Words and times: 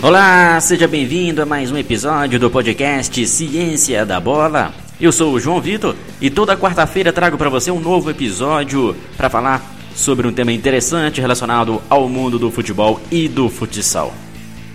Olá, 0.00 0.60
seja 0.60 0.86
bem-vindo 0.86 1.42
a 1.42 1.46
mais 1.46 1.72
um 1.72 1.76
episódio 1.76 2.38
do 2.38 2.48
podcast 2.48 3.26
Ciência 3.26 4.06
da 4.06 4.20
Bola. 4.20 4.72
Eu 5.00 5.10
sou 5.10 5.32
o 5.32 5.40
João 5.40 5.60
Vitor 5.60 5.96
e 6.20 6.30
toda 6.30 6.56
quarta-feira 6.56 7.12
trago 7.12 7.36
para 7.36 7.50
você 7.50 7.72
um 7.72 7.80
novo 7.80 8.08
episódio 8.08 8.94
para 9.16 9.28
falar 9.28 9.60
sobre 9.96 10.28
um 10.28 10.32
tema 10.32 10.52
interessante 10.52 11.20
relacionado 11.20 11.82
ao 11.90 12.08
mundo 12.08 12.38
do 12.38 12.48
futebol 12.48 13.00
e 13.10 13.26
do 13.26 13.48
futsal. 13.48 14.14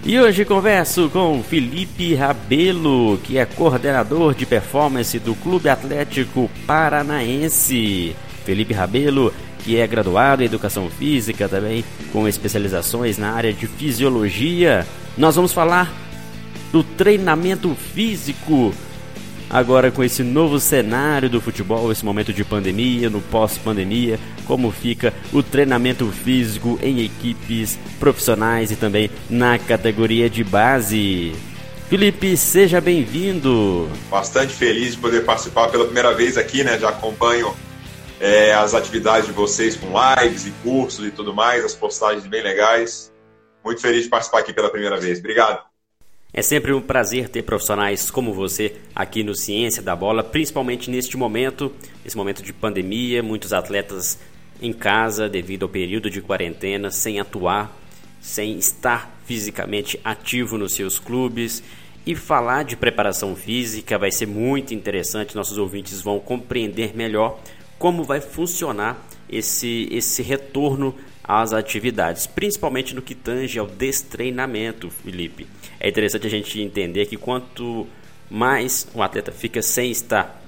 E 0.06 0.20
hoje 0.20 0.44
converso 0.44 1.10
com 1.10 1.42
Felipe 1.42 2.14
Rabelo, 2.16 3.18
que 3.24 3.38
é 3.38 3.46
coordenador 3.46 4.36
de 4.36 4.46
performance 4.46 5.18
do 5.20 5.34
Clube 5.36 5.70
Atlético 5.70 6.52
Paranaense. 6.68 8.14
Felipe 8.44 8.74
Rabelo, 8.74 9.34
que 9.64 9.78
é 9.78 9.88
graduado 9.88 10.42
em 10.42 10.46
Educação 10.46 10.90
Física 10.90 11.48
também, 11.48 11.84
com 12.12 12.28
especializações 12.28 13.18
na 13.18 13.32
área 13.32 13.54
de 13.54 13.66
Fisiologia. 13.66 14.86
Nós 15.18 15.36
vamos 15.36 15.54
falar 15.54 15.92
do 16.72 16.84
treinamento 16.84 17.76
físico 17.94 18.74
agora 19.50 19.92
com 19.92 20.04
esse 20.04 20.24
novo 20.24 20.60
cenário 20.60 21.30
do 21.30 21.40
futebol, 21.40 21.92
esse 21.92 22.04
momento 22.04 22.34
de 22.34 22.44
pandemia, 22.44 23.10
no 23.10 23.22
pós-pandemia, 23.22 24.20
como 24.46 24.72
fica 24.72 25.14
o 25.32 25.44
treinamento 25.44 26.08
físico 26.08 26.80
em 26.82 27.06
equipes 27.06 27.78
profissionais 28.00 28.72
e 28.72 28.76
também 28.76 29.12
na 29.30 29.60
categoria 29.60 30.30
de 30.30 30.44
base. 30.44 31.34
Felipe, 31.88 32.36
seja 32.36 32.82
bem-vindo. 32.82 33.88
Bastante 34.10 34.52
feliz 34.52 34.94
de 34.94 34.98
poder 34.98 35.24
participar 35.24 35.68
pela 35.68 35.86
primeira 35.86 36.12
vez 36.16 36.38
aqui, 36.38 36.64
né? 36.64 36.80
Já 36.80 36.90
acompanho 36.90 37.54
é, 38.20 38.54
as 38.54 38.74
atividades 38.74 39.28
de 39.28 39.34
vocês 39.34 39.76
com 39.76 39.88
lives 39.88 40.46
e 40.46 40.52
cursos 40.64 41.06
e 41.06 41.12
tudo 41.12 41.34
mais, 41.34 41.64
as 41.66 41.76
postagens 41.76 42.26
bem 42.26 42.42
legais. 42.42 43.12
Muito 43.64 43.82
feliz 43.82 44.04
de 44.04 44.10
participar 44.10 44.40
aqui 44.40 44.54
pela 44.54 44.70
primeira 44.70 45.00
vez. 45.00 45.20
Obrigado. 45.20 45.64
É 46.34 46.42
sempre 46.42 46.74
um 46.74 46.82
prazer 46.82 47.30
ter 47.30 47.44
profissionais 47.44 48.10
como 48.10 48.34
você 48.34 48.76
aqui 48.96 49.24
no 49.24 49.36
Ciência 49.36 49.84
da 49.84 49.96
Bola, 49.96 50.24
principalmente 50.24 50.90
neste 50.90 51.16
momento, 51.16 51.72
esse 52.04 52.18
momento 52.18 52.42
de 52.42 52.52
pandemia, 52.52 53.22
muitos 53.22 53.54
atletas 53.54 54.18
em 54.60 54.74
casa 54.74 55.30
devido 55.30 55.64
ao 55.64 55.70
período 55.70 56.10
de 56.10 56.22
quarentena, 56.22 56.90
sem 56.90 57.20
atuar, 57.20 57.78
sem 58.20 58.58
estar 58.58 59.16
fisicamente 59.26 60.00
ativo 60.04 60.58
nos 60.58 60.74
seus 60.74 60.98
clubes. 60.98 61.62
E 62.06 62.16
falar 62.16 62.64
de 62.64 62.76
preparação 62.76 63.36
física 63.36 63.98
vai 63.98 64.12
ser 64.12 64.26
muito 64.26 64.74
interessante, 64.74 65.36
nossos 65.36 65.58
ouvintes 65.58 66.02
vão 66.02 66.20
compreender 66.20 66.96
melhor 66.96 67.40
como 67.78 68.04
vai 68.04 68.22
funcionar 68.22 69.06
esse, 69.30 69.88
esse 69.92 70.22
retorno 70.22 70.96
às 71.24 71.54
atividades, 71.54 72.28
principalmente 72.28 72.94
no 72.94 73.02
que 73.02 73.16
tange 73.16 73.58
ao 73.58 73.68
destreinamento, 73.68 74.90
Felipe. 74.90 75.48
É 75.80 75.90
interessante 75.90 76.28
a 76.28 76.30
gente 76.30 76.62
entender 76.62 77.06
que 77.06 77.18
quanto 77.18 77.88
mais 78.30 78.88
um 78.94 79.02
atleta 79.02 79.32
fica 79.32 79.62
sem 79.62 79.92
estar 79.92 80.42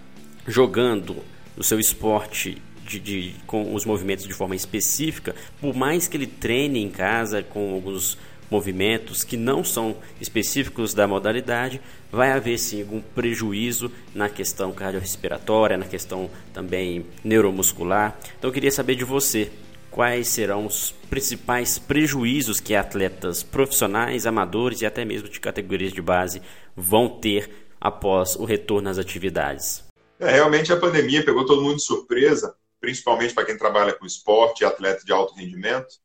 jogando 0.48 1.18
o 1.58 1.64
seu 1.64 1.80
esporte 1.80 2.62
de, 2.86 3.00
de, 3.00 3.36
com 3.48 3.74
os 3.74 3.86
movimentos 3.86 4.28
de 4.28 4.34
forma 4.34 4.56
específica, 4.56 5.36
por 5.60 5.76
mais 5.76 6.08
que 6.08 6.18
ele 6.18 6.28
treine 6.28 6.82
em 6.82 6.90
casa 6.90 7.42
com 7.42 7.74
alguns 7.74 8.18
movimentos 8.50 9.24
que 9.24 9.38
não 9.38 9.64
são 9.64 9.98
específicos 10.20 10.94
da 10.94 11.08
modalidade, 11.08 11.82
vai 12.12 12.32
haver 12.32 12.58
sim 12.58 12.82
algum 12.82 13.02
prejuízo 13.02 13.92
na 14.14 14.30
questão 14.30 14.72
cardiorrespiratória, 14.72 15.78
na 15.78 15.86
questão 15.86 16.30
também 16.54 17.06
neuromuscular. 17.24 18.18
Então 18.38 18.50
eu 18.50 18.54
queria 18.54 18.72
saber 18.72 18.96
de 18.96 19.04
você, 19.04 19.52
quais 19.92 20.28
serão 20.28 20.66
os 20.66 20.94
principais 21.10 21.78
prejuízos 21.80 22.60
que 22.60 22.76
atletas 22.76 23.44
profissionais, 23.44 24.26
amadores 24.26 24.82
e 24.82 24.86
até 24.86 25.06
mesmo 25.06 25.30
de 25.30 25.40
categorias 25.40 25.94
de 25.94 26.02
base 26.02 26.42
vão 26.76 27.08
ter 27.08 27.50
após 27.80 28.36
o 28.36 28.46
retorno 28.46 28.90
às 28.90 28.98
atividades? 28.98 29.84
É, 30.20 30.32
realmente 30.32 30.72
a 30.72 30.78
pandemia 30.78 31.24
pegou 31.24 31.46
todo 31.46 31.62
mundo 31.62 31.76
de 31.76 31.84
surpresa, 31.84 32.56
principalmente 32.80 33.34
para 33.34 33.46
quem 33.46 33.58
trabalha 33.58 33.94
com 33.94 34.06
esporte 34.06 34.62
e 34.62 34.66
atleta 34.66 35.06
de 35.06 35.12
alto 35.12 35.36
rendimento, 35.36 35.96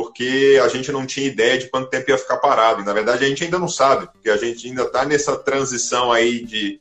porque 0.00 0.58
a 0.64 0.68
gente 0.68 0.90
não 0.90 1.04
tinha 1.04 1.26
ideia 1.26 1.58
de 1.58 1.68
quanto 1.68 1.90
tempo 1.90 2.10
ia 2.10 2.16
ficar 2.16 2.38
parado. 2.38 2.80
E, 2.80 2.84
na 2.86 2.92
verdade, 2.94 3.22
a 3.22 3.28
gente 3.28 3.44
ainda 3.44 3.58
não 3.58 3.68
sabe, 3.68 4.06
porque 4.06 4.30
a 4.30 4.36
gente 4.38 4.66
ainda 4.66 4.84
está 4.84 5.04
nessa 5.04 5.36
transição 5.36 6.10
aí 6.10 6.42
de 6.42 6.80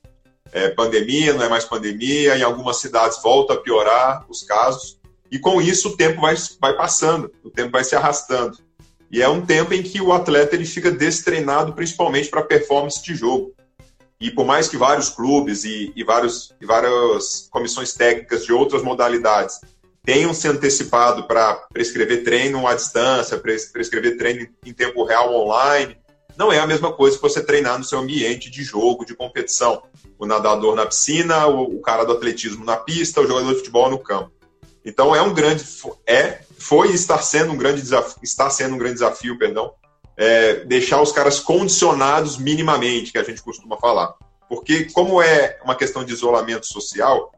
é, 0.54 0.70
pandemia, 0.70 1.34
não 1.34 1.44
é 1.44 1.50
mais 1.50 1.66
pandemia, 1.66 2.38
em 2.38 2.44
algumas 2.44 2.78
cidades 2.78 3.22
volta 3.22 3.56
a 3.56 3.58
piorar 3.58 4.26
os 4.30 4.44
casos. 4.44 4.98
E 5.30 5.38
com 5.38 5.62
isso 5.62 5.90
o 5.90 5.98
tempo 5.98 6.22
vai, 6.22 6.34
vai 6.62 6.78
passando, 6.78 7.30
o 7.44 7.50
tempo 7.50 7.72
vai 7.72 7.84
se 7.84 7.94
arrastando. 7.94 8.58
E 9.12 9.22
é 9.22 9.28
um 9.28 9.46
tempo 9.46 9.74
em 9.74 9.84
que 9.84 10.00
o 10.00 10.14
atleta 10.14 10.56
ele 10.56 10.66
fica 10.66 10.90
destreinado 10.90 11.74
principalmente 11.74 12.30
para 12.30 12.42
performance 12.42 13.04
de 13.04 13.16
jogo. 13.16 13.54
E 14.22 14.32
por 14.32 14.46
mais 14.46 14.70
que 14.70 14.78
vários 14.78 15.10
clubes 15.10 15.66
e, 15.66 15.92
e, 15.94 16.06
vários, 16.06 16.56
e 16.62 16.66
várias 16.66 17.50
comissões 17.52 17.94
técnicas 17.94 18.46
de 18.46 18.54
outras 18.54 18.82
modalidades 18.82 19.60
tenham 20.04 20.34
se 20.34 20.48
antecipado 20.48 21.28
para 21.28 21.54
prescrever 21.72 22.24
treino 22.24 22.68
à 22.68 22.74
distância, 22.74 23.38
prescrever 23.38 24.18
treino 24.18 24.48
em 24.66 24.74
tempo 24.74 25.04
real 25.04 25.34
online, 25.34 25.98
não 26.40 26.54
é 26.54 26.60
a 26.60 26.66
mesma 26.66 26.94
coisa 26.94 27.18
que 27.18 27.22
você 27.22 27.44
treinar 27.44 27.78
no 27.78 27.84
seu 27.84 28.00
ambiente 28.00 28.50
de 28.50 28.64
jogo, 28.64 29.06
de 29.06 29.14
competição. 29.14 29.84
O 30.18 30.26
nadador 30.26 30.74
na 30.74 30.86
piscina, 30.86 31.48
o 31.48 31.82
cara 31.82 32.06
do 32.06 32.14
atletismo 32.14 32.64
na 32.64 32.78
pista, 32.78 33.20
o 33.20 33.28
jogador 33.28 33.50
de 33.50 33.58
futebol 33.58 33.90
no 33.90 34.00
campo. 34.00 34.32
Então 34.86 35.14
é 35.14 35.22
um 35.22 35.34
grande 35.34 35.66
é 36.08 36.40
foi 36.58 36.92
e 36.92 36.96
está 36.96 37.18
sendo 37.20 37.52
um 37.52 37.58
grande 37.58 37.82
desafio, 37.82 38.18
está 38.24 38.50
sendo 38.50 38.76
um 38.76 38.78
grande 38.78 38.96
desafio, 38.96 39.38
perdão, 39.38 39.74
é, 40.16 40.66
deixar 40.66 41.02
os 41.02 41.12
caras 41.12 41.40
condicionados 41.40 42.38
minimamente, 42.38 43.12
que 43.12 43.18
a 43.18 43.24
gente 43.24 43.42
costuma 43.42 43.78
falar. 43.78 44.14
Porque 44.48 44.86
como 44.86 45.22
é 45.22 45.60
uma 45.64 45.76
questão 45.76 46.04
de 46.04 46.14
isolamento 46.14 46.66
social, 46.66 47.32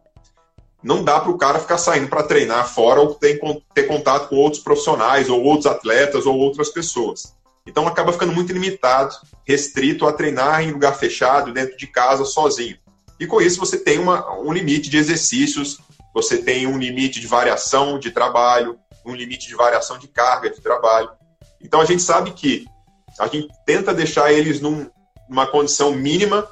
não 0.84 1.04
dá 1.04 1.20
para 1.20 1.32
o 1.32 1.38
cara 1.38 1.60
ficar 1.60 1.78
saindo 1.78 2.08
para 2.08 2.24
treinar 2.24 2.68
fora 2.68 3.00
ou 3.00 3.14
ter, 3.14 3.40
ter 3.74 3.84
contato 3.84 4.30
com 4.30 4.36
outros 4.36 4.62
profissionais, 4.62 5.30
ou 5.30 5.44
outros 5.44 5.68
atletas, 5.68 6.26
ou 6.26 6.38
outras 6.38 6.70
pessoas. 6.70 7.36
Então 7.68 7.88
acaba 7.88 8.12
ficando 8.12 8.34
muito 8.34 8.52
limitado, 8.52 9.16
restrito 9.46 10.08
a 10.08 10.14
treinar 10.14 10.64
em 10.64 10.72
lugar 10.72 10.96
fechado, 10.96 11.54
dentro 11.54 11.78
de 11.78 11.88
casa, 11.88 12.26
sozinho. 12.26 12.78
E 13.20 13.28
com 13.28 13.40
isso 13.40 13.60
você 13.60 13.78
tem 13.78 14.00
uma, 14.00 14.36
um 14.40 14.52
limite 14.52 14.90
de 14.90 14.98
exercícios 14.98 15.80
você 16.14 16.38
tem 16.38 16.68
um 16.68 16.78
limite 16.78 17.20
de 17.20 17.28
variação 17.28 17.98
de 17.98 18.12
trabalho, 18.12 18.78
um 19.06 19.16
limite 19.16 19.48
de 19.48 19.56
variação 19.56 19.98
de 19.98 20.08
carga 20.08 20.50
de 20.50 20.60
trabalho. 20.62 21.10
Então 21.62 21.80
a 21.80 21.86
gente 21.86 22.02
sabe 22.02 22.32
que 22.32 22.66
a 23.18 23.28
gente 23.28 23.48
tenta 23.66 23.94
deixar 23.94 24.32
eles 24.32 24.60
num, 24.60 24.90
numa 25.30 25.48
condição 25.48 25.92
mínima 25.94 26.48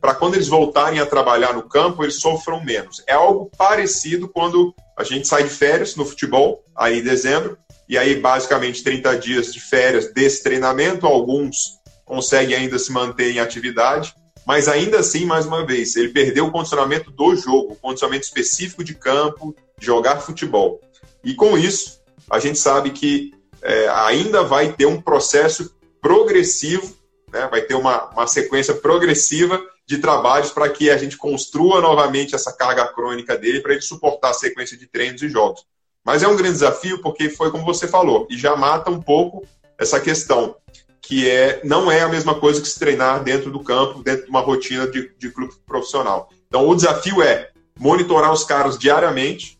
para 0.00 0.14
quando 0.14 0.34
eles 0.34 0.48
voltarem 0.48 1.00
a 1.00 1.06
trabalhar 1.06 1.52
no 1.52 1.62
campo, 1.62 2.02
eles 2.02 2.20
sofram 2.20 2.62
menos. 2.62 3.02
É 3.06 3.14
algo 3.14 3.50
parecido 3.56 4.28
quando 4.28 4.74
a 4.96 5.04
gente 5.04 5.26
sai 5.26 5.44
de 5.44 5.50
férias 5.50 5.96
no 5.96 6.04
futebol, 6.04 6.64
aí 6.74 7.00
em 7.00 7.02
dezembro, 7.02 7.58
e 7.88 7.96
aí 7.96 8.16
basicamente 8.20 8.82
30 8.82 9.18
dias 9.18 9.52
de 9.52 9.60
férias 9.60 10.12
desse 10.12 10.42
treinamento, 10.42 11.06
alguns 11.06 11.76
conseguem 12.04 12.56
ainda 12.56 12.78
se 12.78 12.92
manter 12.92 13.32
em 13.32 13.40
atividade, 13.40 14.14
mas 14.46 14.68
ainda 14.68 15.00
assim, 15.00 15.24
mais 15.24 15.44
uma 15.44 15.66
vez, 15.66 15.96
ele 15.96 16.10
perdeu 16.10 16.46
o 16.46 16.52
condicionamento 16.52 17.10
do 17.10 17.34
jogo, 17.34 17.72
o 17.72 17.76
condicionamento 17.76 18.24
específico 18.24 18.84
de 18.84 18.94
campo, 18.94 19.56
de 19.76 19.84
jogar 19.84 20.20
futebol. 20.20 20.80
E 21.24 21.34
com 21.34 21.58
isso, 21.58 22.00
a 22.30 22.38
gente 22.38 22.58
sabe 22.58 22.90
que 22.90 23.32
é, 23.60 23.88
ainda 23.88 24.44
vai 24.44 24.72
ter 24.72 24.86
um 24.86 25.00
processo 25.00 25.74
progressivo, 26.00 26.94
né, 27.32 27.48
vai 27.50 27.62
ter 27.62 27.74
uma, 27.74 28.08
uma 28.10 28.26
sequência 28.28 28.72
progressiva 28.72 29.60
de 29.86 29.98
trabalhos 29.98 30.50
para 30.50 30.68
que 30.68 30.90
a 30.90 30.96
gente 30.96 31.16
construa 31.16 31.80
novamente 31.80 32.34
essa 32.34 32.52
carga 32.52 32.86
crônica 32.88 33.36
dele, 33.36 33.60
para 33.60 33.72
ele 33.72 33.82
suportar 33.82 34.30
a 34.30 34.34
sequência 34.34 34.76
de 34.76 34.86
treinos 34.86 35.22
e 35.22 35.28
jogos. 35.28 35.64
Mas 36.04 36.22
é 36.22 36.28
um 36.28 36.36
grande 36.36 36.54
desafio 36.54 37.00
porque 37.00 37.30
foi 37.30 37.50
como 37.50 37.64
você 37.64 37.86
falou, 37.86 38.26
e 38.28 38.36
já 38.36 38.56
mata 38.56 38.90
um 38.90 39.00
pouco 39.00 39.46
essa 39.78 40.00
questão 40.00 40.56
que 41.00 41.30
é, 41.30 41.60
não 41.62 41.90
é 41.90 42.00
a 42.00 42.08
mesma 42.08 42.34
coisa 42.34 42.60
que 42.60 42.66
se 42.66 42.80
treinar 42.80 43.22
dentro 43.22 43.48
do 43.48 43.60
campo, 43.60 44.02
dentro 44.02 44.24
de 44.24 44.30
uma 44.30 44.40
rotina 44.40 44.88
de, 44.88 45.12
de 45.16 45.30
clube 45.30 45.54
profissional. 45.64 46.28
Então, 46.48 46.68
o 46.68 46.74
desafio 46.74 47.22
é 47.22 47.50
monitorar 47.78 48.32
os 48.32 48.42
caras 48.42 48.76
diariamente, 48.76 49.56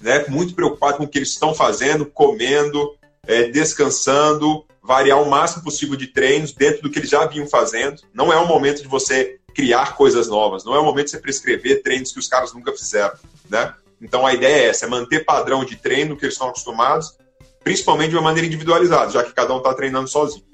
né, 0.00 0.24
muito 0.28 0.54
preocupado 0.54 0.98
com 0.98 1.04
o 1.04 1.08
que 1.08 1.18
eles 1.18 1.30
estão 1.30 1.52
fazendo, 1.52 2.06
comendo, 2.06 2.94
é, 3.26 3.48
descansando, 3.48 4.64
variar 4.80 5.20
o 5.20 5.28
máximo 5.28 5.64
possível 5.64 5.96
de 5.96 6.06
treinos 6.06 6.52
dentro 6.52 6.82
do 6.82 6.90
que 6.90 7.00
eles 7.00 7.10
já 7.10 7.26
vinham 7.26 7.48
fazendo. 7.48 8.02
Não 8.14 8.32
é 8.32 8.36
o 8.36 8.46
momento 8.46 8.80
de 8.80 8.88
você 8.88 9.39
criar 9.54 9.96
coisas 9.96 10.28
novas, 10.28 10.64
não 10.64 10.74
é 10.74 10.78
o 10.78 10.84
momento 10.84 11.06
de 11.06 11.10
você 11.12 11.18
prescrever 11.18 11.82
treinos 11.82 12.12
que 12.12 12.18
os 12.18 12.28
caras 12.28 12.52
nunca 12.52 12.72
fizeram, 12.72 13.14
né? 13.48 13.74
Então 14.00 14.26
a 14.26 14.32
ideia 14.32 14.64
é 14.64 14.68
essa, 14.68 14.86
é 14.86 14.88
manter 14.88 15.24
padrão 15.24 15.64
de 15.64 15.76
treino 15.76 16.16
que 16.16 16.24
eles 16.24 16.34
estão 16.34 16.48
acostumados, 16.48 17.16
principalmente 17.62 18.10
de 18.10 18.16
uma 18.16 18.22
maneira 18.22 18.46
individualizada, 18.46 19.10
já 19.10 19.22
que 19.22 19.32
cada 19.32 19.52
um 19.54 19.58
está 19.58 19.74
treinando 19.74 20.08
sozinho. 20.08 20.44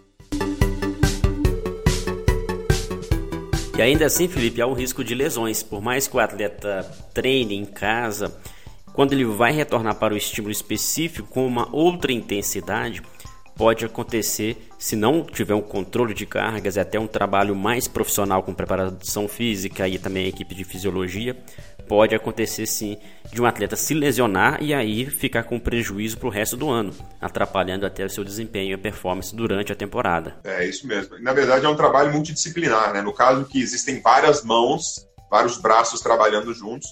E 3.76 3.82
ainda 3.82 4.06
assim, 4.06 4.26
Felipe, 4.26 4.62
há 4.62 4.66
o 4.66 4.72
risco 4.72 5.04
de 5.04 5.14
lesões. 5.14 5.62
Por 5.62 5.82
mais 5.82 6.08
que 6.08 6.16
o 6.16 6.18
atleta 6.18 6.82
treine 7.12 7.54
em 7.54 7.66
casa, 7.66 8.34
quando 8.94 9.12
ele 9.12 9.26
vai 9.26 9.52
retornar 9.52 9.96
para 9.96 10.14
o 10.14 10.16
estímulo 10.16 10.50
específico 10.50 11.28
com 11.28 11.46
uma 11.46 11.68
outra 11.70 12.10
intensidade, 12.10 13.02
pode 13.56 13.84
acontecer 13.84 14.68
se 14.78 14.94
não 14.94 15.24
tiver 15.24 15.54
um 15.54 15.62
controle 15.62 16.12
de 16.12 16.26
cargas, 16.26 16.76
até 16.76 17.00
um 17.00 17.06
trabalho 17.06 17.56
mais 17.56 17.88
profissional 17.88 18.42
com 18.42 18.52
preparação 18.52 19.26
física 19.26 19.88
e 19.88 19.98
também 19.98 20.26
a 20.26 20.28
equipe 20.28 20.54
de 20.54 20.62
fisiologia, 20.62 21.36
pode 21.88 22.14
acontecer 22.14 22.66
sim 22.66 22.98
de 23.32 23.40
um 23.40 23.46
atleta 23.46 23.74
se 23.74 23.94
lesionar 23.94 24.62
e 24.62 24.74
aí 24.74 25.06
ficar 25.06 25.44
com 25.44 25.58
prejuízo 25.58 26.18
para 26.18 26.28
o 26.28 26.30
resto 26.30 26.56
do 26.56 26.68
ano, 26.68 26.92
atrapalhando 27.20 27.86
até 27.86 28.04
o 28.04 28.10
seu 28.10 28.22
desempenho 28.22 28.74
e 28.74 28.76
performance 28.76 29.34
durante 29.34 29.72
a 29.72 29.76
temporada. 29.76 30.36
É 30.44 30.66
isso 30.66 30.86
mesmo. 30.86 31.18
Na 31.20 31.32
verdade 31.32 31.64
é 31.64 31.68
um 31.68 31.76
trabalho 31.76 32.12
multidisciplinar, 32.12 32.92
né? 32.92 33.00
No 33.00 33.12
caso 33.12 33.44
que 33.46 33.60
existem 33.60 34.00
várias 34.00 34.44
mãos, 34.44 35.06
vários 35.30 35.56
braços 35.56 36.00
trabalhando 36.00 36.52
juntos, 36.52 36.88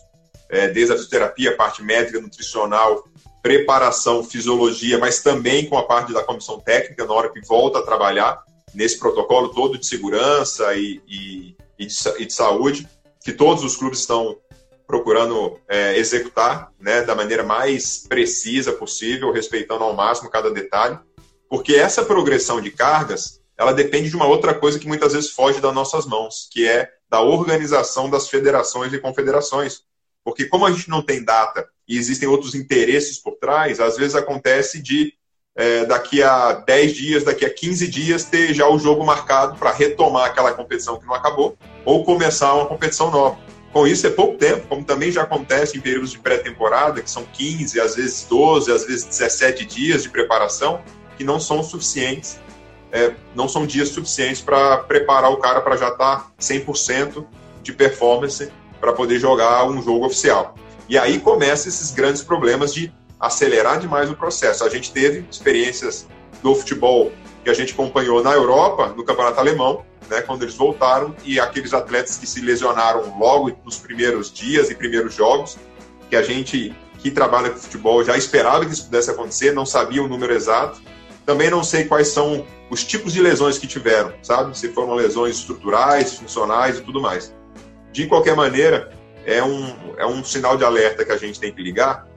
é, 0.49 0.69
desde 0.69 0.93
a 0.93 0.96
fisioterapia, 0.96 1.50
a 1.50 1.56
parte 1.56 1.82
médica, 1.82 2.20
nutricional, 2.20 3.05
preparação, 3.44 4.25
fisiologia, 4.25 4.96
mas 4.96 5.23
também 5.23 5.69
com 5.69 5.76
a 5.76 5.82
parte 5.82 6.14
da 6.14 6.25
comissão 6.25 6.58
técnica 6.58 7.05
na 7.05 7.12
hora 7.12 7.31
que 7.31 7.46
volta 7.46 7.79
a 7.79 7.82
trabalhar 7.82 8.43
nesse 8.73 8.99
protocolo 8.99 9.50
todo 9.50 9.76
de 9.76 9.87
segurança 9.87 10.75
e, 10.75 11.02
e, 11.06 11.55
e, 11.79 11.85
de, 11.85 11.94
e 12.20 12.25
de, 12.25 12.32
saúde, 12.32 12.88
que 13.23 13.35
todos 13.35 13.62
os 13.62 13.76
clubes 13.76 13.99
estão 13.99 14.38
procurando 14.87 15.58
é, 15.69 15.99
executar 15.99 16.73
né, 16.81 17.02
da 17.02 17.14
maneira 17.14 17.43
mais 17.43 18.06
precisa 18.08 18.73
possível, 18.73 19.31
respeitando 19.31 19.85
ao 19.85 19.93
máximo 19.93 20.31
cada 20.31 20.50
detalhe, 20.50 20.99
porque 21.46 21.75
essa 21.75 22.02
progressão 22.02 22.62
de 22.62 22.70
cargas 22.70 23.43
ela 23.58 23.75
depende 23.75 24.08
de 24.08 24.17
uma 24.17 24.26
outra 24.26 24.55
coisa 24.55 24.79
que 24.79 24.88
muitas 24.88 25.12
vezes 25.12 25.31
foge 25.31 25.61
das 25.61 25.75
nossas 25.75 26.06
mãos, 26.06 26.49
que 26.50 26.67
é 26.67 26.91
da 27.11 27.20
organização 27.20 28.08
das 28.08 28.26
federações 28.26 28.91
e 28.94 28.99
confederações. 28.99 29.82
Porque 30.25 30.47
como 30.47 30.65
a 30.65 30.73
gente 30.73 30.88
não 30.88 31.03
tem 31.03 31.23
data 31.23 31.69
e 31.87 31.99
existem 31.99 32.29
outros 32.29 32.55
interesses 32.55 33.19
por 33.19 33.37
trás, 33.37 33.79
às 33.79 33.97
vezes 33.97 34.15
acontece 34.15 34.82
de 34.82 35.12
é, 35.56 35.85
daqui 35.85 36.23
a 36.23 36.53
10 36.53 36.93
dias, 36.94 37.25
daqui 37.25 37.44
a 37.44 37.50
15 37.53 37.87
dias, 37.87 38.25
ter 38.25 38.53
já 38.53 38.69
o 38.69 38.79
jogo 38.79 39.05
marcado 39.05 39.56
para 39.56 39.71
retomar 39.71 40.26
aquela 40.26 40.53
competição 40.53 40.99
que 40.99 41.06
não 41.06 41.15
acabou, 41.15 41.56
ou 41.85 42.05
começar 42.05 42.55
uma 42.55 42.67
competição 42.67 43.11
nova. 43.11 43.38
Com 43.73 43.87
isso 43.87 44.06
é 44.06 44.11
pouco 44.11 44.38
tempo, 44.38 44.67
como 44.69 44.85
também 44.85 45.11
já 45.11 45.23
acontece 45.23 45.76
em 45.76 45.81
períodos 45.81 46.12
de 46.12 46.19
pré-temporada, 46.19 47.03
que 47.03 47.11
são 47.11 47.25
15, 47.25 47.81
às 47.81 47.97
vezes 47.97 48.27
12, 48.29 48.73
às 48.73 48.85
vezes 48.85 49.05
17 49.05 49.65
dias 49.65 50.03
de 50.05 50.09
preparação, 50.09 50.81
que 51.17 51.25
não 51.25 51.38
são 51.38 51.62
suficientes, 51.62 52.41
é, 52.93 53.15
não 53.35 53.49
são 53.49 53.67
dias 53.67 53.88
suficientes 53.88 54.41
para 54.41 54.79
preparar 54.79 55.31
o 55.31 55.38
cara 55.38 55.61
para 55.61 55.77
já 55.77 55.88
estar 55.88 56.17
tá 56.20 56.32
100% 56.41 57.27
de 57.62 57.73
performance 57.73 58.50
para 58.84 58.92
poder 58.92 59.19
jogar 59.19 59.64
um 59.64 59.82
jogo 59.82 60.04
oficial. 60.04 60.54
E 60.86 60.98
aí 60.98 61.19
começam 61.19 61.69
esses 61.69 61.90
grandes 61.90 62.20
problemas 62.20 62.75
de 62.75 62.92
acelerar 63.19 63.81
demais 63.81 64.10
o 64.10 64.14
processo. 64.14 64.62
A 64.62 64.69
gente 64.69 64.92
teve 64.92 65.25
experiências 65.31 66.06
do 66.42 66.54
futebol 66.54 67.10
que 67.42 67.48
a 67.48 67.54
gente 67.54 67.72
acompanhou 67.72 68.22
na 68.22 68.32
Europa, 68.32 68.92
no 68.94 69.02
Campeonato 69.02 69.40
Alemão, 69.40 69.86
né, 70.10 70.20
quando 70.20 70.42
eles 70.42 70.54
voltaram, 70.54 71.16
e 71.25 71.40
aqueles 71.40 71.72
atletas 71.72 72.19
que 72.19 72.26
se 72.26 72.42
lesionaram 72.42 73.19
logo 73.19 73.56
nos 73.64 73.78
primeiros 73.78 74.31
dias 74.31 74.69
e 74.70 74.75
primeiros 74.75 75.14
jogos, 75.14 75.56
que 76.10 76.16
a 76.16 76.22
gente 76.22 76.76
que 76.98 77.10
trabalha 77.10 77.48
com 77.48 77.56
futebol 77.56 78.04
já 78.04 78.19
esperava 78.19 78.66
que 78.66 78.72
isso 78.72 78.84
pudesse 78.84 79.10
acontecer, 79.10 79.54
não 79.54 79.64
sabia 79.64 80.02
o 80.02 80.08
número 80.08 80.34
exato. 80.34 80.82
Também 81.25 81.48
não 81.48 81.64
sei 81.64 81.84
quais 81.84 82.08
são 82.08 82.44
os 82.69 82.84
tipos 82.84 83.14
de 83.14 83.22
lesões 83.22 83.56
que 83.56 83.66
tiveram, 83.66 84.12
sabe? 84.22 84.56
Se 84.58 84.69
foram 84.69 84.94
lesões 84.94 85.36
estruturais, 85.36 86.12
funcionais 86.19 86.78
e 86.78 86.82
tudo 86.82 87.00
mais. 87.00 87.32
De 87.94 88.08
qualquer 88.08 88.35
maneira, 88.35 88.91
é 89.25 89.41
um, 89.41 89.73
é 89.96 90.05
um 90.05 90.25
sinal 90.25 90.56
de 90.56 90.64
alerta 90.64 91.05
que 91.05 91.12
a 91.12 91.17
gente 91.17 91.38
tem 91.38 91.52
que 91.52 91.62
ligar, 91.62 92.08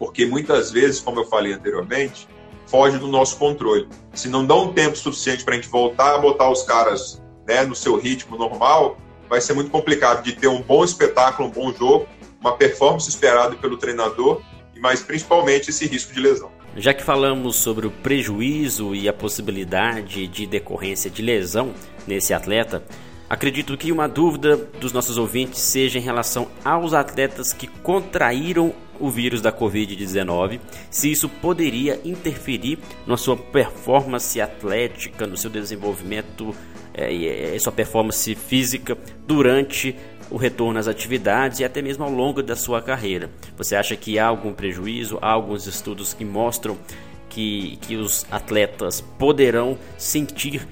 porque 0.00 0.26
muitas 0.26 0.72
vezes, 0.72 0.98
como 0.98 1.20
eu 1.20 1.24
falei 1.24 1.52
anteriormente, 1.52 2.26
foge 2.66 2.98
do 2.98 3.06
nosso 3.06 3.38
controle. 3.38 3.88
Se 4.12 4.28
não 4.28 4.44
dá 4.44 4.56
um 4.56 4.72
tempo 4.72 4.96
suficiente 4.96 5.44
para 5.44 5.54
a 5.54 5.56
gente 5.58 5.68
voltar 5.68 6.16
a 6.16 6.18
botar 6.18 6.50
os 6.50 6.64
caras 6.64 7.22
né, 7.46 7.62
no 7.62 7.76
seu 7.76 7.96
ritmo 7.96 8.36
normal, 8.36 8.98
vai 9.28 9.40
ser 9.40 9.52
muito 9.52 9.70
complicado 9.70 10.24
de 10.24 10.32
ter 10.32 10.48
um 10.48 10.60
bom 10.60 10.82
espetáculo, 10.82 11.50
um 11.50 11.52
bom 11.52 11.72
jogo, 11.72 12.08
uma 12.40 12.56
performance 12.56 13.08
esperada 13.08 13.54
pelo 13.54 13.76
treinador, 13.76 14.42
e 14.74 14.80
mais 14.80 15.02
principalmente 15.02 15.70
esse 15.70 15.86
risco 15.86 16.12
de 16.12 16.18
lesão. 16.18 16.50
Já 16.76 16.92
que 16.92 17.04
falamos 17.04 17.54
sobre 17.54 17.86
o 17.86 17.92
prejuízo 17.92 18.92
e 18.92 19.08
a 19.08 19.12
possibilidade 19.12 20.26
de 20.26 20.48
decorrência 20.48 21.08
de 21.08 21.22
lesão 21.22 21.72
nesse 22.08 22.34
atleta, 22.34 22.84
Acredito 23.28 23.76
que 23.76 23.90
uma 23.90 24.08
dúvida 24.08 24.56
dos 24.56 24.92
nossos 24.92 25.18
ouvintes 25.18 25.60
seja 25.60 25.98
em 25.98 26.02
relação 26.02 26.48
aos 26.64 26.94
atletas 26.94 27.52
que 27.52 27.66
contraíram 27.66 28.72
o 29.00 29.10
vírus 29.10 29.42
da 29.42 29.52
Covid-19, 29.52 30.60
se 30.90 31.10
isso 31.10 31.28
poderia 31.28 32.00
interferir 32.04 32.78
na 33.06 33.16
sua 33.16 33.36
performance 33.36 34.40
atlética, 34.40 35.26
no 35.26 35.36
seu 35.36 35.50
desenvolvimento 35.50 36.54
é, 36.94 37.12
e 37.12 37.60
sua 37.60 37.72
performance 37.72 38.34
física 38.34 38.96
durante 39.26 39.96
o 40.30 40.36
retorno 40.36 40.78
às 40.78 40.88
atividades 40.88 41.60
e 41.60 41.64
até 41.64 41.82
mesmo 41.82 42.04
ao 42.04 42.10
longo 42.10 42.42
da 42.42 42.56
sua 42.56 42.80
carreira. 42.80 43.30
Você 43.56 43.76
acha 43.76 43.96
que 43.96 44.18
há 44.18 44.26
algum 44.26 44.52
prejuízo? 44.52 45.18
Há 45.20 45.30
alguns 45.30 45.66
estudos 45.66 46.14
que 46.14 46.24
mostram 46.24 46.78
que, 47.28 47.76
que 47.82 47.96
os 47.96 48.24
atletas 48.30 49.00
poderão 49.00 49.76
sentir 49.98 50.66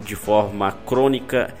de 0.00 0.14
forma 0.14 0.72
crônica 0.86 1.54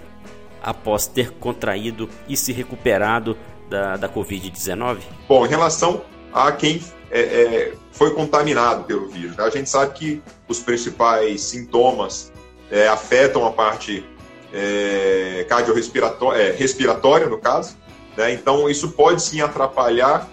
após 0.62 1.06
ter 1.06 1.30
contraído 1.32 2.08
e 2.28 2.36
se 2.36 2.52
recuperado 2.52 3.36
da, 3.68 3.96
da 3.96 4.08
Covid-19? 4.08 4.98
Bom, 5.28 5.46
em 5.46 5.48
relação 5.48 6.02
a 6.32 6.52
quem 6.52 6.82
é, 7.10 7.20
é, 7.20 7.74
foi 7.92 8.14
contaminado 8.14 8.84
pelo 8.84 9.08
vírus, 9.08 9.36
né? 9.36 9.44
a 9.44 9.50
gente 9.50 9.68
sabe 9.68 9.94
que 9.94 10.22
os 10.46 10.60
principais 10.60 11.40
sintomas 11.40 12.32
é, 12.70 12.86
afetam 12.86 13.46
a 13.46 13.52
parte 13.52 14.04
é, 14.52 15.46
cardiorrespiratória, 15.48 16.42
é, 16.42 16.52
respiratória, 16.52 17.26
no 17.28 17.38
caso, 17.38 17.76
né? 18.16 18.32
então 18.32 18.68
isso 18.68 18.90
pode 18.92 19.22
sim 19.22 19.40
atrapalhar, 19.40 20.28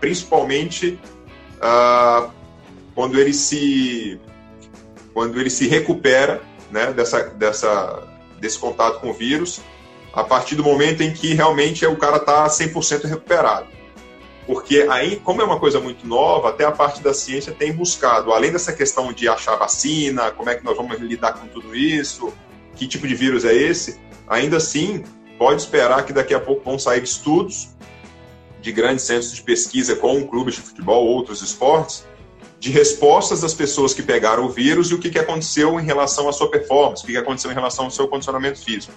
principalmente 0.00 0.98
ah, 1.60 2.30
quando 2.94 3.18
ele 3.18 3.32
se 3.32 4.20
quando 5.12 5.40
ele 5.40 5.50
se 5.50 5.66
recupera 5.66 6.40
né, 6.70 6.92
dessa, 6.92 7.24
dessa 7.30 8.04
desse 8.40 8.58
contato 8.58 9.00
com 9.00 9.10
o 9.10 9.12
vírus, 9.12 9.60
a 10.12 10.24
partir 10.24 10.54
do 10.54 10.62
momento 10.62 11.02
em 11.02 11.12
que 11.12 11.34
realmente 11.34 11.84
o 11.86 11.96
cara 11.96 12.16
está 12.16 12.46
100% 12.46 13.04
recuperado. 13.04 13.66
Porque 14.46 14.86
aí, 14.90 15.16
como 15.16 15.42
é 15.42 15.44
uma 15.44 15.60
coisa 15.60 15.78
muito 15.78 16.06
nova, 16.06 16.48
até 16.48 16.64
a 16.64 16.72
parte 16.72 17.02
da 17.02 17.12
ciência 17.12 17.52
tem 17.52 17.70
buscado, 17.70 18.32
além 18.32 18.50
dessa 18.50 18.72
questão 18.72 19.12
de 19.12 19.28
achar 19.28 19.56
vacina, 19.56 20.30
como 20.30 20.48
é 20.48 20.54
que 20.54 20.64
nós 20.64 20.76
vamos 20.76 20.98
lidar 20.98 21.34
com 21.34 21.46
tudo 21.48 21.76
isso, 21.76 22.32
que 22.74 22.86
tipo 22.86 23.06
de 23.06 23.14
vírus 23.14 23.44
é 23.44 23.52
esse, 23.52 24.00
ainda 24.26 24.56
assim, 24.56 25.04
pode 25.38 25.60
esperar 25.60 26.04
que 26.06 26.14
daqui 26.14 26.32
a 26.32 26.40
pouco 26.40 26.64
vão 26.64 26.78
sair 26.78 27.02
estudos 27.02 27.76
de 28.60 28.72
grandes 28.72 29.04
centros 29.04 29.34
de 29.34 29.42
pesquisa 29.42 29.94
com 29.94 30.26
clubes 30.26 30.54
de 30.54 30.62
futebol, 30.62 31.06
outros 31.06 31.42
esportes, 31.42 32.06
de 32.60 32.70
respostas 32.70 33.40
das 33.40 33.54
pessoas 33.54 33.94
que 33.94 34.02
pegaram 34.02 34.44
o 34.44 34.48
vírus 34.48 34.90
e 34.90 34.94
o 34.94 34.98
que, 34.98 35.10
que 35.10 35.18
aconteceu 35.18 35.78
em 35.78 35.84
relação 35.84 36.28
à 36.28 36.32
sua 36.32 36.50
performance, 36.50 37.02
o 37.02 37.06
que, 37.06 37.12
que 37.12 37.18
aconteceu 37.18 37.50
em 37.50 37.54
relação 37.54 37.84
ao 37.84 37.90
seu 37.90 38.08
condicionamento 38.08 38.62
físico. 38.62 38.92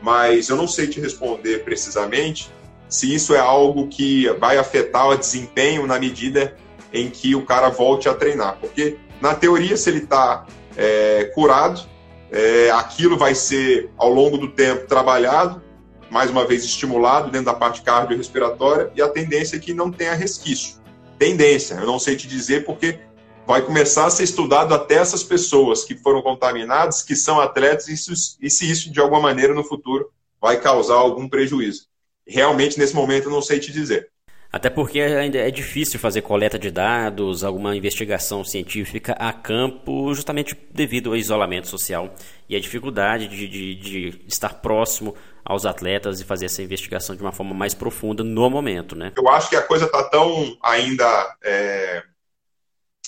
Mas 0.00 0.48
eu 0.48 0.56
não 0.56 0.68
sei 0.68 0.86
te 0.86 1.00
responder 1.00 1.64
precisamente 1.64 2.50
se 2.88 3.12
isso 3.12 3.34
é 3.34 3.38
algo 3.38 3.88
que 3.88 4.28
vai 4.38 4.58
afetar 4.58 5.08
o 5.08 5.16
desempenho 5.16 5.86
na 5.86 5.98
medida 5.98 6.56
em 6.92 7.10
que 7.10 7.34
o 7.34 7.44
cara 7.44 7.68
volte 7.68 8.08
a 8.08 8.14
treinar. 8.14 8.58
Porque, 8.60 8.96
na 9.20 9.34
teoria, 9.34 9.76
se 9.76 9.90
ele 9.90 9.98
está 9.98 10.46
é, 10.76 11.30
curado, 11.34 11.82
é, 12.30 12.70
aquilo 12.70 13.16
vai 13.16 13.34
ser, 13.34 13.90
ao 13.96 14.10
longo 14.10 14.38
do 14.38 14.48
tempo, 14.48 14.86
trabalhado, 14.86 15.62
mais 16.10 16.30
uma 16.30 16.44
vez 16.44 16.64
estimulado 16.64 17.30
dentro 17.30 17.46
da 17.46 17.54
parte 17.54 17.82
cardiorrespiratória, 17.82 18.90
e 18.96 19.02
a 19.02 19.08
tendência 19.08 19.56
é 19.56 19.60
que 19.60 19.72
não 19.72 19.92
tenha 19.92 20.14
resquício 20.14 20.79
tendência. 21.20 21.74
Eu 21.74 21.86
não 21.86 21.98
sei 21.98 22.16
te 22.16 22.26
dizer 22.26 22.64
porque 22.64 22.98
vai 23.46 23.60
começar 23.60 24.06
a 24.06 24.10
ser 24.10 24.24
estudado 24.24 24.74
até 24.74 24.94
essas 24.94 25.22
pessoas 25.22 25.84
que 25.84 25.94
foram 25.94 26.22
contaminadas, 26.22 27.02
que 27.02 27.14
são 27.14 27.38
atletas, 27.38 27.88
e, 27.88 27.92
isso, 27.92 28.38
e 28.40 28.48
se 28.48 28.70
isso 28.70 28.90
de 28.90 28.98
alguma 28.98 29.20
maneira 29.20 29.52
no 29.52 29.62
futuro 29.62 30.10
vai 30.40 30.58
causar 30.58 30.94
algum 30.94 31.28
prejuízo. 31.28 31.86
Realmente, 32.26 32.78
nesse 32.78 32.94
momento, 32.94 33.26
eu 33.26 33.32
não 33.32 33.42
sei 33.42 33.60
te 33.60 33.70
dizer. 33.70 34.08
Até 34.50 34.70
porque 34.70 35.00
ainda 35.00 35.38
é 35.38 35.50
difícil 35.50 36.00
fazer 36.00 36.22
coleta 36.22 36.58
de 36.58 36.70
dados, 36.70 37.44
alguma 37.44 37.76
investigação 37.76 38.42
científica 38.42 39.12
a 39.12 39.32
campo, 39.32 40.12
justamente 40.14 40.56
devido 40.72 41.10
ao 41.10 41.16
isolamento 41.16 41.68
social 41.68 42.14
e 42.48 42.56
a 42.56 42.60
dificuldade 42.60 43.28
de, 43.28 43.46
de, 43.46 43.74
de 43.76 44.20
estar 44.26 44.54
próximo 44.54 45.14
aos 45.44 45.66
atletas 45.66 46.20
e 46.20 46.24
fazer 46.24 46.46
essa 46.46 46.62
investigação 46.62 47.16
de 47.16 47.22
uma 47.22 47.32
forma 47.32 47.54
mais 47.54 47.74
profunda 47.74 48.22
no 48.22 48.48
momento, 48.50 48.94
né? 48.94 49.12
Eu 49.16 49.28
acho 49.28 49.48
que 49.48 49.56
a 49.56 49.62
coisa 49.62 49.86
está 49.86 50.04
tão 50.04 50.56
ainda 50.62 51.36
é, 51.42 52.02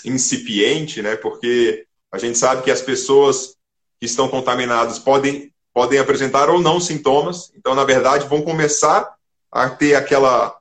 incipiente, 0.05 1.03
né? 1.03 1.17
Porque 1.17 1.87
a 2.11 2.19
gente 2.19 2.39
sabe 2.39 2.63
que 2.63 2.71
as 2.71 2.83
pessoas 2.83 3.57
que 4.01 4.07
estão 4.07 4.29
contaminadas 4.29 4.99
podem, 4.99 5.53
podem 5.73 5.99
apresentar 5.99 6.51
ou 6.51 6.61
não 6.61 6.81
sintomas, 6.81 7.53
então, 7.57 7.75
na 7.75 7.85
verdade, 7.85 8.27
vão 8.27 8.43
começar 8.43 9.15
a 9.51 9.69
ter 9.69 9.95
aquela 9.95 10.57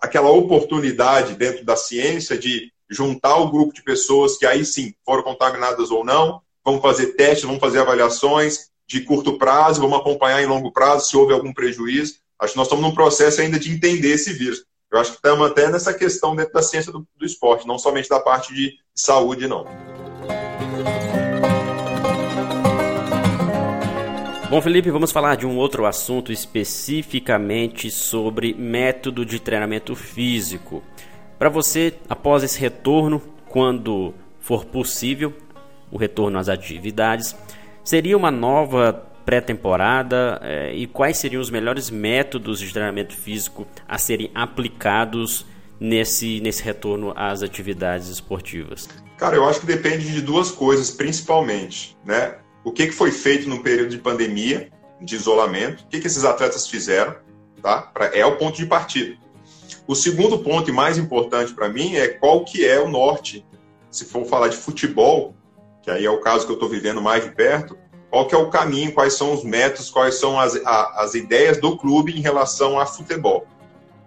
aquela 0.00 0.30
oportunidade 0.30 1.34
dentro 1.34 1.62
da 1.62 1.76
ciência 1.76 2.38
de 2.38 2.72
juntar 2.88 3.36
o 3.36 3.50
grupo 3.50 3.74
de 3.74 3.82
pessoas 3.82 4.38
que 4.38 4.46
aí 4.46 4.64
sim 4.64 4.94
foram 5.04 5.22
contaminadas 5.22 5.90
ou 5.90 6.02
não, 6.02 6.40
vamos 6.64 6.80
fazer 6.80 7.08
testes, 7.08 7.44
vamos 7.44 7.60
fazer 7.60 7.80
avaliações 7.80 8.69
de 8.90 9.02
curto 9.02 9.38
prazo, 9.38 9.80
vamos 9.80 10.00
acompanhar 10.00 10.42
em 10.42 10.46
longo 10.46 10.72
prazo 10.72 11.08
se 11.08 11.16
houve 11.16 11.32
algum 11.32 11.52
prejuízo. 11.52 12.16
Acho 12.36 12.54
que 12.54 12.58
nós 12.58 12.66
estamos 12.66 12.84
num 12.84 12.92
processo 12.92 13.40
ainda 13.40 13.56
de 13.56 13.70
entender 13.70 14.08
esse 14.08 14.32
vírus. 14.32 14.64
Eu 14.90 14.98
acho 14.98 15.12
que 15.12 15.16
estamos 15.18 15.48
até 15.48 15.70
nessa 15.70 15.94
questão 15.94 16.34
dentro 16.34 16.52
da 16.52 16.60
ciência 16.60 16.90
do, 16.90 17.06
do 17.16 17.24
esporte, 17.24 17.68
não 17.68 17.78
somente 17.78 18.08
da 18.08 18.18
parte 18.18 18.52
de 18.52 18.74
saúde, 18.92 19.46
não. 19.46 19.64
Bom, 24.50 24.60
Felipe, 24.60 24.90
vamos 24.90 25.12
falar 25.12 25.36
de 25.36 25.46
um 25.46 25.56
outro 25.56 25.86
assunto 25.86 26.32
especificamente 26.32 27.92
sobre 27.92 28.54
método 28.54 29.24
de 29.24 29.38
treinamento 29.38 29.94
físico. 29.94 30.82
Para 31.38 31.48
você, 31.48 31.94
após 32.08 32.42
esse 32.42 32.58
retorno, 32.58 33.22
quando 33.48 34.12
for 34.40 34.64
possível, 34.64 35.32
o 35.92 35.96
retorno 35.96 36.40
às 36.40 36.48
atividades, 36.48 37.36
seria 37.84 38.16
uma 38.16 38.30
nova 38.30 39.06
pré-temporada 39.24 40.40
eh, 40.42 40.74
e 40.74 40.86
quais 40.86 41.18
seriam 41.18 41.40
os 41.40 41.50
melhores 41.50 41.90
métodos 41.90 42.58
de 42.58 42.72
treinamento 42.72 43.14
físico 43.14 43.66
a 43.86 43.98
serem 43.98 44.30
aplicados 44.34 45.46
nesse, 45.78 46.40
nesse 46.40 46.62
retorno 46.62 47.12
às 47.16 47.42
atividades 47.42 48.08
esportivas? 48.08 48.88
Cara, 49.16 49.36
eu 49.36 49.46
acho 49.48 49.60
que 49.60 49.66
depende 49.66 50.10
de 50.10 50.22
duas 50.22 50.50
coisas, 50.50 50.90
principalmente, 50.90 51.96
né? 52.04 52.36
o 52.64 52.72
que, 52.72 52.86
que 52.86 52.92
foi 52.92 53.10
feito 53.10 53.48
no 53.48 53.62
período 53.62 53.90
de 53.90 53.98
pandemia, 53.98 54.70
de 55.00 55.14
isolamento, 55.14 55.84
o 55.84 55.88
que, 55.88 56.00
que 56.00 56.06
esses 56.06 56.24
atletas 56.24 56.68
fizeram, 56.68 57.16
tá? 57.62 57.82
Pra, 57.82 58.06
é 58.06 58.24
o 58.24 58.36
ponto 58.36 58.56
de 58.56 58.66
partida. 58.66 59.16
O 59.86 59.94
segundo 59.94 60.38
ponto 60.38 60.68
e 60.68 60.72
mais 60.72 60.98
importante 60.98 61.54
para 61.54 61.68
mim 61.68 61.96
é 61.96 62.08
qual 62.08 62.44
que 62.44 62.66
é 62.66 62.78
o 62.78 62.88
norte. 62.88 63.44
Se 63.90 64.04
for 64.04 64.24
falar 64.26 64.48
de 64.48 64.56
futebol, 64.56 65.34
que 65.82 65.90
aí 65.90 66.04
é 66.04 66.10
o 66.10 66.20
caso 66.20 66.46
que 66.46 66.52
eu 66.52 66.54
estou 66.54 66.68
vivendo 66.68 67.00
mais 67.00 67.24
de 67.24 67.30
perto, 67.30 67.76
qual 68.10 68.26
que 68.26 68.34
é 68.34 68.38
o 68.38 68.50
caminho, 68.50 68.92
quais 68.92 69.14
são 69.14 69.32
os 69.32 69.44
métodos, 69.44 69.88
quais 69.88 70.16
são 70.16 70.38
as, 70.38 70.56
a, 70.64 71.02
as 71.02 71.14
ideias 71.14 71.58
do 71.58 71.76
clube 71.76 72.16
em 72.16 72.20
relação 72.20 72.78
a 72.78 72.84
futebol. 72.84 73.46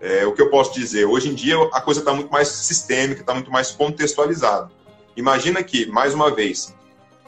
É, 0.01 0.25
o 0.25 0.33
que 0.33 0.41
eu 0.41 0.49
posso 0.49 0.73
dizer, 0.73 1.05
hoje 1.05 1.29
em 1.29 1.33
dia 1.33 1.55
a 1.71 1.79
coisa 1.79 2.01
está 2.01 2.13
muito 2.13 2.29
mais 2.29 2.49
sistêmica, 2.49 3.21
está 3.21 3.33
muito 3.33 3.49
mais 3.49 3.71
contextualizada. 3.71 4.69
Imagina 5.15 5.63
que, 5.63 5.85
mais 5.85 6.13
uma 6.13 6.29
vez, 6.29 6.75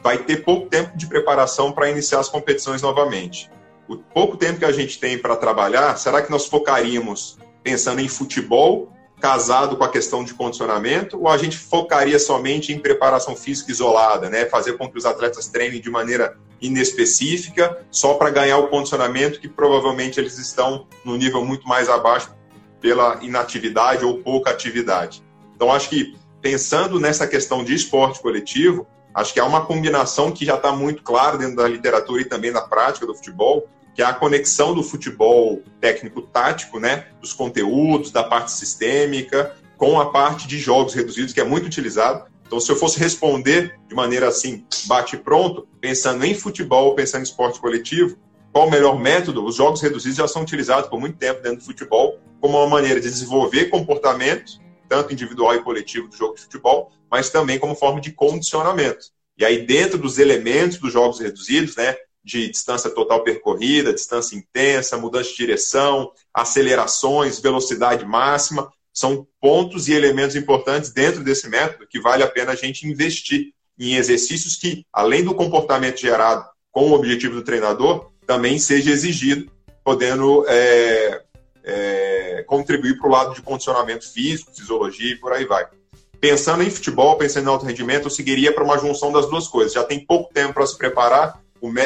vai 0.02 0.18
ter 0.18 0.44
pouco 0.44 0.68
tempo 0.68 0.96
de 0.96 1.06
preparação 1.06 1.72
para 1.72 1.88
iniciar 1.88 2.20
as 2.20 2.28
competições 2.28 2.82
novamente. 2.82 3.50
O 3.88 3.96
pouco 3.96 4.36
tempo 4.36 4.58
que 4.58 4.64
a 4.64 4.72
gente 4.72 4.98
tem 4.98 5.16
para 5.16 5.36
trabalhar, 5.36 5.96
será 5.96 6.20
que 6.20 6.30
nós 6.30 6.46
focaríamos 6.46 7.38
pensando 7.62 8.00
em 8.00 8.08
futebol, 8.08 8.92
casado 9.20 9.76
com 9.76 9.84
a 9.84 9.88
questão 9.88 10.22
de 10.22 10.34
condicionamento, 10.34 11.18
ou 11.18 11.28
a 11.28 11.38
gente 11.38 11.56
focaria 11.56 12.18
somente 12.18 12.72
em 12.72 12.78
preparação 12.78 13.34
física 13.34 13.70
isolada, 13.70 14.28
né? 14.28 14.46
fazer 14.46 14.76
com 14.76 14.90
que 14.90 14.98
os 14.98 15.06
atletas 15.06 15.48
treinem 15.48 15.80
de 15.80 15.90
maneira 15.90 16.36
inespecífica, 16.60 17.84
só 17.90 18.14
para 18.14 18.30
ganhar 18.30 18.58
o 18.58 18.68
condicionamento 18.68 19.40
que 19.40 19.48
provavelmente 19.48 20.20
eles 20.20 20.38
estão 20.38 20.86
no 21.04 21.16
nível 21.16 21.44
muito 21.44 21.66
mais 21.66 21.88
abaixo 21.88 22.34
pela 22.80 23.18
inatividade 23.22 24.04
ou 24.04 24.18
pouca 24.18 24.50
atividade. 24.50 25.22
Então, 25.54 25.72
acho 25.72 25.88
que 25.88 26.16
pensando 26.40 27.00
nessa 27.00 27.26
questão 27.26 27.64
de 27.64 27.74
esporte 27.74 28.20
coletivo, 28.20 28.86
Acho 29.16 29.32
que 29.32 29.40
há 29.40 29.46
uma 29.46 29.64
combinação 29.64 30.30
que 30.30 30.44
já 30.44 30.56
está 30.56 30.72
muito 30.72 31.02
clara 31.02 31.38
dentro 31.38 31.56
da 31.56 31.66
literatura 31.66 32.20
e 32.20 32.24
também 32.26 32.50
na 32.50 32.60
prática 32.60 33.06
do 33.06 33.14
futebol, 33.14 33.66
que 33.96 34.02
é 34.02 34.04
a 34.04 34.12
conexão 34.12 34.74
do 34.74 34.82
futebol 34.82 35.62
técnico-tático, 35.80 36.78
né, 36.78 37.06
dos 37.18 37.32
conteúdos, 37.32 38.10
da 38.10 38.22
parte 38.22 38.52
sistêmica, 38.52 39.56
com 39.78 39.98
a 39.98 40.10
parte 40.10 40.46
de 40.46 40.58
jogos 40.58 40.92
reduzidos, 40.92 41.32
que 41.32 41.40
é 41.40 41.44
muito 41.44 41.64
utilizado. 41.64 42.30
Então, 42.46 42.60
se 42.60 42.70
eu 42.70 42.76
fosse 42.76 42.98
responder 42.98 43.80
de 43.88 43.94
maneira 43.94 44.28
assim, 44.28 44.66
bate 44.84 45.16
pronto, 45.16 45.66
pensando 45.80 46.24
em 46.26 46.34
futebol, 46.34 46.94
pensando 46.94 47.22
em 47.22 47.24
esporte 47.24 47.58
coletivo, 47.58 48.18
qual 48.52 48.68
o 48.68 48.70
melhor 48.70 48.98
método? 49.00 49.44
Os 49.44 49.56
jogos 49.56 49.80
reduzidos 49.80 50.18
já 50.18 50.28
são 50.28 50.42
utilizados 50.42 50.90
por 50.90 51.00
muito 51.00 51.16
tempo 51.16 51.42
dentro 51.42 51.58
do 51.58 51.64
futebol 51.64 52.20
como 52.38 52.58
uma 52.58 52.68
maneira 52.68 53.00
de 53.00 53.08
desenvolver 53.08 53.70
comportamentos 53.70 54.60
tanto 54.88 55.12
individual 55.12 55.54
e 55.54 55.62
coletivo 55.62 56.08
do 56.08 56.16
jogo 56.16 56.34
de 56.34 56.42
futebol, 56.42 56.92
mas 57.10 57.30
também 57.30 57.58
como 57.58 57.74
forma 57.74 58.00
de 58.00 58.12
condicionamento. 58.12 59.06
E 59.38 59.44
aí, 59.44 59.66
dentro 59.66 59.98
dos 59.98 60.18
elementos 60.18 60.78
dos 60.78 60.92
jogos 60.92 61.20
reduzidos, 61.20 61.76
né, 61.76 61.96
de 62.26 62.50
distância 62.50 62.90
total 62.90 63.22
percorrida, 63.22 63.94
distância 63.94 64.34
intensa, 64.34 64.98
mudança 64.98 65.30
de 65.30 65.36
direção, 65.36 66.10
acelerações, 66.34 67.38
velocidade 67.38 68.04
máxima, 68.04 68.68
são 68.92 69.24
pontos 69.40 69.86
e 69.86 69.92
elementos 69.92 70.34
importantes 70.34 70.90
dentro 70.90 71.22
desse 71.22 71.48
método 71.48 71.86
que 71.86 72.00
vale 72.00 72.24
a 72.24 72.28
pena 72.28 72.50
a 72.50 72.56
gente 72.56 72.84
investir 72.84 73.52
em 73.78 73.94
exercícios 73.94 74.56
que, 74.56 74.84
além 74.92 75.22
do 75.22 75.36
comportamento 75.36 76.00
gerado 76.00 76.44
com 76.72 76.90
o 76.90 76.94
objetivo 76.94 77.36
do 77.36 77.44
treinador, 77.44 78.10
também 78.26 78.58
seja 78.58 78.90
exigido, 78.90 79.48
podendo 79.84 80.44
é, 80.48 81.22
é, 81.62 82.44
contribuir 82.48 82.98
para 82.98 83.06
o 83.06 83.12
lado 83.12 83.34
de 83.34 83.42
condicionamento 83.42 84.10
físico, 84.12 84.52
fisiologia 84.52 85.12
e 85.12 85.16
por 85.16 85.32
aí 85.32 85.44
vai. 85.44 85.68
Pensando 86.20 86.64
em 86.64 86.70
futebol, 86.70 87.16
pensando 87.16 87.46
em 87.46 87.52
alto 87.52 87.66
rendimento, 87.66 88.06
eu 88.06 88.10
seguiria 88.10 88.52
para 88.52 88.64
uma 88.64 88.78
junção 88.78 89.12
das 89.12 89.30
duas 89.30 89.46
coisas. 89.46 89.74
Já 89.74 89.84
tem 89.84 90.04
pouco 90.04 90.32
tempo 90.32 90.54
para 90.54 90.66
se 90.66 90.76
preparar, 90.76 91.40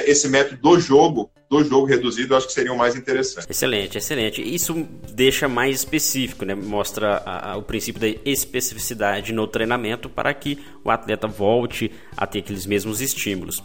esse 0.06 0.28
método 0.28 0.60
do 0.60 0.80
jogo, 0.80 1.30
do 1.48 1.64
jogo 1.64 1.86
reduzido, 1.86 2.36
acho 2.36 2.46
que 2.46 2.52
seria 2.52 2.72
o 2.72 2.78
mais 2.78 2.94
interessante. 2.94 3.50
Excelente, 3.50 3.98
excelente. 3.98 4.42
Isso 4.42 4.86
deixa 5.12 5.48
mais 5.48 5.76
específico, 5.76 6.44
né? 6.44 6.54
mostra 6.54 7.16
a, 7.26 7.52
a, 7.52 7.56
o 7.56 7.62
princípio 7.62 8.00
da 8.00 8.08
especificidade 8.24 9.32
no 9.32 9.46
treinamento 9.46 10.08
para 10.08 10.32
que 10.32 10.58
o 10.84 10.90
atleta 10.90 11.26
volte 11.26 11.90
a 12.16 12.26
ter 12.26 12.40
aqueles 12.40 12.66
mesmos 12.66 13.00
estímulos. 13.00 13.62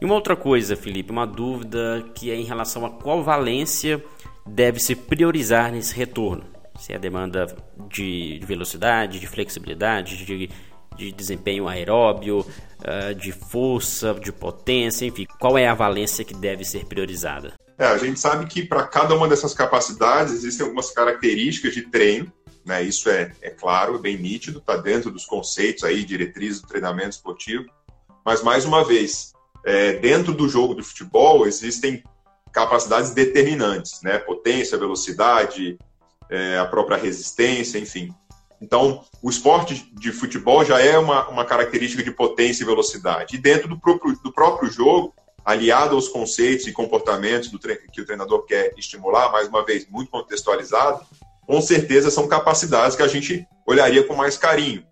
E 0.00 0.04
uma 0.04 0.14
outra 0.14 0.36
coisa, 0.36 0.76
Felipe, 0.76 1.10
uma 1.10 1.26
dúvida 1.26 2.04
que 2.14 2.30
é 2.30 2.36
em 2.36 2.44
relação 2.44 2.86
a 2.86 2.90
qual 2.90 3.22
valência 3.22 4.02
deve 4.46 4.78
se 4.80 4.94
priorizar 4.94 5.72
nesse 5.72 5.94
retorno. 5.94 6.44
Se 6.78 6.92
é 6.92 6.96
a 6.96 6.98
demanda 6.98 7.46
de 7.90 8.40
velocidade, 8.44 9.18
de 9.18 9.26
flexibilidade, 9.26 10.24
de, 10.24 10.48
de 10.98 11.12
desempenho 11.12 11.68
aeróbio, 11.68 12.40
uh, 12.40 13.14
de 13.14 13.30
força, 13.32 14.12
de 14.14 14.32
potência, 14.32 15.06
enfim, 15.06 15.26
qual 15.38 15.56
é 15.56 15.68
a 15.68 15.74
valência 15.74 16.24
que 16.24 16.34
deve 16.34 16.64
ser 16.64 16.84
priorizada? 16.86 17.54
É, 17.78 17.86
a 17.86 17.96
gente 17.96 18.18
sabe 18.18 18.46
que 18.46 18.64
para 18.64 18.84
cada 18.88 19.14
uma 19.14 19.28
dessas 19.28 19.54
capacidades 19.54 20.34
existem 20.34 20.64
algumas 20.64 20.90
características 20.90 21.72
de 21.72 21.82
treino, 21.82 22.30
né? 22.66 22.82
Isso 22.82 23.08
é, 23.08 23.32
é 23.40 23.50
claro, 23.50 23.94
é 23.94 23.98
bem 23.98 24.18
nítido, 24.18 24.58
está 24.58 24.76
dentro 24.76 25.12
dos 25.12 25.24
conceitos 25.24 25.84
aí, 25.84 26.04
diretrizes 26.04 26.60
do 26.60 26.66
treinamento 26.66 27.10
esportivo. 27.10 27.64
Mas 28.24 28.42
mais 28.42 28.64
uma 28.64 28.84
vez, 28.84 29.32
é, 29.64 29.92
dentro 29.92 30.34
do 30.34 30.48
jogo 30.48 30.74
de 30.74 30.82
futebol 30.82 31.46
existem 31.46 32.02
capacidades 32.52 33.12
determinantes, 33.12 34.02
né? 34.02 34.18
Potência, 34.18 34.76
velocidade, 34.76 35.78
é, 36.28 36.58
a 36.58 36.66
própria 36.66 36.96
resistência, 36.96 37.78
enfim. 37.78 38.12
Então, 38.60 39.04
o 39.22 39.30
esporte 39.30 39.88
de 39.94 40.12
futebol 40.12 40.64
já 40.64 40.80
é 40.80 40.98
uma, 40.98 41.28
uma 41.28 41.44
característica 41.44 42.02
de 42.02 42.10
potência 42.10 42.62
e 42.62 42.66
velocidade. 42.66 43.36
E 43.36 43.38
dentro 43.38 43.68
do 43.68 43.78
próprio, 43.78 44.18
do 44.22 44.32
próprio 44.32 44.70
jogo, 44.70 45.14
aliado 45.44 45.94
aos 45.94 46.08
conceitos 46.08 46.66
e 46.66 46.72
comportamentos 46.72 47.48
que 47.48 48.00
o 48.00 48.04
treinador 48.04 48.44
quer 48.44 48.74
estimular, 48.76 49.30
mais 49.30 49.48
uma 49.48 49.64
vez, 49.64 49.88
muito 49.88 50.10
contextualizado, 50.10 51.04
com 51.46 51.60
certeza 51.62 52.10
são 52.10 52.28
capacidades 52.28 52.96
que 52.96 53.02
a 53.02 53.08
gente 53.08 53.46
olharia 53.66 54.02
com 54.02 54.14
mais 54.14 54.36
carinho. 54.36 54.84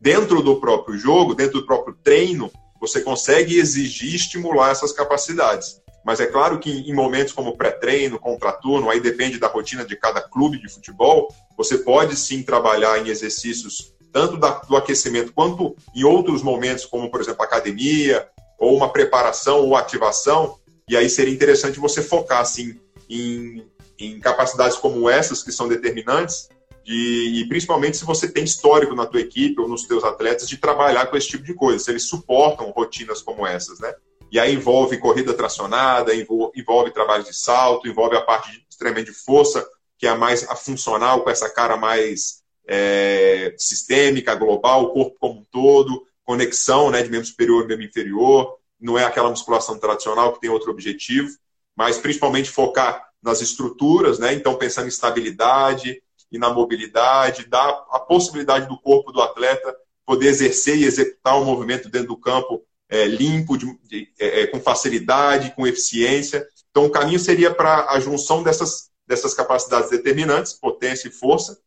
Dentro 0.00 0.42
do 0.42 0.60
próprio 0.60 0.96
jogo, 0.96 1.34
dentro 1.34 1.60
do 1.60 1.66
próprio 1.66 1.96
treino, 2.04 2.50
você 2.80 3.00
consegue 3.00 3.58
exigir 3.58 4.14
estimular 4.14 4.70
essas 4.70 4.92
capacidades. 4.92 5.80
Mas 6.04 6.20
é 6.20 6.26
claro 6.26 6.58
que 6.58 6.70
em 6.70 6.92
momentos 6.92 7.32
como 7.32 7.56
pré-treino, 7.56 8.18
contraturno, 8.18 8.90
aí 8.90 9.00
depende 9.00 9.38
da 9.38 9.48
rotina 9.48 9.84
de 9.84 9.96
cada 9.96 10.20
clube 10.20 10.60
de 10.60 10.68
futebol, 10.68 11.28
você 11.56 11.78
pode 11.78 12.14
sim 12.14 12.42
trabalhar 12.42 12.98
em 12.98 13.08
exercícios 13.08 13.94
tanto 14.12 14.36
do 14.36 14.76
aquecimento 14.76 15.32
quanto 15.32 15.74
em 15.92 16.04
outros 16.04 16.40
momentos, 16.40 16.84
como 16.84 17.10
por 17.10 17.20
exemplo 17.20 17.42
academia, 17.42 18.28
ou 18.56 18.76
uma 18.76 18.92
preparação 18.92 19.60
ou 19.60 19.76
ativação, 19.76 20.56
e 20.88 20.96
aí 20.96 21.08
seria 21.08 21.34
interessante 21.34 21.80
você 21.80 22.00
focar 22.00 22.40
assim, 22.40 22.78
em, 23.10 23.66
em 23.98 24.20
capacidades 24.20 24.76
como 24.76 25.10
essas 25.10 25.42
que 25.42 25.50
são 25.50 25.66
determinantes, 25.66 26.48
de, 26.84 27.40
e 27.40 27.48
principalmente 27.48 27.96
se 27.96 28.04
você 28.04 28.28
tem 28.28 28.44
histórico 28.44 28.94
na 28.94 29.06
tua 29.06 29.20
equipe 29.20 29.60
ou 29.60 29.66
nos 29.66 29.84
teus 29.84 30.04
atletas 30.04 30.48
de 30.48 30.58
trabalhar 30.58 31.06
com 31.06 31.16
esse 31.16 31.28
tipo 31.28 31.42
de 31.42 31.54
coisa, 31.54 31.82
se 31.82 31.90
eles 31.90 32.06
suportam 32.06 32.70
rotinas 32.70 33.22
como 33.22 33.46
essas, 33.46 33.80
né? 33.80 33.92
E 34.34 34.38
aí 34.40 34.52
envolve 34.52 34.98
corrida 34.98 35.32
tracionada, 35.32 36.12
envolve, 36.12 36.90
trabalho 36.90 37.22
de 37.22 37.32
salto, 37.32 37.86
envolve 37.86 38.16
a 38.16 38.20
parte 38.20 38.50
de 38.50 38.76
treinamento 38.76 39.12
de 39.12 39.16
força, 39.16 39.64
que 39.96 40.08
é 40.08 40.10
a 40.10 40.16
mais 40.16 40.42
a 40.50 40.56
funcional, 40.56 41.22
com 41.22 41.30
essa 41.30 41.48
cara 41.48 41.76
mais 41.76 42.42
é, 42.66 43.54
sistêmica, 43.56 44.34
global, 44.34 44.82
o 44.82 44.90
corpo 44.90 45.16
como 45.20 45.38
um 45.38 45.44
todo, 45.52 46.04
conexão 46.24 46.90
né, 46.90 47.00
de 47.00 47.10
membro 47.10 47.28
superior 47.28 47.62
e 47.62 47.68
membro 47.68 47.84
inferior, 47.84 48.58
não 48.80 48.98
é 48.98 49.04
aquela 49.04 49.30
musculação 49.30 49.78
tradicional 49.78 50.32
que 50.32 50.40
tem 50.40 50.50
outro 50.50 50.72
objetivo, 50.72 51.28
mas 51.76 51.98
principalmente 51.98 52.50
focar 52.50 53.08
nas 53.22 53.40
estruturas, 53.40 54.18
né? 54.18 54.34
Então 54.34 54.56
pensando 54.56 54.86
em 54.86 54.88
estabilidade 54.88 56.02
e 56.32 56.38
na 56.38 56.52
mobilidade, 56.52 57.46
dar 57.46 57.68
a 57.88 58.00
possibilidade 58.00 58.66
do 58.66 58.80
corpo 58.80 59.12
do 59.12 59.22
atleta 59.22 59.76
poder 60.04 60.26
exercer 60.26 60.76
e 60.76 60.86
executar 60.86 61.40
o 61.40 61.44
movimento 61.44 61.88
dentro 61.88 62.08
do 62.08 62.16
campo 62.16 62.64
é, 62.88 63.06
limpo, 63.06 63.56
de, 63.56 63.66
de, 63.84 64.08
é, 64.18 64.42
é 64.42 64.46
com 64.46 64.60
facilidade, 64.60 65.54
com 65.54 65.66
eficiência. 65.66 66.46
Então, 66.70 66.86
o 66.86 66.90
caminho 66.90 67.18
seria 67.18 67.52
para 67.52 67.90
a 67.90 68.00
junção 68.00 68.42
dessas, 68.42 68.90
dessas 69.06 69.34
capacidades 69.34 69.90
determinantes, 69.90 70.52
potência 70.52 71.08
e 71.08 71.12
força 71.12 71.58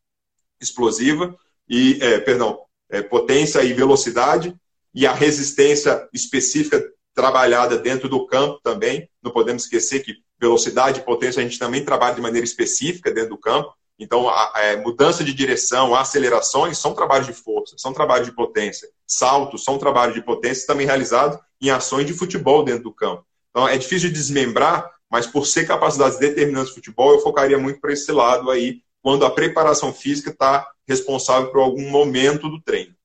explosiva, 0.59 1.35
e, 1.69 1.99
é, 2.01 2.19
perdão, 2.19 2.59
é, 2.89 3.01
potência 3.01 3.63
e 3.63 3.73
velocidade, 3.73 4.55
e 4.93 5.05
a 5.05 5.13
resistência 5.13 6.07
específica 6.13 6.83
trabalhada 7.13 7.77
dentro 7.77 8.07
do 8.07 8.25
campo 8.25 8.59
também. 8.63 9.09
Não 9.21 9.31
podemos 9.31 9.63
esquecer 9.63 10.03
que 10.03 10.15
velocidade 10.39 10.99
e 10.99 11.03
potência 11.03 11.39
a 11.39 11.43
gente 11.43 11.59
também 11.59 11.83
trabalha 11.83 12.15
de 12.15 12.21
maneira 12.21 12.45
específica 12.45 13.11
dentro 13.11 13.31
do 13.31 13.37
campo. 13.37 13.73
Então, 13.99 14.29
a, 14.29 14.51
a, 14.53 14.61
é, 14.61 14.75
mudança 14.75 15.23
de 15.23 15.33
direção, 15.33 15.95
acelerações 15.95 16.77
são 16.77 16.93
trabalhos 16.93 17.25
de 17.25 17.33
força, 17.33 17.75
são 17.77 17.91
trabalhos 17.93 18.27
de 18.27 18.33
potência. 18.33 18.87
Saltos 19.05 19.63
são 19.63 19.77
trabalhos 19.77 20.13
de 20.13 20.21
potência 20.21 20.67
também 20.67 20.85
realizados 20.85 21.39
em 21.59 21.69
ações 21.69 22.05
de 22.05 22.13
futebol 22.13 22.63
dentro 22.63 22.83
do 22.83 22.93
campo. 22.93 23.25
Então, 23.49 23.67
é 23.67 23.77
difícil 23.77 24.09
de 24.09 24.15
desmembrar, 24.15 24.91
mas 25.09 25.25
por 25.25 25.47
ser 25.47 25.65
capacidades 25.65 26.19
determinantes 26.19 26.69
de 26.69 26.75
futebol, 26.75 27.13
eu 27.13 27.21
focaria 27.21 27.57
muito 27.57 27.79
para 27.79 27.93
esse 27.93 28.11
lado 28.11 28.51
aí, 28.51 28.81
quando 29.01 29.25
a 29.25 29.31
preparação 29.31 29.93
física 29.93 30.29
está 30.29 30.67
responsável 30.87 31.49
por 31.51 31.61
algum 31.61 31.89
momento 31.89 32.49
do 32.49 32.61
treino. 32.61 32.96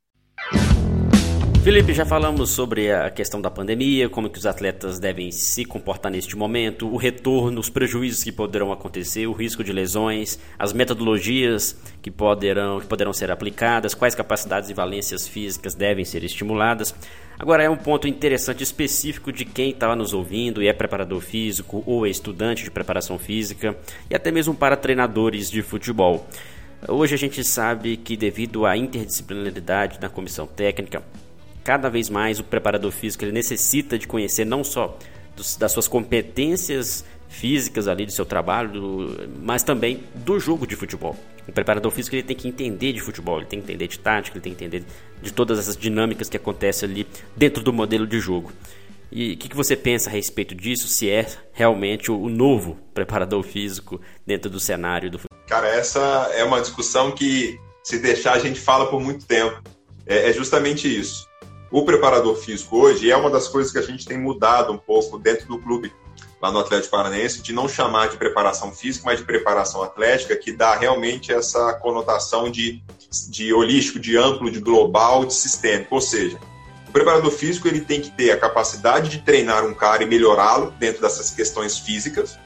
Felipe, 1.62 1.94
já 1.94 2.04
falamos 2.04 2.50
sobre 2.50 2.90
a 2.90 3.08
questão 3.08 3.40
da 3.40 3.48
pandemia, 3.48 4.08
como 4.08 4.28
que 4.28 4.36
os 4.36 4.46
atletas 4.46 4.98
devem 4.98 5.30
se 5.30 5.64
comportar 5.64 6.10
neste 6.10 6.36
momento, 6.36 6.88
o 6.88 6.96
retorno, 6.96 7.60
os 7.60 7.70
prejuízos 7.70 8.24
que 8.24 8.32
poderão 8.32 8.72
acontecer, 8.72 9.28
o 9.28 9.32
risco 9.32 9.62
de 9.62 9.72
lesões, 9.72 10.40
as 10.58 10.72
metodologias 10.72 11.76
que 12.02 12.10
poderão, 12.10 12.80
que 12.80 12.86
poderão 12.88 13.12
ser 13.12 13.30
aplicadas, 13.30 13.94
quais 13.94 14.12
capacidades 14.12 14.70
e 14.70 14.74
valências 14.74 15.28
físicas 15.28 15.76
devem 15.76 16.04
ser 16.04 16.24
estimuladas. 16.24 16.92
Agora 17.38 17.62
é 17.62 17.70
um 17.70 17.76
ponto 17.76 18.08
interessante 18.08 18.64
específico 18.64 19.32
de 19.32 19.44
quem 19.44 19.70
está 19.70 19.94
nos 19.94 20.12
ouvindo 20.12 20.60
e 20.60 20.66
é 20.66 20.72
preparador 20.72 21.20
físico 21.20 21.84
ou 21.86 22.04
é 22.04 22.10
estudante 22.10 22.64
de 22.64 22.72
preparação 22.72 23.20
física 23.20 23.76
e 24.10 24.16
até 24.16 24.32
mesmo 24.32 24.52
para 24.52 24.76
treinadores 24.76 25.48
de 25.48 25.62
futebol. 25.62 26.26
Hoje 26.88 27.14
a 27.14 27.18
gente 27.18 27.44
sabe 27.44 27.96
que 27.96 28.16
devido 28.16 28.66
à 28.66 28.76
interdisciplinaridade 28.76 30.00
da 30.00 30.08
comissão 30.08 30.44
técnica, 30.44 31.00
cada 31.64 31.88
vez 31.88 32.08
mais 32.08 32.38
o 32.38 32.44
preparador 32.44 32.90
físico 32.90 33.24
ele 33.24 33.32
necessita 33.32 33.98
de 33.98 34.06
conhecer 34.06 34.44
não 34.44 34.64
só 34.64 34.98
dos, 35.36 35.56
das 35.56 35.72
suas 35.72 35.88
competências 35.88 37.04
físicas 37.28 37.88
ali 37.88 38.04
do 38.04 38.12
seu 38.12 38.26
trabalho, 38.26 38.72
do, 38.72 39.28
mas 39.42 39.62
também 39.62 40.04
do 40.14 40.38
jogo 40.38 40.66
de 40.66 40.76
futebol. 40.76 41.16
O 41.48 41.52
preparador 41.52 41.90
físico 41.90 42.14
ele 42.14 42.22
tem 42.22 42.36
que 42.36 42.46
entender 42.46 42.92
de 42.92 43.00
futebol, 43.00 43.38
ele 43.38 43.46
tem 43.46 43.60
que 43.60 43.64
entender 43.64 43.88
de 43.88 43.98
tática, 43.98 44.36
ele 44.36 44.42
tem 44.42 44.54
que 44.54 44.64
entender 44.64 44.84
de 45.20 45.32
todas 45.32 45.58
essas 45.58 45.76
dinâmicas 45.76 46.28
que 46.28 46.36
acontecem 46.36 46.88
ali 46.88 47.06
dentro 47.36 47.62
do 47.62 47.72
modelo 47.72 48.06
de 48.06 48.20
jogo. 48.20 48.52
E 49.10 49.32
o 49.32 49.36
que, 49.36 49.48
que, 49.48 49.56
você 49.56 49.76
pensa 49.76 50.08
a 50.08 50.12
respeito 50.12 50.54
disso? 50.54 50.88
Se 50.88 51.10
é 51.10 51.26
realmente 51.52 52.10
o, 52.10 52.18
o 52.18 52.30
novo 52.30 52.78
preparador 52.94 53.42
físico 53.42 54.00
dentro 54.26 54.50
do 54.50 54.58
cenário 54.58 55.10
do 55.10 55.18
futebol? 55.18 55.46
Cara, 55.46 55.68
essa 55.68 56.30
é 56.34 56.44
uma 56.44 56.60
discussão 56.60 57.10
que, 57.10 57.58
se 57.82 57.98
deixar, 57.98 58.34
a 58.34 58.38
gente 58.38 58.58
fala 58.58 58.86
por 58.86 59.00
muito 59.00 59.26
tempo. 59.26 59.60
é, 60.06 60.30
é 60.30 60.32
justamente 60.32 60.88
isso 60.88 61.31
o 61.72 61.84
preparador 61.86 62.36
físico 62.36 62.76
hoje 62.76 63.10
é 63.10 63.16
uma 63.16 63.30
das 63.30 63.48
coisas 63.48 63.72
que 63.72 63.78
a 63.78 63.82
gente 63.82 64.04
tem 64.04 64.18
mudado 64.18 64.70
um 64.72 64.76
pouco 64.76 65.18
dentro 65.18 65.48
do 65.48 65.58
clube 65.58 65.90
lá 66.40 66.52
no 66.52 66.58
Atlético 66.58 66.90
Paranaense, 66.90 67.40
de 67.40 67.52
não 67.52 67.66
chamar 67.66 68.08
de 68.08 68.18
preparação 68.18 68.72
física, 68.72 69.06
mas 69.06 69.20
de 69.20 69.24
preparação 69.24 69.82
atlética, 69.82 70.36
que 70.36 70.52
dá 70.52 70.74
realmente 70.74 71.32
essa 71.32 71.72
conotação 71.74 72.50
de, 72.50 72.82
de 73.30 73.54
holístico, 73.54 73.98
de 73.98 74.16
amplo, 74.18 74.50
de 74.50 74.60
global, 74.60 75.24
de 75.24 75.32
sistêmico. 75.32 75.94
Ou 75.94 76.00
seja, 76.00 76.38
o 76.88 76.92
preparador 76.92 77.30
físico 77.30 77.68
ele 77.68 77.80
tem 77.80 78.02
que 78.02 78.10
ter 78.10 78.32
a 78.32 78.36
capacidade 78.36 79.08
de 79.08 79.20
treinar 79.20 79.64
um 79.64 79.72
cara 79.72 80.02
e 80.02 80.06
melhorá-lo 80.06 80.72
dentro 80.78 81.00
dessas 81.00 81.30
questões 81.30 81.78
físicas, 81.78 82.38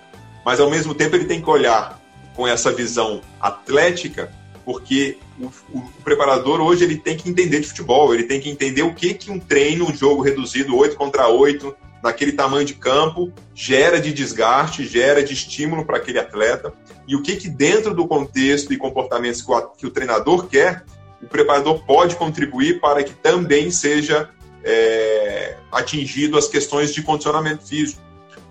mas 0.44 0.60
ao 0.60 0.70
mesmo 0.70 0.94
tempo 0.94 1.16
ele 1.16 1.24
tem 1.24 1.42
que 1.42 1.50
olhar 1.50 2.00
com 2.36 2.46
essa 2.46 2.70
visão 2.70 3.22
atlética 3.40 4.30
porque 4.66 5.16
o, 5.38 5.46
o, 5.72 5.80
preparador 6.02 6.60
hoje 6.60 6.82
ele 6.82 6.96
tem 6.96 7.16
que 7.16 7.30
entender 7.30 7.60
de 7.60 7.68
futebol, 7.68 8.12
ele 8.12 8.24
tem 8.24 8.40
que 8.40 8.50
entender 8.50 8.82
o 8.82 8.92
que, 8.92 9.14
que 9.14 9.30
um 9.30 9.38
treino, 9.38 9.88
um 9.88 9.94
jogo 9.94 10.22
reduzido 10.22 10.76
8 10.76 10.96
contra 10.96 11.28
8, 11.28 11.72
naquele 12.02 12.32
tamanho 12.32 12.66
de 12.66 12.74
campo, 12.74 13.32
gera 13.54 14.00
de 14.00 14.12
desgaste, 14.12 14.84
gera 14.84 15.22
de 15.22 15.32
estímulo 15.32 15.84
para 15.84 15.98
aquele 15.98 16.18
atleta, 16.18 16.72
e 17.06 17.14
o 17.14 17.22
que, 17.22 17.36
que 17.36 17.48
dentro 17.48 17.94
do 17.94 18.08
contexto 18.08 18.72
e 18.72 18.76
comportamentos 18.76 19.40
que 19.40 19.52
o, 19.52 19.62
que 19.68 19.86
o 19.86 19.90
treinador 19.90 20.48
quer, 20.48 20.84
o 21.22 21.28
preparador 21.28 21.84
pode 21.86 22.16
contribuir 22.16 22.80
para 22.80 23.04
que 23.04 23.14
também 23.14 23.70
seja 23.70 24.30
é, 24.64 25.56
atingido 25.70 26.36
as 26.36 26.48
questões 26.48 26.92
de 26.92 27.04
condicionamento 27.04 27.64
físico. 27.64 28.02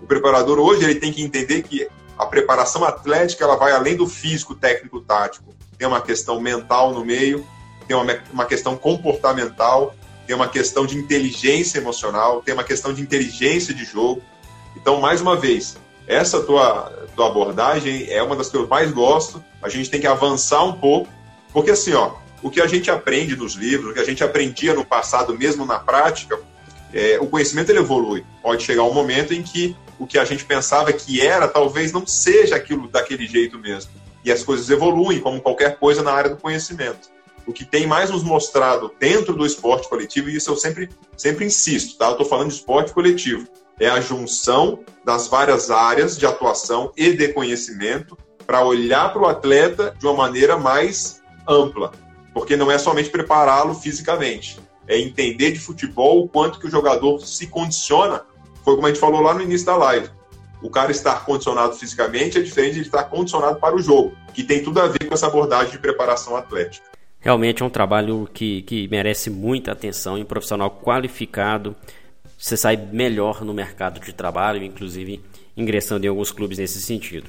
O 0.02 0.06
preparador 0.06 0.58
hoje 0.58 0.82
ele 0.82 0.94
tem 0.94 1.12
que 1.12 1.22
entender 1.22 1.62
que 1.62 1.86
a 2.18 2.24
preparação 2.24 2.84
atlética 2.84 3.44
ela 3.44 3.56
vai 3.56 3.72
além 3.72 3.96
do 3.96 4.06
físico, 4.06 4.54
técnico, 4.54 5.02
tático 5.02 5.55
tem 5.78 5.86
uma 5.86 6.00
questão 6.00 6.40
mental 6.40 6.92
no 6.92 7.04
meio, 7.04 7.46
tem 7.86 7.96
uma, 7.96 8.18
uma 8.32 8.44
questão 8.44 8.76
comportamental, 8.76 9.94
tem 10.26 10.34
uma 10.34 10.48
questão 10.48 10.86
de 10.86 10.96
inteligência 10.96 11.78
emocional, 11.78 12.42
tem 12.42 12.52
uma 12.52 12.64
questão 12.64 12.92
de 12.92 13.00
inteligência 13.00 13.72
de 13.72 13.84
jogo. 13.84 14.22
Então, 14.76 15.00
mais 15.00 15.20
uma 15.20 15.36
vez, 15.36 15.76
essa 16.06 16.42
tua, 16.42 16.92
tua 17.14 17.28
abordagem 17.28 18.10
é 18.10 18.22
uma 18.22 18.34
das 18.34 18.48
que 18.48 18.56
eu 18.56 18.66
mais 18.66 18.90
gosto. 18.90 19.42
A 19.62 19.68
gente 19.68 19.88
tem 19.88 20.00
que 20.00 20.06
avançar 20.06 20.64
um 20.64 20.72
pouco, 20.72 21.08
porque 21.52 21.70
assim, 21.70 21.92
ó, 21.94 22.14
o 22.42 22.50
que 22.50 22.60
a 22.60 22.66
gente 22.66 22.90
aprende 22.90 23.36
nos 23.36 23.54
livros, 23.54 23.90
o 23.90 23.94
que 23.94 24.00
a 24.00 24.04
gente 24.04 24.24
aprendia 24.24 24.74
no 24.74 24.84
passado, 24.84 25.36
mesmo 25.36 25.64
na 25.64 25.78
prática, 25.78 26.38
é, 26.92 27.18
o 27.20 27.26
conhecimento 27.26 27.70
ele 27.70 27.78
evolui. 27.78 28.24
Pode 28.42 28.62
chegar 28.62 28.82
um 28.82 28.92
momento 28.92 29.32
em 29.32 29.42
que 29.42 29.76
o 29.98 30.06
que 30.06 30.18
a 30.18 30.24
gente 30.24 30.44
pensava 30.44 30.92
que 30.92 31.24
era, 31.24 31.48
talvez 31.48 31.92
não 31.92 32.06
seja 32.06 32.56
aquilo 32.56 32.88
daquele 32.88 33.26
jeito 33.26 33.58
mesmo 33.58 34.05
e 34.26 34.32
as 34.32 34.42
coisas 34.42 34.68
evoluem, 34.68 35.20
como 35.20 35.40
qualquer 35.40 35.78
coisa 35.78 36.02
na 36.02 36.12
área 36.12 36.30
do 36.30 36.36
conhecimento. 36.36 37.08
O 37.46 37.52
que 37.52 37.64
tem 37.64 37.86
mais 37.86 38.10
nos 38.10 38.24
mostrado 38.24 38.90
dentro 38.98 39.32
do 39.32 39.46
esporte 39.46 39.88
coletivo, 39.88 40.28
e 40.28 40.34
isso 40.34 40.50
eu 40.50 40.56
sempre, 40.56 40.90
sempre 41.16 41.44
insisto, 41.44 41.96
tá? 41.96 42.06
Eu 42.06 42.12
estou 42.12 42.26
falando 42.26 42.48
de 42.48 42.54
esporte 42.54 42.92
coletivo, 42.92 43.46
é 43.78 43.88
a 43.88 44.00
junção 44.00 44.80
das 45.04 45.28
várias 45.28 45.70
áreas 45.70 46.18
de 46.18 46.26
atuação 46.26 46.90
e 46.96 47.12
de 47.12 47.28
conhecimento 47.28 48.18
para 48.44 48.64
olhar 48.64 49.12
para 49.12 49.22
o 49.22 49.26
atleta 49.26 49.94
de 49.96 50.04
uma 50.06 50.14
maneira 50.14 50.58
mais 50.58 51.22
ampla, 51.48 51.92
porque 52.34 52.56
não 52.56 52.68
é 52.68 52.78
somente 52.78 53.10
prepará-lo 53.10 53.76
fisicamente, 53.76 54.58
é 54.88 54.98
entender 54.98 55.52
de 55.52 55.60
futebol 55.60 56.24
o 56.24 56.28
quanto 56.28 56.58
que 56.58 56.66
o 56.66 56.70
jogador 56.70 57.20
se 57.20 57.46
condiciona. 57.46 58.22
Foi 58.64 58.74
como 58.74 58.88
a 58.88 58.90
gente 58.90 58.98
falou 58.98 59.20
lá 59.20 59.32
no 59.34 59.42
início 59.42 59.66
da 59.66 59.76
live 59.76 60.15
o 60.66 60.70
cara 60.70 60.90
estar 60.90 61.24
condicionado 61.24 61.74
fisicamente 61.76 62.38
é 62.38 62.42
diferente 62.42 62.74
de 62.74 62.82
estar 62.82 63.04
condicionado 63.04 63.60
para 63.60 63.76
o 63.76 63.78
jogo, 63.78 64.16
que 64.34 64.42
tem 64.42 64.64
tudo 64.64 64.80
a 64.80 64.88
ver 64.88 65.06
com 65.06 65.14
essa 65.14 65.28
abordagem 65.28 65.70
de 65.70 65.78
preparação 65.78 66.36
atlética. 66.36 66.84
Realmente 67.20 67.62
é 67.62 67.66
um 67.66 67.70
trabalho 67.70 68.28
que, 68.34 68.62
que 68.62 68.88
merece 68.88 69.30
muita 69.30 69.70
atenção 69.70 70.18
e 70.18 70.22
um 70.22 70.24
profissional 70.24 70.68
qualificado. 70.70 71.76
Você 72.36 72.56
sai 72.56 72.76
melhor 72.76 73.44
no 73.44 73.54
mercado 73.54 74.00
de 74.00 74.12
trabalho, 74.12 74.62
inclusive 74.62 75.22
ingressando 75.56 76.04
em 76.04 76.08
alguns 76.08 76.32
clubes 76.32 76.58
nesse 76.58 76.80
sentido. 76.82 77.28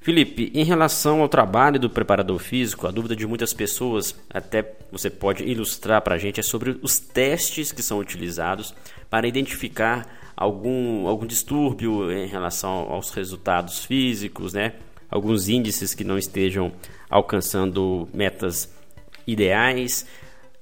Felipe, 0.00 0.50
em 0.54 0.64
relação 0.64 1.20
ao 1.20 1.28
trabalho 1.28 1.78
do 1.78 1.90
preparador 1.90 2.38
físico, 2.38 2.86
a 2.86 2.90
dúvida 2.90 3.14
de 3.14 3.26
muitas 3.26 3.52
pessoas, 3.52 4.14
até 4.32 4.72
você 4.90 5.10
pode 5.10 5.44
ilustrar 5.44 6.00
para 6.00 6.14
a 6.14 6.18
gente, 6.18 6.40
é 6.40 6.42
sobre 6.42 6.78
os 6.80 6.98
testes 6.98 7.72
que 7.72 7.82
são 7.82 7.98
utilizados 7.98 8.74
para 9.10 9.28
identificar 9.28 10.19
algum, 10.40 11.06
algum 11.06 11.26
distúrbio 11.26 12.10
em 12.10 12.26
relação 12.26 12.70
aos 12.90 13.10
resultados 13.10 13.84
físicos, 13.84 14.54
né? 14.54 14.72
alguns 15.10 15.50
índices 15.50 15.92
que 15.92 16.02
não 16.02 16.16
estejam 16.16 16.72
alcançando 17.10 18.08
metas 18.14 18.72
ideais. 19.26 20.06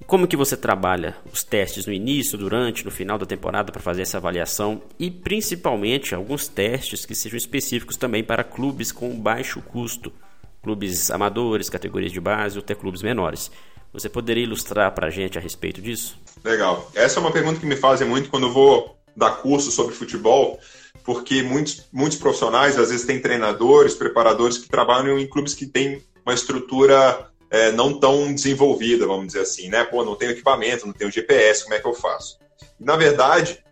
Como 0.05 0.27
que 0.27 0.37
você 0.37 0.57
trabalha 0.57 1.17
os 1.33 1.45
testes 1.45 1.87
no 1.87 1.93
início, 1.93 2.37
durante, 2.37 2.85
no 2.85 2.91
final 2.91 3.19
da 3.19 3.27
temporada 3.27 3.71
para 3.71 3.81
fazer 3.81 4.03
essa 4.03 4.17
avaliação 4.17 4.83
e 4.99 5.13
principalmente 5.13 6.13
alguns 6.13 6.49
testes 6.49 7.07
que 7.07 7.15
sejam 7.15 7.37
específicos 7.37 7.97
também 7.97 8.25
para 8.25 8.43
clubes 8.43 8.91
com 8.91 9.11
baixo 9.11 9.63
custo, 9.63 10.13
clubes 10.61 11.09
amadores, 11.11 11.71
categorias 11.71 12.11
de 12.11 12.21
base 12.21 12.59
ou 12.59 12.65
até 12.65 12.75
clubes 12.75 13.03
menores. 13.03 13.51
Você 13.93 14.09
poderia 14.09 14.43
ilustrar 14.43 14.93
para 14.93 15.07
a 15.07 15.11
gente 15.11 15.39
a 15.39 15.41
respeito 15.41 15.81
disso? 15.81 16.19
Legal. 16.45 16.91
Essa 16.95 17.19
é 17.19 17.21
uma 17.21 17.33
pergunta 17.33 17.61
que 17.61 17.67
me 17.67 17.77
fazem 17.77 18.09
muito 18.09 18.29
quando 18.29 18.49
eu 18.49 18.53
vou 18.53 18.98
dar 19.19 19.43
curso 19.43 19.71
sobre 19.71 19.95
futebol, 19.95 20.59
porque 21.05 21.43
muitos, 21.43 21.87
muitos 21.93 22.17
profissionais, 22.17 22.79
às 22.79 22.91
vezes, 22.91 23.05
têm 23.05 23.21
treinadores, 23.21 23.95
preparadores 23.95 24.59
que 24.59 24.69
trabalham 24.69 25.19
em 25.19 25.27
clubes 25.27 25.55
que 25.55 25.67
têm 25.67 26.03
uma 26.25 26.35
estrutura 26.35 27.29
é, 27.51 27.73
não 27.73 27.99
tão 27.99 28.33
desenvolvida, 28.33 29.07
vamos 29.07 29.29
dizer 29.29 29.41
assim, 29.41 29.69
né? 29.69 29.85
Pô, 29.85 30.05
não 30.05 30.15
tenho 30.15 30.33
equipamento, 30.33 30.87
não 30.87 30.93
tenho 30.93 31.11
GPS, 31.11 31.65
como 31.65 31.75
é 31.75 31.81
que 31.81 31.89
eu 31.89 31.95
faço? 31.95 32.39
Na 32.79 32.97
verdade, 32.97 33.63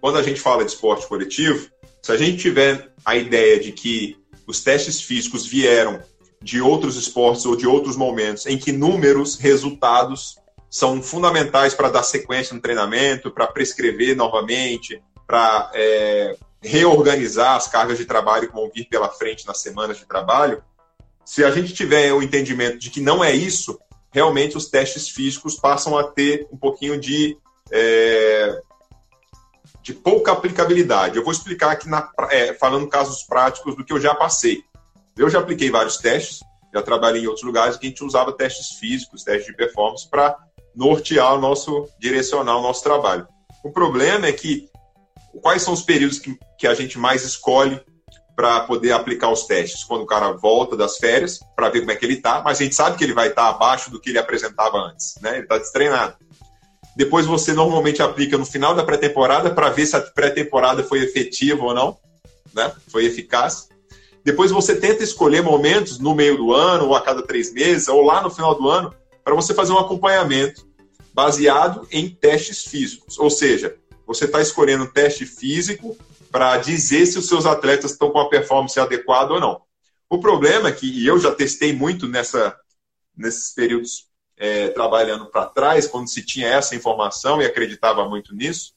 quando 0.00 0.18
a 0.18 0.22
gente 0.22 0.40
fala 0.40 0.64
de 0.64 0.70
esporte 0.70 1.06
coletivo, 1.06 1.70
se 2.02 2.12
a 2.12 2.16
gente 2.16 2.38
tiver 2.38 2.92
a 3.04 3.16
ideia 3.16 3.60
de 3.60 3.72
que 3.72 4.16
os 4.46 4.62
testes 4.62 5.00
físicos 5.00 5.46
vieram 5.46 6.00
de 6.42 6.60
outros 6.60 6.96
esportes 6.96 7.44
ou 7.44 7.56
de 7.56 7.66
outros 7.66 7.96
momentos 7.96 8.46
em 8.46 8.56
que 8.56 8.72
números, 8.72 9.36
resultados 9.36 10.36
são 10.70 11.02
fundamentais 11.02 11.74
para 11.74 11.88
dar 11.88 12.02
sequência 12.02 12.54
no 12.54 12.60
treinamento, 12.60 13.30
para 13.30 13.46
prescrever 13.46 14.16
novamente, 14.16 15.02
para 15.26 15.70
é, 15.74 16.36
reorganizar 16.62 17.56
as 17.56 17.68
cargas 17.68 17.98
de 17.98 18.04
trabalho 18.04 18.48
que 18.48 18.54
vão 18.54 18.70
vir 18.70 18.84
pela 18.88 19.08
frente 19.08 19.46
nas 19.46 19.58
semanas 19.58 19.98
de 19.98 20.06
trabalho. 20.06 20.62
Se 21.24 21.44
a 21.44 21.50
gente 21.50 21.72
tiver 21.72 22.12
o 22.12 22.22
entendimento 22.22 22.78
de 22.78 22.90
que 22.90 23.00
não 23.00 23.22
é 23.22 23.32
isso, 23.32 23.78
realmente 24.10 24.56
os 24.56 24.68
testes 24.68 25.08
físicos 25.08 25.56
passam 25.56 25.96
a 25.98 26.04
ter 26.04 26.46
um 26.52 26.56
pouquinho 26.56 26.98
de, 26.98 27.36
é, 27.70 28.60
de 29.82 29.92
pouca 29.92 30.32
aplicabilidade. 30.32 31.16
Eu 31.16 31.24
vou 31.24 31.32
explicar 31.32 31.72
aqui, 31.72 31.88
na, 31.88 32.10
é, 32.30 32.54
falando 32.54 32.88
casos 32.88 33.22
práticos 33.24 33.76
do 33.76 33.84
que 33.84 33.92
eu 33.92 34.00
já 34.00 34.14
passei. 34.14 34.62
Eu 35.16 35.28
já 35.28 35.40
apliquei 35.40 35.70
vários 35.70 35.96
testes, 35.96 36.40
já 36.72 36.82
trabalhei 36.82 37.22
em 37.22 37.26
outros 37.26 37.44
lugares 37.44 37.76
que 37.76 37.86
a 37.86 37.88
gente 37.88 38.04
usava 38.04 38.32
testes 38.32 38.78
físicos, 38.78 39.24
testes 39.24 39.46
de 39.46 39.56
performance 39.56 40.08
para 40.08 40.45
nortear 40.76 41.34
o 41.34 41.40
nosso, 41.40 41.88
direcionar 41.98 42.58
o 42.58 42.62
nosso 42.62 42.82
trabalho. 42.82 43.26
O 43.64 43.72
problema 43.72 44.26
é 44.26 44.32
que 44.32 44.68
quais 45.42 45.62
são 45.62 45.72
os 45.72 45.82
períodos 45.82 46.18
que, 46.18 46.38
que 46.58 46.66
a 46.66 46.74
gente 46.74 46.98
mais 46.98 47.24
escolhe 47.24 47.80
para 48.36 48.60
poder 48.60 48.92
aplicar 48.92 49.30
os 49.30 49.44
testes? 49.44 49.82
Quando 49.82 50.02
o 50.02 50.06
cara 50.06 50.32
volta 50.32 50.76
das 50.76 50.98
férias, 50.98 51.40
para 51.56 51.70
ver 51.70 51.80
como 51.80 51.92
é 51.92 51.96
que 51.96 52.04
ele 52.04 52.14
está, 52.14 52.42
mas 52.42 52.60
a 52.60 52.64
gente 52.64 52.74
sabe 52.74 52.98
que 52.98 53.04
ele 53.04 53.14
vai 53.14 53.28
estar 53.28 53.44
tá 53.44 53.48
abaixo 53.48 53.90
do 53.90 53.98
que 53.98 54.10
ele 54.10 54.18
apresentava 54.18 54.76
antes, 54.76 55.14
né? 55.22 55.32
Ele 55.32 55.42
está 55.42 55.56
destreinado. 55.56 56.14
Depois 56.94 57.26
você 57.26 57.52
normalmente 57.52 58.02
aplica 58.02 58.38
no 58.38 58.46
final 58.46 58.74
da 58.74 58.84
pré-temporada 58.84 59.50
para 59.50 59.70
ver 59.70 59.86
se 59.86 59.96
a 59.96 60.00
pré-temporada 60.00 60.82
foi 60.82 61.00
efetiva 61.00 61.64
ou 61.64 61.74
não, 61.74 61.96
né? 62.54 62.72
Foi 62.88 63.04
eficaz. 63.04 63.68
Depois 64.24 64.50
você 64.50 64.74
tenta 64.74 65.02
escolher 65.02 65.42
momentos 65.42 65.98
no 65.98 66.14
meio 66.14 66.36
do 66.36 66.52
ano, 66.52 66.86
ou 66.86 66.96
a 66.96 67.00
cada 67.00 67.22
três 67.22 67.52
meses, 67.52 67.88
ou 67.88 68.02
lá 68.02 68.22
no 68.22 68.30
final 68.30 68.54
do 68.54 68.68
ano, 68.68 68.92
para 69.22 69.34
você 69.34 69.54
fazer 69.54 69.72
um 69.72 69.78
acompanhamento 69.78 70.65
baseado 71.16 71.88
em 71.90 72.10
testes 72.10 72.64
físicos. 72.64 73.18
Ou 73.18 73.30
seja, 73.30 73.74
você 74.06 74.26
está 74.26 74.42
escolhendo 74.42 74.84
um 74.84 74.92
teste 74.92 75.24
físico 75.24 75.96
para 76.30 76.58
dizer 76.58 77.06
se 77.06 77.18
os 77.18 77.26
seus 77.26 77.46
atletas 77.46 77.92
estão 77.92 78.10
com 78.10 78.18
a 78.18 78.28
performance 78.28 78.78
adequada 78.78 79.32
ou 79.32 79.40
não. 79.40 79.62
O 80.10 80.18
problema 80.18 80.68
é 80.68 80.72
que, 80.72 80.86
e 80.86 81.06
eu 81.06 81.18
já 81.18 81.34
testei 81.34 81.72
muito 81.72 82.06
nessa, 82.06 82.54
nesses 83.16 83.54
períodos 83.54 84.08
é, 84.36 84.68
trabalhando 84.68 85.24
para 85.30 85.46
trás, 85.46 85.86
quando 85.86 86.06
se 86.06 86.22
tinha 86.22 86.48
essa 86.48 86.76
informação 86.76 87.40
e 87.40 87.46
acreditava 87.46 88.06
muito 88.06 88.34
nisso, 88.34 88.74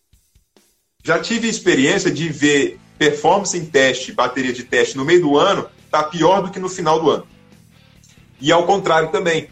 já 1.04 1.20
tive 1.20 1.50
experiência 1.50 2.10
de 2.10 2.30
ver 2.30 2.80
performance 2.98 3.58
em 3.58 3.66
teste, 3.66 4.14
bateria 4.14 4.54
de 4.54 4.64
teste 4.64 4.96
no 4.96 5.04
meio 5.04 5.20
do 5.20 5.38
ano, 5.38 5.70
está 5.84 6.04
pior 6.04 6.42
do 6.42 6.52
que 6.52 6.60
no 6.60 6.70
final 6.70 7.02
do 7.02 7.10
ano. 7.10 7.28
E 8.40 8.50
ao 8.50 8.66
contrário 8.66 9.12
também. 9.12 9.50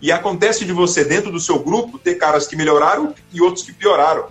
E 0.00 0.10
acontece 0.10 0.64
de 0.64 0.72
você, 0.72 1.04
dentro 1.04 1.30
do 1.30 1.38
seu 1.38 1.58
grupo, 1.58 1.98
ter 1.98 2.14
caras 2.14 2.46
que 2.46 2.56
melhoraram 2.56 3.14
e 3.32 3.40
outros 3.40 3.64
que 3.64 3.72
pioraram. 3.72 4.28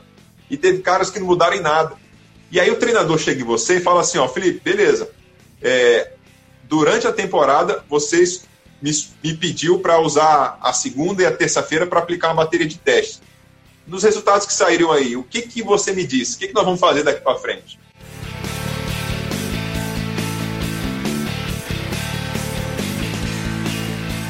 E 0.49 0.57
teve 0.57 0.79
caras 0.79 1.09
que 1.11 1.19
não 1.19 1.27
mudaram 1.27 1.55
em 1.55 1.61
nada. 1.61 1.95
E 2.51 2.59
aí 2.59 2.71
o 2.71 2.77
treinador 2.77 3.19
chega 3.19 3.41
em 3.41 3.45
você 3.45 3.77
e 3.77 3.81
fala 3.81 4.01
assim, 4.01 4.17
ó, 4.17 4.27
Felipe, 4.27 4.59
beleza, 4.59 5.11
é, 5.61 6.13
durante 6.63 7.05
a 7.05 7.13
temporada 7.13 7.83
vocês 7.87 8.45
me, 8.81 8.91
me 9.23 9.35
pediu 9.35 9.79
para 9.79 9.99
usar 9.99 10.57
a 10.61 10.73
segunda 10.73 11.21
e 11.21 11.25
a 11.25 11.31
terça-feira 11.31 11.85
para 11.85 11.99
aplicar 11.99 12.29
uma 12.29 12.43
bateria 12.43 12.67
de 12.67 12.79
teste. 12.79 13.21
Nos 13.85 14.03
resultados 14.03 14.47
que 14.47 14.53
saíram 14.53 14.91
aí, 14.91 15.15
o 15.15 15.23
que, 15.23 15.43
que 15.43 15.61
você 15.61 15.91
me 15.91 16.05
disse? 16.05 16.35
O 16.35 16.39
que, 16.39 16.47
que 16.47 16.53
nós 16.53 16.65
vamos 16.65 16.79
fazer 16.79 17.03
daqui 17.03 17.21
para 17.21 17.37
frente? 17.37 17.79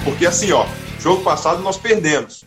Porque 0.03 0.25
assim, 0.25 0.51
ó, 0.51 0.65
jogo 0.99 1.23
passado 1.23 1.61
nós 1.61 1.77
perdemos. 1.77 2.43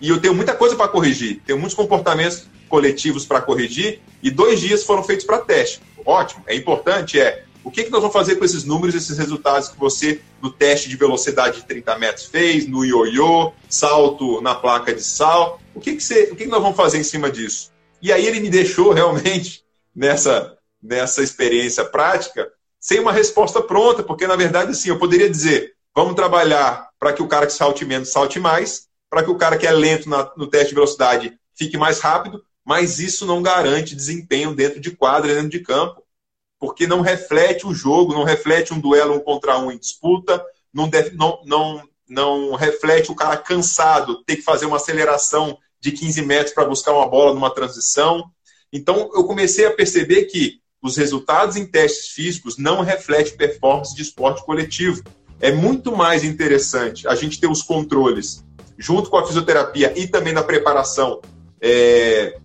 E 0.00 0.08
eu 0.08 0.20
tenho 0.20 0.34
muita 0.34 0.54
coisa 0.54 0.76
para 0.76 0.88
corrigir. 0.88 1.42
Tenho 1.46 1.58
muitos 1.58 1.74
comportamentos 1.74 2.46
coletivos 2.68 3.24
para 3.24 3.40
corrigir 3.40 4.00
e 4.22 4.30
dois 4.30 4.60
dias 4.60 4.84
foram 4.84 5.02
feitos 5.02 5.24
para 5.24 5.38
teste. 5.38 5.80
Ótimo, 6.04 6.44
é 6.46 6.54
importante, 6.54 7.18
é 7.18 7.44
o 7.64 7.70
que, 7.70 7.84
que 7.84 7.90
nós 7.90 8.00
vamos 8.00 8.14
fazer 8.14 8.36
com 8.36 8.44
esses 8.44 8.64
números, 8.64 8.94
esses 8.94 9.18
resultados 9.18 9.68
que 9.68 9.78
você, 9.78 10.20
no 10.40 10.50
teste 10.50 10.88
de 10.88 10.96
velocidade 10.96 11.60
de 11.60 11.66
30 11.66 11.98
metros, 11.98 12.26
fez, 12.26 12.66
no 12.66 12.84
ioiô, 12.84 13.52
salto 13.68 14.40
na 14.40 14.54
placa 14.54 14.94
de 14.94 15.02
sal, 15.02 15.60
o 15.74 15.80
que, 15.80 15.94
que, 15.94 16.02
você, 16.02 16.24
o 16.24 16.36
que, 16.36 16.44
que 16.44 16.50
nós 16.50 16.62
vamos 16.62 16.76
fazer 16.76 16.98
em 16.98 17.02
cima 17.02 17.30
disso? 17.30 17.72
E 18.00 18.12
aí 18.12 18.26
ele 18.26 18.40
me 18.40 18.48
deixou 18.48 18.92
realmente 18.92 19.64
nessa, 19.94 20.56
nessa 20.82 21.22
experiência 21.22 21.84
prática 21.84 22.48
sem 22.80 23.00
uma 23.00 23.12
resposta 23.12 23.60
pronta, 23.60 24.02
porque 24.02 24.26
na 24.26 24.36
verdade, 24.36 24.70
assim, 24.70 24.88
eu 24.88 24.98
poderia 24.98 25.28
dizer, 25.28 25.74
Vamos 25.98 26.14
trabalhar 26.14 26.87
para 26.98 27.12
que 27.12 27.22
o 27.22 27.28
cara 27.28 27.46
que 27.46 27.52
salte 27.52 27.84
menos 27.84 28.10
salte 28.10 28.38
mais, 28.38 28.88
para 29.10 29.22
que 29.22 29.30
o 29.30 29.36
cara 29.36 29.56
que 29.56 29.66
é 29.66 29.72
lento 29.72 30.08
na, 30.08 30.30
no 30.36 30.46
teste 30.46 30.70
de 30.70 30.74
velocidade 30.74 31.38
fique 31.54 31.76
mais 31.76 32.00
rápido, 32.00 32.42
mas 32.64 32.98
isso 32.98 33.24
não 33.24 33.42
garante 33.42 33.96
desempenho 33.96 34.54
dentro 34.54 34.80
de 34.80 34.90
quadra, 34.90 35.34
dentro 35.34 35.48
de 35.48 35.60
campo, 35.60 36.02
porque 36.58 36.86
não 36.86 37.00
reflete 37.00 37.66
o 37.66 37.74
jogo, 37.74 38.12
não 38.12 38.24
reflete 38.24 38.74
um 38.74 38.80
duelo 38.80 39.14
um 39.14 39.20
contra 39.20 39.58
um 39.58 39.70
em 39.70 39.78
disputa, 39.78 40.44
não, 40.72 40.88
deve, 40.88 41.16
não, 41.16 41.40
não, 41.44 41.88
não 42.08 42.54
reflete 42.54 43.10
o 43.10 43.14
cara 43.14 43.36
cansado, 43.36 44.22
ter 44.24 44.36
que 44.36 44.42
fazer 44.42 44.66
uma 44.66 44.76
aceleração 44.76 45.56
de 45.80 45.92
15 45.92 46.22
metros 46.22 46.54
para 46.54 46.64
buscar 46.64 46.92
uma 46.92 47.08
bola 47.08 47.32
numa 47.32 47.54
transição. 47.54 48.30
Então, 48.72 49.10
eu 49.14 49.24
comecei 49.24 49.64
a 49.64 49.72
perceber 49.72 50.24
que 50.24 50.60
os 50.82 50.96
resultados 50.96 51.56
em 51.56 51.66
testes 51.66 52.08
físicos 52.08 52.56
não 52.56 52.82
refletem 52.82 53.36
performance 53.36 53.94
de 53.94 54.02
esporte 54.02 54.44
coletivo. 54.44 55.02
É 55.40 55.52
muito 55.52 55.96
mais 55.96 56.24
interessante 56.24 57.06
a 57.06 57.14
gente 57.14 57.40
ter 57.40 57.48
os 57.48 57.62
controles 57.62 58.44
junto 58.76 59.10
com 59.10 59.16
a 59.16 59.26
fisioterapia 59.26 59.92
e 59.96 60.06
também 60.06 60.32
na 60.32 60.42
preparação 60.42 61.20
é, 61.60 62.38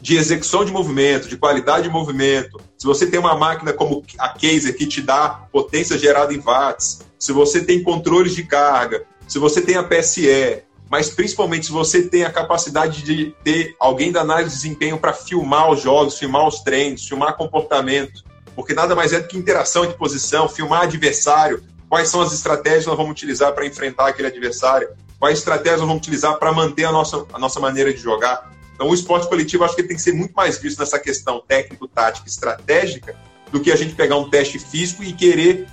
de 0.00 0.16
execução 0.16 0.64
de 0.64 0.72
movimento, 0.72 1.28
de 1.28 1.36
qualidade 1.36 1.84
de 1.84 1.90
movimento. 1.90 2.60
Se 2.76 2.86
você 2.86 3.06
tem 3.06 3.18
uma 3.18 3.36
máquina 3.36 3.72
como 3.72 4.02
a 4.18 4.28
Kaiser 4.30 4.76
que 4.76 4.86
te 4.86 5.00
dá 5.00 5.46
potência 5.50 5.96
gerada 5.98 6.34
em 6.34 6.40
watts, 6.40 7.02
se 7.18 7.32
você 7.32 7.62
tem 7.62 7.82
controles 7.82 8.34
de 8.34 8.42
carga, 8.42 9.04
se 9.28 9.38
você 9.38 9.60
tem 9.60 9.76
a 9.76 9.84
PSE, 9.84 10.62
mas 10.90 11.08
principalmente 11.08 11.66
se 11.66 11.72
você 11.72 12.02
tem 12.02 12.24
a 12.24 12.30
capacidade 12.30 13.02
de 13.02 13.34
ter 13.42 13.74
alguém 13.78 14.12
da 14.12 14.20
análise 14.20 14.50
de 14.50 14.62
desempenho 14.62 14.98
para 14.98 15.12
filmar 15.12 15.70
os 15.70 15.80
jogos, 15.80 16.18
filmar 16.18 16.46
os 16.46 16.60
treinos, 16.60 17.06
filmar 17.06 17.36
comportamento, 17.36 18.24
porque 18.54 18.74
nada 18.74 18.94
mais 18.94 19.12
é 19.12 19.20
do 19.20 19.28
que 19.28 19.38
interação 19.38 19.86
de 19.86 19.94
posição, 19.94 20.48
filmar 20.48 20.82
adversário, 20.82 21.62
quais 21.92 22.08
são 22.08 22.22
as 22.22 22.32
estratégias 22.32 22.84
que 22.84 22.88
nós 22.88 22.96
vamos 22.96 23.12
utilizar 23.12 23.52
para 23.52 23.66
enfrentar 23.66 24.06
aquele 24.06 24.28
adversário, 24.28 24.88
quais 25.20 25.36
estratégias 25.36 25.80
nós 25.80 25.88
vamos 25.88 26.00
utilizar 26.00 26.38
para 26.38 26.50
manter 26.50 26.86
a 26.86 26.90
nossa, 26.90 27.26
a 27.30 27.38
nossa 27.38 27.60
maneira 27.60 27.92
de 27.92 28.00
jogar. 28.00 28.50
Então, 28.74 28.88
o 28.88 28.94
esporte 28.94 29.28
coletivo, 29.28 29.62
acho 29.62 29.76
que 29.76 29.82
tem 29.82 29.94
que 29.94 30.00
ser 30.00 30.14
muito 30.14 30.32
mais 30.32 30.56
visto 30.56 30.78
nessa 30.78 30.98
questão 30.98 31.42
técnico-tática 31.46 32.26
estratégica 32.26 33.14
do 33.50 33.60
que 33.60 33.70
a 33.70 33.76
gente 33.76 33.94
pegar 33.94 34.16
um 34.16 34.30
teste 34.30 34.58
físico 34.58 35.04
e 35.04 35.12
querer 35.12 35.68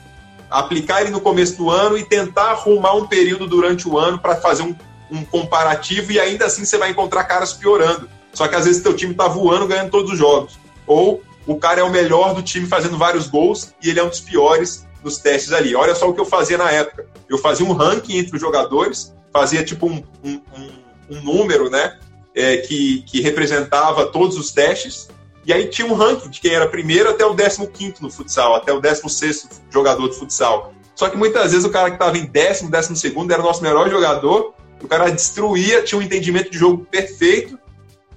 aplicar 0.50 1.00
ele 1.00 1.10
no 1.10 1.22
começo 1.22 1.56
do 1.56 1.70
ano 1.70 1.98
e 1.98 2.04
tentar 2.04 2.52
arrumar 2.52 2.96
um 2.96 3.08
período 3.08 3.48
durante 3.48 3.88
o 3.88 3.98
ano 3.98 4.20
para 4.20 4.36
fazer 4.36 4.64
um, 4.64 4.76
um, 5.10 5.24
comparativo 5.24 6.12
e 6.12 6.20
ainda 6.20 6.48
assim 6.48 6.66
você 6.66 6.78
vai 6.78 6.90
encontrar 6.90 7.24
caras 7.24 7.54
piorando. 7.54 8.10
Só 8.34 8.46
que 8.50 8.56
às 8.56 8.66
vezes 8.66 8.84
teu 8.84 8.94
time 8.94 9.14
está 9.14 9.30
voando 9.30 9.68
ganhando 9.68 9.90
todos 9.90 10.12
os 10.12 10.18
jogos. 10.18 10.60
Ou 10.86 11.24
o 11.48 11.56
cara 11.56 11.80
é 11.80 11.84
o 11.84 11.90
melhor 11.90 12.36
do 12.36 12.44
time 12.44 12.68
fazendo 12.68 12.98
vários 12.98 13.26
gols 13.28 13.74
e 13.82 13.90
ele 13.90 14.02
é 14.02 14.04
um 14.04 14.10
dos 14.10 14.20
piores 14.20 14.86
nos 15.04 15.18
testes 15.18 15.54
ali. 15.54 15.76
Olha 15.76 15.96
só 15.96 16.10
o 16.10 16.14
que 16.14 16.20
eu 16.20 16.26
fazia 16.26 16.58
na 16.58 16.72
época. 16.72 17.08
Eu 17.30 17.38
fazia 17.38 17.66
um 17.66 17.74
ranking 17.74 18.18
entre 18.18 18.36
os 18.36 18.42
jogadores, 18.42 19.14
fazia 19.32 19.64
tipo 19.64 19.88
um, 19.88 20.04
um, 20.24 20.42
um, 20.58 20.72
um 21.12 21.22
número, 21.22 21.70
né? 21.70 21.98
É, 22.36 22.58
que, 22.58 23.02
que 23.04 23.22
representava 23.22 24.08
todos 24.08 24.38
os 24.38 24.52
testes. 24.52 25.10
E 25.46 25.54
aí 25.54 25.68
tinha 25.68 25.88
um 25.88 25.94
ranking 25.94 26.30
de 26.30 26.40
quem 26.40 26.54
era 26.54 26.68
primeiro 26.68 27.10
até 27.10 27.26
o 27.26 27.36
15 27.36 27.96
no 28.02 28.12
futsal, 28.12 28.56
até 28.56 28.72
o 28.72 28.80
16 28.80 29.62
jogador 29.72 30.10
de 30.10 30.16
futsal. 30.16 30.74
Só 30.96 31.10
que 31.10 31.18
muitas 31.18 31.52
vezes 31.52 31.66
o 31.66 31.70
cara 31.70 31.90
que 31.90 31.96
estava 31.96 32.18
em 32.18 32.26
décimo, 32.26 32.70
décimo 32.70 32.96
segundo 32.96 33.32
era 33.32 33.42
o 33.42 33.46
nosso 33.46 33.64
melhor 33.64 33.90
jogador, 33.90 34.54
o 34.82 34.88
cara 34.88 35.10
destruía, 35.10 35.82
tinha 35.82 35.98
um 35.98 36.02
entendimento 36.02 36.52
de 36.52 36.58
jogo 36.58 36.86
perfeito. 36.86 37.58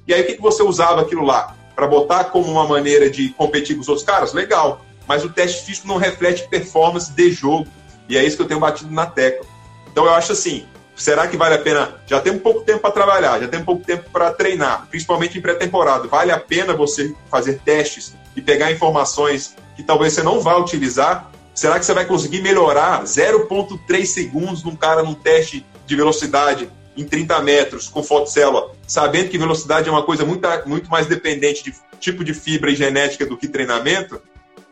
E 0.07 0.13
aí 0.13 0.23
o 0.23 0.27
que, 0.27 0.35
que 0.35 0.43
você 0.43 0.63
usava 0.63 1.01
aquilo 1.01 1.25
lá? 1.25 1.57
Para 1.75 1.87
botar 1.87 2.25
como 2.25 2.51
uma 2.51 2.67
maneira 2.67 3.09
de 3.09 3.31
competir 3.31 3.77
com 3.77 3.83
os 3.83 3.89
outros 3.89 4.05
caras? 4.05 4.33
Legal 4.33 4.85
mas 5.07 5.25
o 5.25 5.29
teste 5.29 5.65
físico 5.65 5.89
não 5.89 5.97
reflete 5.97 6.49
performance 6.49 7.13
de 7.13 7.31
jogo. 7.31 7.67
E 8.09 8.17
é 8.17 8.25
isso 8.25 8.37
que 8.37 8.43
eu 8.43 8.49
tenho 8.49 8.61
batido 8.61 8.93
na 8.93 9.07
tecla. 9.07 9.47
Então 9.91 10.05
eu 10.05 10.13
acho 10.13 10.33
assim, 10.33 10.67
será 10.97 11.27
que 11.27 11.37
vale 11.37 11.55
a 11.55 11.59
pena? 11.59 11.97
Já 12.07 12.21
tem 12.21 12.33
um 12.33 12.39
pouco 12.39 12.63
tempo 12.63 12.81
para 12.81 12.91
trabalhar, 12.91 13.41
já 13.41 13.49
tem 13.49 13.61
um 13.61 13.65
pouco 13.65 13.85
tempo 13.85 14.09
para 14.11 14.33
treinar, 14.33 14.87
principalmente 14.91 15.39
em 15.39 15.41
pré-temporada. 15.41 16.09
Vale 16.09 16.33
a 16.33 16.39
pena 16.39 16.75
você 16.75 17.15
fazer 17.31 17.61
testes 17.65 18.15
e 18.35 18.41
pegar 18.41 18.71
informações 18.73 19.55
que 19.77 19.83
talvez 19.83 20.13
você 20.13 20.23
não 20.23 20.41
vá 20.41 20.57
utilizar? 20.57 21.31
Será 21.55 21.79
que 21.79 21.85
você 21.85 21.93
vai 21.93 22.07
conseguir 22.07 22.41
melhorar 22.41 23.03
0,3 23.05 24.07
segundos 24.07 24.63
num 24.65 24.75
cara 24.75 25.03
num 25.03 25.15
teste 25.15 25.65
de 25.87 25.97
velocidade 25.97 26.71
em 26.97 27.05
30 27.05 27.41
metros 27.41 27.89
com 27.89 28.03
fotocélula, 28.03 28.73
sabendo 28.87 29.31
que 29.31 29.39
velocidade 29.39 29.89
é 29.89 29.93
uma 29.93 30.03
coisa 30.03 30.25
muito, 30.25 30.47
muito 30.67 30.91
mais 30.91 31.07
dependente 31.07 31.65
de 31.65 31.75
tipo 31.99 32.25
de 32.25 32.35
fibra 32.35 32.71
e 32.71 32.77
genética 32.77 33.25
do 33.25 33.37
que 33.37 33.49
treinamento? 33.49 34.21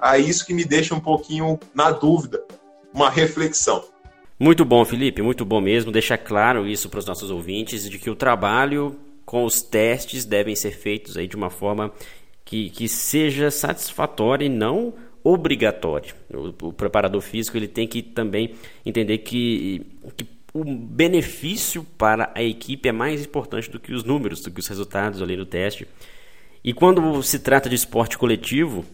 A 0.00 0.18
isso 0.18 0.46
que 0.46 0.54
me 0.54 0.64
deixa 0.64 0.94
um 0.94 1.00
pouquinho 1.00 1.58
na 1.74 1.90
dúvida, 1.90 2.42
uma 2.92 3.10
reflexão. 3.10 3.84
Muito 4.38 4.64
bom, 4.64 4.84
Felipe, 4.84 5.20
muito 5.20 5.44
bom 5.44 5.60
mesmo. 5.60 5.92
Deixar 5.92 6.16
claro 6.16 6.66
isso 6.66 6.88
para 6.88 6.98
os 6.98 7.06
nossos 7.06 7.30
ouvintes 7.30 7.88
de 7.88 7.98
que 7.98 8.08
o 8.08 8.16
trabalho 8.16 8.96
com 9.26 9.44
os 9.44 9.60
testes 9.60 10.24
devem 10.24 10.56
ser 10.56 10.72
feitos 10.72 11.16
aí 11.16 11.28
de 11.28 11.36
uma 11.36 11.50
forma 11.50 11.92
que, 12.44 12.70
que 12.70 12.88
seja 12.88 13.50
satisfatória 13.50 14.46
e 14.46 14.48
não 14.48 14.94
obrigatória. 15.22 16.14
O, 16.32 16.68
o 16.68 16.72
preparador 16.72 17.20
físico 17.20 17.56
ele 17.56 17.68
tem 17.68 17.86
que 17.86 18.02
também 18.02 18.54
entender 18.84 19.18
que, 19.18 19.86
que 20.16 20.26
o 20.52 20.64
benefício 20.64 21.84
para 21.96 22.32
a 22.34 22.42
equipe 22.42 22.88
é 22.88 22.92
mais 22.92 23.24
importante 23.24 23.70
do 23.70 23.78
que 23.78 23.92
os 23.92 24.04
números, 24.04 24.40
do 24.40 24.50
que 24.50 24.60
os 24.60 24.66
resultados 24.66 25.22
ali 25.22 25.36
no 25.36 25.46
teste. 25.46 25.86
E 26.64 26.72
quando 26.72 27.22
se 27.22 27.38
trata 27.38 27.68
de 27.68 27.74
esporte 27.76 28.18
coletivo, 28.18 28.84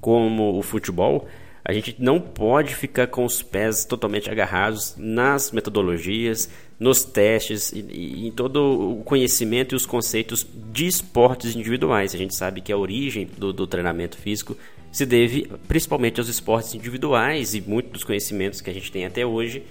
como 0.00 0.58
o 0.58 0.62
futebol, 0.62 1.26
a 1.64 1.72
gente 1.72 1.96
não 1.98 2.20
pode 2.20 2.74
ficar 2.74 3.08
com 3.08 3.24
os 3.24 3.42
pés 3.42 3.84
totalmente 3.84 4.30
agarrados 4.30 4.94
nas 4.96 5.50
metodologias, 5.50 6.48
nos 6.78 7.04
testes 7.04 7.72
e, 7.72 7.80
e, 7.80 8.28
em 8.28 8.30
todo 8.30 9.00
o 9.00 9.02
conhecimento 9.02 9.74
e 9.74 9.76
os 9.76 9.84
conceitos 9.84 10.46
de 10.72 10.86
esportes 10.86 11.56
individuais. 11.56 12.14
A 12.14 12.18
gente 12.18 12.34
sabe 12.34 12.60
que 12.60 12.72
a 12.72 12.76
origem 12.76 13.28
do, 13.36 13.52
do 13.52 13.66
treinamento 13.66 14.16
físico 14.16 14.56
se 14.92 15.04
deve 15.04 15.50
principalmente 15.66 16.20
aos 16.20 16.28
esportes 16.28 16.74
individuais 16.74 17.54
e 17.54 17.60
muitos 17.60 17.92
dos 17.92 18.04
conhecimentos 18.04 18.60
que 18.60 18.70
a 18.70 18.72
gente 18.72 18.92
tem 18.92 19.04
até 19.04 19.26
hoje 19.26 19.64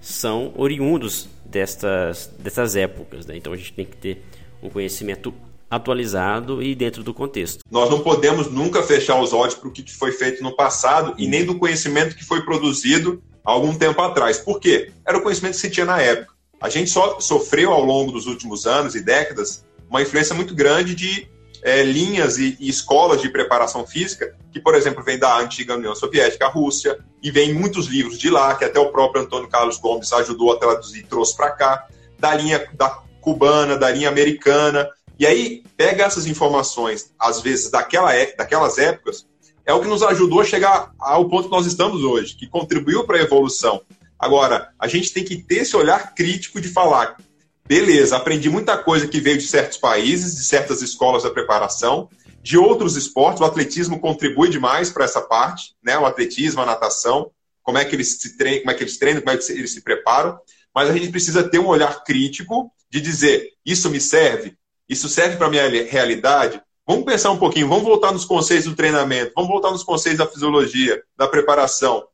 são 0.00 0.52
oriundos 0.56 1.28
destas, 1.44 2.32
dessas 2.38 2.76
épocas. 2.76 3.26
Né? 3.26 3.36
Então 3.36 3.52
a 3.52 3.56
gente 3.56 3.72
tem 3.72 3.84
que 3.84 3.96
ter 3.96 4.22
um 4.62 4.68
conhecimento 4.68 5.34
atualizado 5.70 6.62
e 6.62 6.74
dentro 6.74 7.04
do 7.04 7.14
contexto. 7.14 7.62
Nós 7.70 7.88
não 7.88 8.00
podemos 8.00 8.50
nunca 8.50 8.82
fechar 8.82 9.20
os 9.20 9.32
olhos 9.32 9.54
para 9.54 9.68
o 9.68 9.72
que 9.72 9.88
foi 9.90 10.10
feito 10.10 10.42
no 10.42 10.56
passado 10.56 11.14
e 11.16 11.28
nem 11.28 11.44
do 11.44 11.58
conhecimento 11.58 12.16
que 12.16 12.24
foi 12.24 12.44
produzido 12.44 13.22
algum 13.44 13.74
tempo 13.74 14.02
atrás. 14.02 14.38
Por 14.38 14.58
quê? 14.58 14.92
Era 15.06 15.18
o 15.18 15.22
conhecimento 15.22 15.54
que 15.54 15.60
se 15.60 15.70
tinha 15.70 15.86
na 15.86 16.00
época. 16.00 16.34
A 16.60 16.68
gente 16.68 16.90
só 16.90 17.20
sofreu 17.20 17.72
ao 17.72 17.84
longo 17.84 18.12
dos 18.12 18.26
últimos 18.26 18.66
anos 18.66 18.94
e 18.94 19.00
décadas 19.00 19.64
uma 19.88 20.02
influência 20.02 20.34
muito 20.34 20.54
grande 20.54 20.94
de 20.94 21.28
é, 21.62 21.82
linhas 21.82 22.38
e, 22.38 22.56
e, 22.58 22.68
escolas 22.68 23.20
de 23.20 23.28
preparação 23.28 23.86
física, 23.86 24.34
que, 24.52 24.60
por 24.60 24.74
exemplo, 24.74 25.02
vem 25.02 25.18
da 25.18 25.38
antiga 25.38 25.74
União 25.74 25.94
Soviética, 25.94 26.46
a 26.46 26.48
Rússia, 26.48 26.98
e 27.22 27.30
vem 27.30 27.52
muitos 27.52 27.86
livros 27.86 28.18
de 28.18 28.30
lá, 28.30 28.54
que 28.54 28.64
até 28.64 28.78
o 28.78 28.90
próprio 28.90 29.22
Antônio 29.22 29.48
Carlos 29.48 29.78
Gomes 29.78 30.12
ajudou 30.12 30.52
a 30.52 30.58
traduzir 30.58 31.00
e 31.00 31.06
trouxe 31.06 31.36
para 31.36 31.50
cá, 31.50 31.86
da 32.18 32.34
linha 32.34 32.66
da 32.74 33.02
cubana, 33.20 33.76
da 33.76 33.90
linha 33.90 34.08
americana, 34.08 34.88
e 35.20 35.26
aí, 35.26 35.62
pega 35.76 36.04
essas 36.04 36.26
informações, 36.26 37.12
às 37.18 37.42
vezes, 37.42 37.70
daquela, 37.70 38.14
é, 38.14 38.34
daquelas 38.34 38.78
épocas, 38.78 39.26
é 39.66 39.74
o 39.74 39.82
que 39.82 39.86
nos 39.86 40.02
ajudou 40.02 40.40
a 40.40 40.46
chegar 40.46 40.94
ao 40.98 41.28
ponto 41.28 41.44
que 41.44 41.54
nós 41.54 41.66
estamos 41.66 42.02
hoje, 42.02 42.34
que 42.34 42.48
contribuiu 42.48 43.04
para 43.04 43.18
a 43.18 43.22
evolução. 43.22 43.82
Agora, 44.18 44.72
a 44.78 44.88
gente 44.88 45.12
tem 45.12 45.22
que 45.22 45.36
ter 45.36 45.56
esse 45.56 45.76
olhar 45.76 46.14
crítico 46.14 46.58
de 46.58 46.68
falar, 46.68 47.18
beleza, 47.68 48.16
aprendi 48.16 48.48
muita 48.48 48.78
coisa 48.78 49.06
que 49.06 49.20
veio 49.20 49.36
de 49.36 49.46
certos 49.46 49.76
países, 49.76 50.36
de 50.36 50.42
certas 50.42 50.80
escolas 50.80 51.24
da 51.24 51.30
preparação, 51.30 52.08
de 52.42 52.56
outros 52.56 52.96
esportes, 52.96 53.42
o 53.42 53.44
atletismo 53.44 54.00
contribui 54.00 54.48
demais 54.48 54.88
para 54.88 55.04
essa 55.04 55.20
parte, 55.20 55.74
né? 55.84 55.98
O 55.98 56.06
atletismo, 56.06 56.62
a 56.62 56.66
natação, 56.66 57.30
como 57.62 57.76
é 57.76 57.84
que 57.84 57.94
eles 57.94 58.18
se 58.18 58.38
treinam, 58.38 58.60
como 58.60 58.70
é 58.70 58.74
que 58.74 58.84
eles 58.84 58.96
treinam, 58.96 59.20
como 59.20 59.36
é 59.36 59.36
que 59.36 59.52
eles 59.52 59.74
se 59.74 59.82
preparam, 59.82 60.38
mas 60.74 60.88
a 60.88 60.94
gente 60.94 61.10
precisa 61.10 61.42
ter 61.42 61.58
um 61.58 61.66
olhar 61.66 62.04
crítico 62.04 62.72
de 62.88 63.02
dizer, 63.02 63.50
isso 63.66 63.90
me 63.90 64.00
serve? 64.00 64.58
Isso 64.90 65.08
serve 65.08 65.36
para 65.36 65.46
a 65.46 65.50
minha 65.50 65.68
realidade? 65.84 66.60
Vamos 66.84 67.04
pensar 67.04 67.30
um 67.30 67.38
pouquinho, 67.38 67.68
vamos 67.68 67.84
voltar 67.84 68.10
nos 68.10 68.24
conceitos 68.24 68.66
do 68.66 68.74
treinamento, 68.74 69.30
vamos 69.36 69.48
voltar 69.48 69.70
nos 69.70 69.84
conceitos 69.84 70.18
da 70.18 70.26
fisiologia, 70.26 71.00
da 71.16 71.28
preparação. 71.28 72.04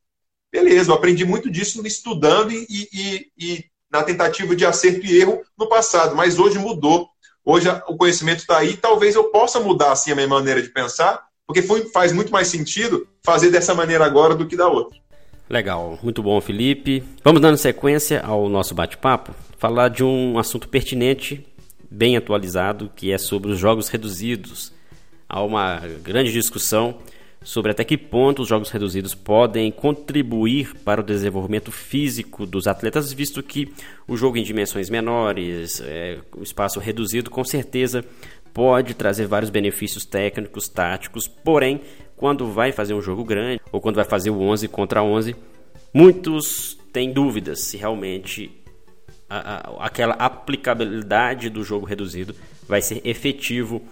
Beleza, 0.53 0.91
eu 0.91 0.95
aprendi 0.95 1.25
muito 1.25 1.51
disso 1.51 1.85
estudando 1.87 2.53
e, 2.53 2.67
e, 2.69 3.27
e 3.39 3.65
na 3.91 4.03
tentativa 4.03 4.55
de 4.55 4.67
acerto 4.67 5.07
e 5.07 5.19
erro 5.19 5.41
no 5.59 5.67
passado, 5.67 6.15
mas 6.15 6.39
hoje 6.39 6.59
mudou. 6.59 7.09
Hoje 7.43 7.67
o 7.89 7.97
conhecimento 7.97 8.41
está 8.41 8.59
aí, 8.59 8.77
talvez 8.77 9.15
eu 9.15 9.25
possa 9.31 9.59
mudar 9.59 9.93
assim 9.93 10.13
a 10.13 10.15
minha 10.15 10.29
maneira 10.29 10.61
de 10.61 10.69
pensar, 10.69 11.25
porque 11.47 11.63
foi, 11.63 11.89
faz 11.89 12.13
muito 12.13 12.31
mais 12.31 12.49
sentido 12.49 13.09
fazer 13.23 13.51
dessa 13.51 13.75
maneira 13.75 14.05
agora 14.05 14.35
do 14.35 14.47
que 14.47 14.57
da 14.57 14.69
outra. 14.69 14.99
Legal, 15.49 15.99
muito 16.03 16.23
bom, 16.23 16.39
Felipe. 16.43 17.03
Vamos 17.25 17.41
dando 17.41 17.57
sequência 17.57 18.21
ao 18.21 18.51
nosso 18.51 18.75
bate-papo, 18.75 19.35
falar 19.57 19.89
de 19.89 20.05
um 20.05 20.39
assunto 20.39 20.69
pertinente 20.69 21.47
bem 21.97 22.17
atualizado, 22.17 22.91
que 22.95 23.11
é 23.11 23.17
sobre 23.17 23.51
os 23.51 23.59
jogos 23.59 23.89
reduzidos. 23.89 24.71
Há 25.27 25.43
uma 25.43 25.81
grande 26.03 26.31
discussão 26.31 26.99
sobre 27.43 27.71
até 27.71 27.85
que 27.85 27.97
ponto 27.97 28.43
os 28.43 28.49
jogos 28.49 28.71
reduzidos 28.71 29.15
podem 29.15 29.71
contribuir 29.71 30.75
para 30.85 31.01
o 31.01 31.05
desenvolvimento 31.05 31.73
físico 31.73 32.45
dos 32.45 32.67
atletas, 32.67 33.13
visto 33.13 33.43
que 33.43 33.73
o 34.07 34.17
jogo 34.17 34.37
em 34.37 34.43
dimensões 34.43 34.91
menores, 34.91 35.81
é, 35.81 36.19
o 36.37 36.43
espaço 36.43 36.79
reduzido, 36.81 37.31
com 37.31 37.45
certeza 37.45 38.05
pode 38.53 38.95
trazer 38.95 39.27
vários 39.27 39.51
benefícios 39.51 40.05
técnicos, 40.05 40.69
táticos, 40.69 41.29
porém, 41.29 41.81
quando 42.17 42.51
vai 42.51 42.73
fazer 42.73 42.95
um 42.95 43.03
jogo 43.03 43.25
grande 43.25 43.61
ou 43.71 43.81
quando 43.81 43.97
vai 43.97 44.05
fazer 44.05 44.31
o 44.31 44.41
11 44.41 44.69
contra 44.69 45.03
11, 45.03 45.37
muitos 45.95 46.79
têm 46.93 47.13
dúvidas 47.13 47.61
se 47.61 47.77
realmente 47.77 48.51
a, 49.29 49.39
a, 49.39 49.87
aquela 49.87 50.15
aplicabilidade 50.15 51.51
do 51.51 51.63
jogo 51.65 51.87
reduzido 51.87 52.35
vai 52.67 52.83
ser 52.83 53.01
efetivo 53.05 53.83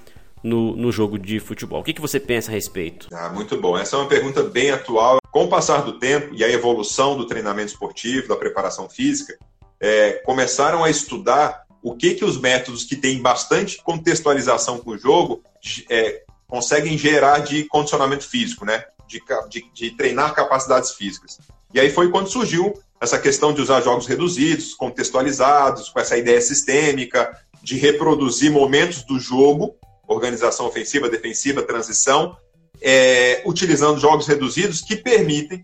no, 0.42 0.76
no 0.76 0.92
jogo 0.92 1.18
de 1.18 1.40
futebol. 1.40 1.80
O 1.80 1.84
que, 1.84 1.94
que 1.94 2.00
você 2.00 2.20
pensa 2.20 2.50
a 2.50 2.54
respeito? 2.54 3.08
Ah, 3.12 3.30
muito 3.30 3.58
bom. 3.60 3.78
Essa 3.78 3.96
é 3.96 3.98
uma 3.98 4.08
pergunta 4.08 4.42
bem 4.42 4.70
atual. 4.70 5.18
Com 5.30 5.44
o 5.44 5.48
passar 5.48 5.82
do 5.82 5.98
tempo 5.98 6.34
e 6.34 6.44
a 6.44 6.50
evolução 6.50 7.16
do 7.16 7.26
treinamento 7.26 7.72
esportivo, 7.72 8.28
da 8.28 8.36
preparação 8.36 8.88
física, 8.88 9.36
é, 9.80 10.12
começaram 10.24 10.84
a 10.84 10.90
estudar 10.90 11.64
o 11.82 11.96
que, 11.96 12.14
que 12.14 12.24
os 12.24 12.38
métodos 12.38 12.84
que 12.84 12.96
têm 12.96 13.20
bastante 13.20 13.82
contextualização 13.82 14.78
com 14.78 14.92
o 14.92 14.98
jogo 14.98 15.42
é, 15.90 16.22
conseguem 16.46 16.96
gerar 16.96 17.40
de 17.40 17.64
condicionamento 17.64 18.28
físico, 18.28 18.64
né? 18.64 18.84
De, 19.06 19.22
de, 19.50 19.70
de, 19.72 19.90
treinar 19.90 20.34
capacidades 20.34 20.92
físicas. 20.92 21.38
E 21.72 21.80
aí 21.80 21.90
foi 21.90 22.10
quando 22.10 22.28
surgiu 22.28 22.72
essa 23.04 23.18
questão 23.18 23.52
de 23.52 23.60
usar 23.60 23.80
jogos 23.82 24.06
reduzidos, 24.06 24.74
contextualizados, 24.74 25.88
com 25.88 26.00
essa 26.00 26.16
ideia 26.16 26.40
sistêmica, 26.40 27.38
de 27.62 27.76
reproduzir 27.76 28.50
momentos 28.50 29.02
do 29.04 29.18
jogo, 29.18 29.76
organização 30.06 30.66
ofensiva, 30.66 31.08
defensiva, 31.08 31.62
transição, 31.62 32.36
é, 32.80 33.42
utilizando 33.46 34.00
jogos 34.00 34.26
reduzidos 34.26 34.80
que 34.80 34.96
permitem, 34.96 35.62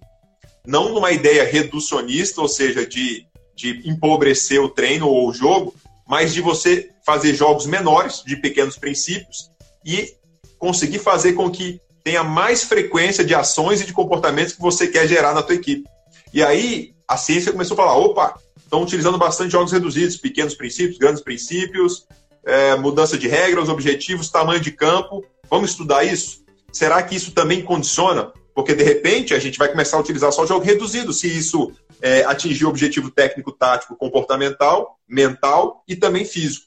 não 0.67 0.95
numa 0.95 1.13
ideia 1.13 1.45
reducionista, 1.45 2.41
ou 2.41 2.49
seja, 2.49 2.87
de, 2.87 3.27
de 3.55 3.89
empobrecer 3.89 4.63
o 4.63 4.69
treino 4.69 5.09
ou 5.09 5.29
o 5.29 5.35
jogo, 5.35 5.75
mas 6.09 6.33
de 6.33 6.41
você 6.41 6.91
fazer 7.05 7.35
jogos 7.35 7.67
menores, 7.67 8.23
de 8.25 8.37
pequenos 8.37 8.77
princípios, 8.77 9.51
e 9.85 10.15
conseguir 10.59 10.99
fazer 10.99 11.33
com 11.33 11.51
que 11.51 11.81
tenha 12.05 12.23
mais 12.23 12.65
frequência 12.65 13.25
de 13.25 13.35
ações 13.35 13.81
e 13.81 13.87
de 13.87 13.93
comportamentos 13.93 14.55
que 14.55 14.61
você 14.61 14.87
quer 14.87 15.07
gerar 15.07 15.35
na 15.35 15.43
tua 15.43 15.55
equipe. 15.55 15.89
E 16.33 16.43
aí, 16.43 16.95
a 17.11 17.17
ciência 17.17 17.51
começou 17.51 17.75
a 17.75 17.79
falar: 17.79 17.97
opa, 17.97 18.39
estão 18.57 18.85
utilizando 18.85 19.19
bastante 19.19 19.51
jogos 19.51 19.73
reduzidos, 19.73 20.17
pequenos 20.17 20.55
princípios, 20.55 20.97
grandes 20.97 21.21
princípios, 21.21 22.07
é, 22.45 22.77
mudança 22.77 23.19
de 23.19 23.27
regras, 23.27 23.69
objetivos, 23.69 24.31
tamanho 24.31 24.61
de 24.61 24.71
campo. 24.71 25.25
Vamos 25.51 25.71
estudar 25.71 26.05
isso? 26.05 26.45
Será 26.73 27.03
que 27.03 27.17
isso 27.17 27.33
também 27.33 27.63
condiciona? 27.63 28.33
Porque 28.55 28.77
de 28.77 28.85
repente 28.85 29.35
a 29.35 29.41
gente 29.41 29.59
vai 29.59 29.69
começar 29.69 29.97
a 29.97 30.01
utilizar 30.01 30.31
só 30.31 30.47
jogo 30.47 30.65
reduzido, 30.65 31.13
se 31.13 31.27
isso 31.27 31.73
é, 32.01 32.23
atingir 32.23 32.65
o 32.65 32.69
objetivo 32.69 33.11
técnico, 33.11 33.51
tático, 33.51 33.97
comportamental, 33.97 34.97
mental 35.09 35.83
e 35.89 35.97
também 35.97 36.25
físico. 36.25 36.67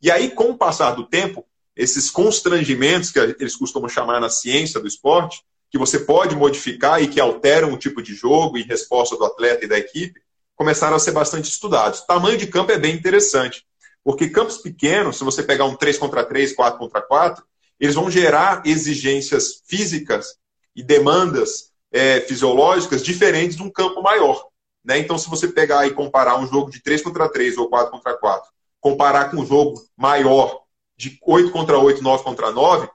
E 0.00 0.08
aí, 0.08 0.30
com 0.30 0.50
o 0.50 0.56
passar 0.56 0.92
do 0.92 1.04
tempo, 1.04 1.44
esses 1.74 2.12
constrangimentos 2.12 3.10
que 3.10 3.18
eles 3.18 3.56
costumam 3.56 3.88
chamar 3.88 4.20
na 4.20 4.30
ciência 4.30 4.78
do 4.78 4.86
esporte, 4.86 5.42
que 5.70 5.78
você 5.78 6.00
pode 6.00 6.34
modificar 6.34 7.02
e 7.02 7.08
que 7.08 7.20
alteram 7.20 7.72
o 7.72 7.78
tipo 7.78 8.02
de 8.02 8.14
jogo 8.14 8.58
e 8.58 8.62
resposta 8.62 9.16
do 9.16 9.24
atleta 9.24 9.64
e 9.64 9.68
da 9.68 9.78
equipe, 9.78 10.20
começaram 10.56 10.96
a 10.96 10.98
ser 10.98 11.12
bastante 11.12 11.48
estudados. 11.48 12.02
Tamanho 12.02 12.36
de 12.36 12.46
campo 12.46 12.72
é 12.72 12.78
bem 12.78 12.94
interessante, 12.94 13.64
porque 14.04 14.28
campos 14.28 14.58
pequenos, 14.58 15.16
se 15.16 15.24
você 15.24 15.42
pegar 15.42 15.64
um 15.64 15.76
3 15.76 15.96
contra 15.96 16.24
3, 16.24 16.54
4 16.54 16.78
contra 16.78 17.00
4, 17.00 17.44
eles 17.78 17.94
vão 17.94 18.10
gerar 18.10 18.62
exigências 18.66 19.62
físicas 19.66 20.34
e 20.74 20.82
demandas 20.82 21.70
é, 21.92 22.20
fisiológicas 22.20 23.02
diferentes 23.02 23.56
de 23.56 23.62
um 23.62 23.70
campo 23.70 24.02
maior. 24.02 24.44
Né? 24.84 24.98
Então, 24.98 25.16
se 25.16 25.30
você 25.30 25.48
pegar 25.48 25.86
e 25.86 25.94
comparar 25.94 26.38
um 26.38 26.46
jogo 26.46 26.70
de 26.70 26.82
3 26.82 27.02
contra 27.02 27.28
3 27.28 27.56
ou 27.56 27.68
4 27.68 27.90
contra 27.90 28.16
4, 28.16 28.50
comparar 28.80 29.30
com 29.30 29.38
um 29.38 29.46
jogo 29.46 29.82
maior 29.96 30.60
de 30.96 31.18
8 31.22 31.50
contra 31.50 31.78
8, 31.78 32.02
9 32.02 32.24
contra 32.24 32.50
9, 32.50 32.88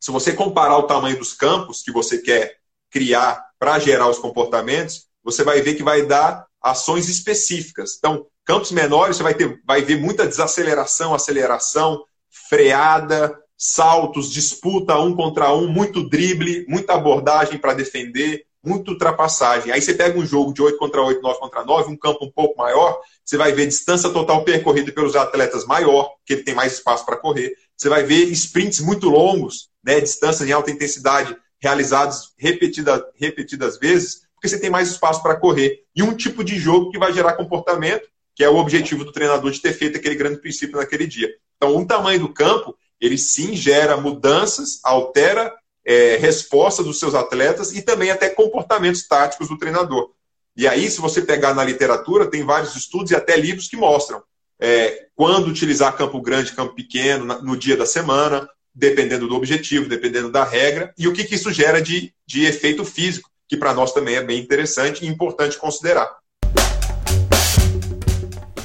se 0.00 0.10
você 0.10 0.32
comparar 0.32 0.78
o 0.78 0.84
tamanho 0.84 1.18
dos 1.18 1.32
campos 1.32 1.82
que 1.82 1.92
você 1.92 2.18
quer 2.18 2.56
criar 2.90 3.44
para 3.58 3.78
gerar 3.78 4.08
os 4.08 4.18
comportamentos, 4.18 5.06
você 5.22 5.42
vai 5.42 5.60
ver 5.60 5.74
que 5.74 5.82
vai 5.82 6.06
dar 6.06 6.46
ações 6.62 7.08
específicas. 7.08 7.96
Então, 7.98 8.26
campos 8.44 8.72
menores, 8.72 9.16
você 9.16 9.22
vai, 9.22 9.34
ter, 9.34 9.60
vai 9.66 9.82
ver 9.82 10.00
muita 10.00 10.26
desaceleração, 10.26 11.14
aceleração, 11.14 12.04
freada, 12.48 13.38
saltos, 13.56 14.30
disputa 14.30 14.98
um 14.98 15.14
contra 15.14 15.52
um, 15.52 15.66
muito 15.66 16.08
drible, 16.08 16.64
muita 16.68 16.94
abordagem 16.94 17.58
para 17.58 17.74
defender, 17.74 18.46
muito 18.64 18.92
ultrapassagem. 18.92 19.72
Aí 19.72 19.82
você 19.82 19.94
pega 19.94 20.18
um 20.18 20.26
jogo 20.26 20.52
de 20.52 20.62
8 20.62 20.78
contra 20.78 21.02
8, 21.02 21.20
9 21.20 21.38
contra 21.40 21.64
9, 21.64 21.92
um 21.92 21.96
campo 21.96 22.24
um 22.24 22.30
pouco 22.30 22.56
maior, 22.56 23.00
você 23.24 23.36
vai 23.36 23.52
ver 23.52 23.66
distância 23.66 24.10
total 24.10 24.44
percorrida 24.44 24.92
pelos 24.92 25.16
atletas 25.16 25.64
maior, 25.64 26.12
que 26.24 26.34
ele 26.34 26.42
tem 26.44 26.54
mais 26.54 26.74
espaço 26.74 27.04
para 27.04 27.16
correr. 27.16 27.52
Você 27.78 27.88
vai 27.88 28.02
ver 28.02 28.24
sprints 28.32 28.80
muito 28.80 29.08
longos, 29.08 29.70
né, 29.84 30.00
distâncias 30.00 30.48
em 30.48 30.52
alta 30.52 30.70
intensidade 30.70 31.36
realizados 31.60 32.32
repetida, 32.36 33.06
repetidas 33.14 33.78
vezes, 33.78 34.22
porque 34.34 34.48
você 34.48 34.58
tem 34.58 34.68
mais 34.68 34.90
espaço 34.90 35.22
para 35.22 35.36
correr. 35.36 35.84
E 35.94 36.02
um 36.02 36.14
tipo 36.14 36.42
de 36.42 36.58
jogo 36.58 36.90
que 36.90 36.98
vai 36.98 37.12
gerar 37.12 37.34
comportamento, 37.34 38.08
que 38.34 38.42
é 38.42 38.48
o 38.48 38.56
objetivo 38.56 39.04
do 39.04 39.12
treinador 39.12 39.50
de 39.50 39.60
ter 39.60 39.72
feito 39.72 39.96
aquele 39.96 40.16
grande 40.16 40.40
princípio 40.40 40.76
naquele 40.76 41.06
dia. 41.06 41.32
Então, 41.56 41.76
o 41.76 41.86
tamanho 41.86 42.20
do 42.20 42.32
campo, 42.32 42.76
ele 43.00 43.18
sim 43.18 43.54
gera 43.54 43.96
mudanças, 43.96 44.80
altera 44.84 45.52
é, 45.84 46.16
resposta 46.16 46.82
dos 46.82 46.98
seus 46.98 47.14
atletas 47.14 47.72
e 47.72 47.82
também 47.82 48.10
até 48.10 48.28
comportamentos 48.28 49.06
táticos 49.06 49.48
do 49.48 49.58
treinador. 49.58 50.12
E 50.56 50.66
aí, 50.66 50.90
se 50.90 51.00
você 51.00 51.22
pegar 51.22 51.54
na 51.54 51.64
literatura, 51.64 52.30
tem 52.30 52.44
vários 52.44 52.74
estudos 52.76 53.10
e 53.12 53.16
até 53.16 53.36
livros 53.36 53.68
que 53.68 53.76
mostram 53.76 54.22
é, 54.60 55.06
quando 55.14 55.48
utilizar 55.48 55.96
campo 55.96 56.20
grande, 56.20 56.52
campo 56.52 56.74
pequeno, 56.74 57.40
no 57.42 57.56
dia 57.56 57.76
da 57.76 57.86
semana, 57.86 58.48
dependendo 58.74 59.28
do 59.28 59.34
objetivo, 59.34 59.88
dependendo 59.88 60.30
da 60.30 60.44
regra, 60.44 60.92
e 60.96 61.08
o 61.08 61.12
que, 61.12 61.24
que 61.24 61.34
isso 61.34 61.52
gera 61.52 61.80
de, 61.80 62.12
de 62.26 62.44
efeito 62.44 62.84
físico, 62.84 63.30
que 63.48 63.56
para 63.56 63.74
nós 63.74 63.92
também 63.92 64.16
é 64.16 64.22
bem 64.22 64.38
interessante 64.38 65.04
e 65.04 65.08
importante 65.08 65.58
considerar. 65.58 66.08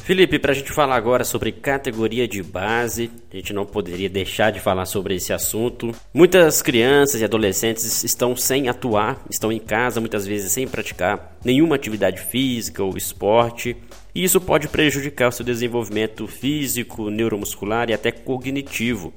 Felipe, 0.04 0.38
para 0.38 0.52
a 0.52 0.54
gente 0.54 0.70
falar 0.70 0.98
agora 0.98 1.24
sobre 1.24 1.54
categoria 1.54 2.28
de 2.28 2.44
base, 2.44 3.10
a 3.32 3.38
gente 3.38 3.54
não 3.54 3.66
poderia 3.66 4.10
deixar 4.10 4.52
de 4.52 4.60
falar 4.60 4.86
sobre 4.86 5.16
esse 5.16 5.32
assunto. 5.32 5.96
Muitas 6.14 6.62
crianças 6.62 7.22
e 7.22 7.24
adolescentes 7.24 8.04
estão 8.04 8.36
sem 8.36 8.68
atuar, 8.68 9.24
estão 9.30 9.50
em 9.50 9.60
casa 9.60 10.02
muitas 10.02 10.28
vezes 10.28 10.52
sem 10.52 10.68
praticar 10.68 11.38
nenhuma 11.44 11.76
atividade 11.76 12.20
física 12.20 12.84
ou 12.84 12.98
esporte, 12.98 13.78
e 14.16 14.24
isso 14.24 14.40
pode 14.40 14.68
prejudicar 14.68 15.30
o 15.30 15.32
seu 15.32 15.46
desenvolvimento 15.46 16.28
físico, 16.28 17.10
neuromuscular 17.10 17.90
e 17.90 17.94
até 17.94 18.12
cognitivo. 18.12 19.14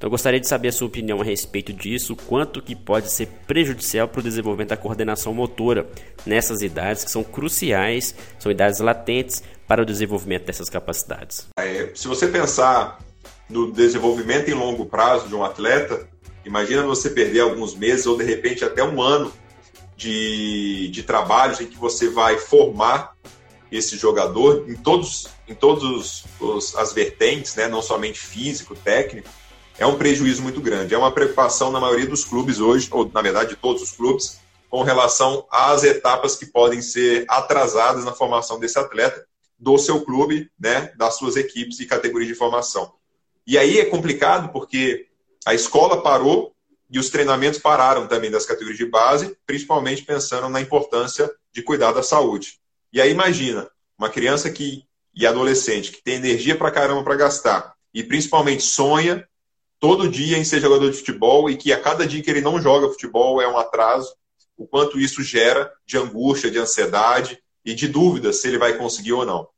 Então 0.00 0.08
eu 0.08 0.10
gostaria 0.12 0.40
de 0.40 0.48
saber 0.48 0.68
a 0.68 0.72
sua 0.72 0.86
opinião 0.86 1.20
a 1.20 1.24
respeito 1.24 1.74
disso, 1.74 2.16
quanto 2.16 2.62
que 2.62 2.74
pode 2.74 3.12
ser 3.12 3.26
prejudicial 3.46 4.08
para 4.08 4.20
o 4.20 4.22
desenvolvimento 4.22 4.70
da 4.70 4.76
coordenação 4.76 5.34
motora 5.34 5.86
nessas 6.24 6.62
idades 6.62 7.04
que 7.04 7.10
são 7.10 7.22
cruciais, 7.22 8.14
são 8.38 8.50
idades 8.50 8.80
latentes 8.80 9.42
para 9.68 9.82
o 9.82 9.84
desenvolvimento 9.84 10.46
dessas 10.46 10.70
capacidades. 10.70 11.48
É, 11.58 11.90
se 11.94 12.08
você 12.08 12.28
pensar 12.28 12.98
no 13.46 13.70
desenvolvimento 13.70 14.48
em 14.48 14.54
longo 14.54 14.86
prazo 14.86 15.28
de 15.28 15.34
um 15.34 15.44
atleta, 15.44 16.08
imagina 16.46 16.82
você 16.82 17.10
perder 17.10 17.40
alguns 17.40 17.74
meses 17.74 18.06
ou 18.06 18.16
de 18.16 18.24
repente 18.24 18.64
até 18.64 18.82
um 18.82 19.02
ano 19.02 19.30
de, 19.98 20.88
de 20.88 21.02
trabalhos 21.02 21.60
em 21.60 21.66
que 21.66 21.76
você 21.76 22.08
vai 22.08 22.38
formar 22.38 23.14
esse 23.70 23.96
jogador 23.96 24.64
em 24.68 24.74
todos 24.74 25.28
em 25.46 25.54
todos 25.54 26.24
os, 26.40 26.76
as 26.76 26.92
vertentes, 26.92 27.56
né, 27.56 27.66
não 27.66 27.82
somente 27.82 28.20
físico, 28.20 28.76
técnico, 28.76 29.28
é 29.76 29.84
um 29.84 29.96
prejuízo 29.96 30.42
muito 30.42 30.60
grande. 30.60 30.94
É 30.94 30.98
uma 30.98 31.10
preocupação 31.10 31.72
na 31.72 31.80
maioria 31.80 32.06
dos 32.06 32.24
clubes 32.24 32.60
hoje, 32.60 32.88
ou 32.90 33.10
na 33.12 33.20
verdade 33.20 33.50
de 33.50 33.56
todos 33.56 33.82
os 33.82 33.90
clubes, 33.90 34.40
com 34.68 34.82
relação 34.82 35.44
às 35.50 35.82
etapas 35.82 36.36
que 36.36 36.46
podem 36.46 36.80
ser 36.80 37.24
atrasadas 37.28 38.04
na 38.04 38.12
formação 38.12 38.60
desse 38.60 38.78
atleta, 38.78 39.26
do 39.58 39.76
seu 39.76 40.02
clube, 40.02 40.48
né, 40.58 40.92
das 40.96 41.16
suas 41.16 41.36
equipes 41.36 41.80
e 41.80 41.86
categorias 41.86 42.28
de 42.28 42.36
formação. 42.36 42.92
E 43.44 43.58
aí 43.58 43.80
é 43.80 43.84
complicado 43.84 44.52
porque 44.52 45.08
a 45.44 45.52
escola 45.52 46.00
parou 46.00 46.54
e 46.88 46.98
os 46.98 47.10
treinamentos 47.10 47.58
pararam 47.58 48.06
também 48.06 48.30
das 48.30 48.46
categorias 48.46 48.78
de 48.78 48.86
base, 48.86 49.36
principalmente 49.44 50.04
pensando 50.04 50.48
na 50.48 50.60
importância 50.60 51.28
de 51.52 51.62
cuidar 51.62 51.92
da 51.92 52.02
saúde. 52.02 52.59
E 52.92 53.00
aí 53.00 53.10
imagina, 53.10 53.70
uma 53.98 54.10
criança 54.10 54.50
que 54.50 54.84
e 55.14 55.26
adolescente 55.26 55.90
que 55.92 56.02
tem 56.02 56.14
energia 56.14 56.56
para 56.56 56.70
caramba 56.70 57.02
para 57.02 57.16
gastar 57.16 57.74
e 57.92 58.02
principalmente 58.02 58.62
sonha 58.62 59.26
todo 59.78 60.08
dia 60.08 60.38
em 60.38 60.44
ser 60.44 60.60
jogador 60.60 60.90
de 60.90 60.96
futebol 60.96 61.50
e 61.50 61.56
que 61.56 61.72
a 61.72 61.80
cada 61.80 62.06
dia 62.06 62.22
que 62.22 62.30
ele 62.30 62.40
não 62.40 62.60
joga 62.60 62.88
futebol 62.88 63.40
é 63.40 63.48
um 63.48 63.58
atraso, 63.58 64.14
o 64.56 64.66
quanto 64.66 65.00
isso 65.00 65.22
gera 65.22 65.72
de 65.86 65.96
angústia, 65.96 66.50
de 66.50 66.58
ansiedade 66.58 67.42
e 67.64 67.74
de 67.74 67.88
dúvidas 67.88 68.36
se 68.36 68.48
ele 68.48 68.58
vai 68.58 68.76
conseguir 68.76 69.12
ou 69.12 69.24
não. 69.24 69.48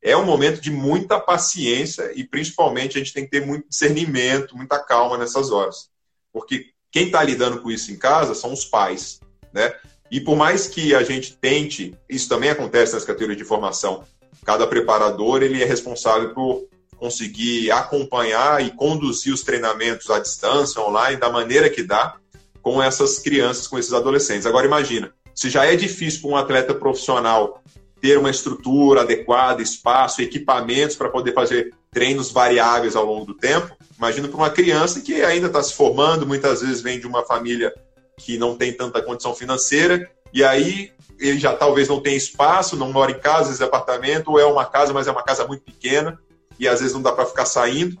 É 0.00 0.16
um 0.16 0.24
momento 0.24 0.60
de 0.60 0.70
muita 0.70 1.18
paciência 1.18 2.12
e 2.14 2.24
principalmente 2.24 2.96
a 2.96 2.98
gente 2.98 3.12
tem 3.12 3.24
que 3.24 3.30
ter 3.30 3.44
muito 3.44 3.68
discernimento, 3.68 4.56
muita 4.56 4.78
calma 4.78 5.18
nessas 5.18 5.50
horas. 5.50 5.88
Porque 6.32 6.70
quem 6.90 7.06
está 7.06 7.22
lidando 7.22 7.60
com 7.60 7.70
isso 7.70 7.90
em 7.90 7.96
casa 7.96 8.34
são 8.34 8.52
os 8.52 8.64
pais, 8.64 9.18
né? 9.52 9.74
E 10.14 10.20
por 10.20 10.36
mais 10.36 10.68
que 10.68 10.94
a 10.94 11.02
gente 11.02 11.36
tente, 11.36 11.92
isso 12.08 12.28
também 12.28 12.48
acontece 12.48 12.94
nas 12.94 13.04
categorias 13.04 13.36
de 13.36 13.42
formação, 13.42 14.04
cada 14.44 14.64
preparador 14.64 15.42
ele 15.42 15.60
é 15.60 15.66
responsável 15.66 16.32
por 16.32 16.68
conseguir 16.96 17.72
acompanhar 17.72 18.64
e 18.64 18.70
conduzir 18.70 19.34
os 19.34 19.42
treinamentos 19.42 20.08
à 20.10 20.20
distância, 20.20 20.80
online, 20.80 21.16
da 21.16 21.28
maneira 21.28 21.68
que 21.68 21.82
dá, 21.82 22.14
com 22.62 22.80
essas 22.80 23.18
crianças, 23.18 23.66
com 23.66 23.76
esses 23.76 23.92
adolescentes. 23.92 24.46
Agora, 24.46 24.68
imagina, 24.68 25.12
se 25.34 25.50
já 25.50 25.66
é 25.66 25.74
difícil 25.74 26.20
para 26.20 26.30
um 26.30 26.36
atleta 26.36 26.72
profissional 26.72 27.60
ter 28.00 28.16
uma 28.16 28.30
estrutura 28.30 29.00
adequada, 29.00 29.62
espaço, 29.62 30.22
equipamentos 30.22 30.94
para 30.94 31.08
poder 31.08 31.34
fazer 31.34 31.74
treinos 31.90 32.30
variáveis 32.30 32.94
ao 32.94 33.04
longo 33.04 33.24
do 33.24 33.34
tempo, 33.34 33.76
imagina 33.98 34.28
para 34.28 34.36
uma 34.36 34.50
criança 34.50 35.00
que 35.00 35.24
ainda 35.24 35.48
está 35.48 35.60
se 35.60 35.74
formando, 35.74 36.24
muitas 36.24 36.60
vezes 36.60 36.80
vem 36.80 37.00
de 37.00 37.06
uma 37.08 37.24
família 37.24 37.74
que 38.16 38.38
não 38.38 38.56
tem 38.56 38.72
tanta 38.72 39.02
condição 39.02 39.34
financeira, 39.34 40.10
e 40.32 40.42
aí 40.42 40.92
ele 41.18 41.38
já 41.38 41.54
talvez 41.54 41.88
não 41.88 42.00
tenha 42.00 42.16
espaço, 42.16 42.76
não 42.76 42.92
mora 42.92 43.12
em 43.12 43.18
casa, 43.18 43.50
às 43.50 43.60
é 43.60 43.64
apartamento, 43.64 44.30
ou 44.32 44.38
é 44.38 44.44
uma 44.44 44.64
casa, 44.64 44.92
mas 44.92 45.06
é 45.06 45.10
uma 45.10 45.22
casa 45.22 45.46
muito 45.46 45.62
pequena, 45.62 46.18
e 46.58 46.66
às 46.66 46.80
vezes 46.80 46.94
não 46.94 47.02
dá 47.02 47.12
para 47.12 47.26
ficar 47.26 47.46
saindo. 47.46 47.96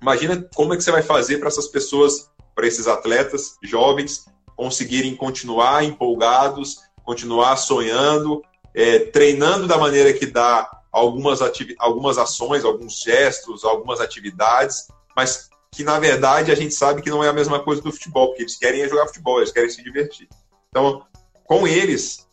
Imagina 0.00 0.46
como 0.54 0.74
é 0.74 0.76
que 0.76 0.82
você 0.82 0.90
vai 0.90 1.02
fazer 1.02 1.38
para 1.38 1.48
essas 1.48 1.68
pessoas, 1.68 2.30
para 2.54 2.66
esses 2.66 2.86
atletas 2.86 3.56
jovens, 3.62 4.26
conseguirem 4.56 5.16
continuar 5.16 5.84
empolgados, 5.84 6.78
continuar 7.02 7.56
sonhando, 7.56 8.42
é, 8.74 8.98
treinando 8.98 9.66
da 9.66 9.78
maneira 9.78 10.12
que 10.12 10.26
dá 10.26 10.70
algumas, 10.92 11.40
algumas 11.78 12.18
ações, 12.18 12.64
alguns 12.64 13.00
gestos, 13.00 13.64
algumas 13.64 14.00
atividades, 14.00 14.88
mas 15.16 15.48
que 15.74 15.82
na 15.82 15.98
verdade 15.98 16.52
a 16.52 16.54
gente 16.54 16.74
sabe 16.74 17.02
que 17.02 17.10
não 17.10 17.22
é 17.22 17.28
a 17.28 17.32
mesma 17.32 17.60
coisa 17.60 17.82
do 17.82 17.92
futebol, 17.92 18.28
porque 18.28 18.42
eles 18.42 18.56
querem 18.56 18.88
jogar 18.88 19.06
futebol, 19.06 19.38
eles 19.38 19.52
querem 19.52 19.70
se 19.70 19.82
divertir. 19.82 20.28
Então, 20.70 21.04
com 21.44 21.66
eles, 21.66 22.26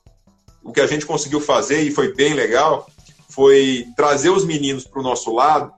o 0.63 0.71
que 0.71 0.81
a 0.81 0.87
gente 0.87 1.05
conseguiu 1.05 1.41
fazer 1.41 1.81
e 1.81 1.91
foi 1.91 2.13
bem 2.13 2.33
legal 2.33 2.87
foi 3.29 3.87
trazer 3.95 4.29
os 4.29 4.45
meninos 4.45 4.85
para 4.85 4.99
o 4.99 5.03
nosso 5.03 5.33
lado 5.33 5.71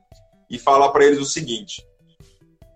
e 0.49 0.59
falar 0.59 0.89
para 0.89 1.05
eles 1.05 1.19
o 1.19 1.25
seguinte: 1.25 1.85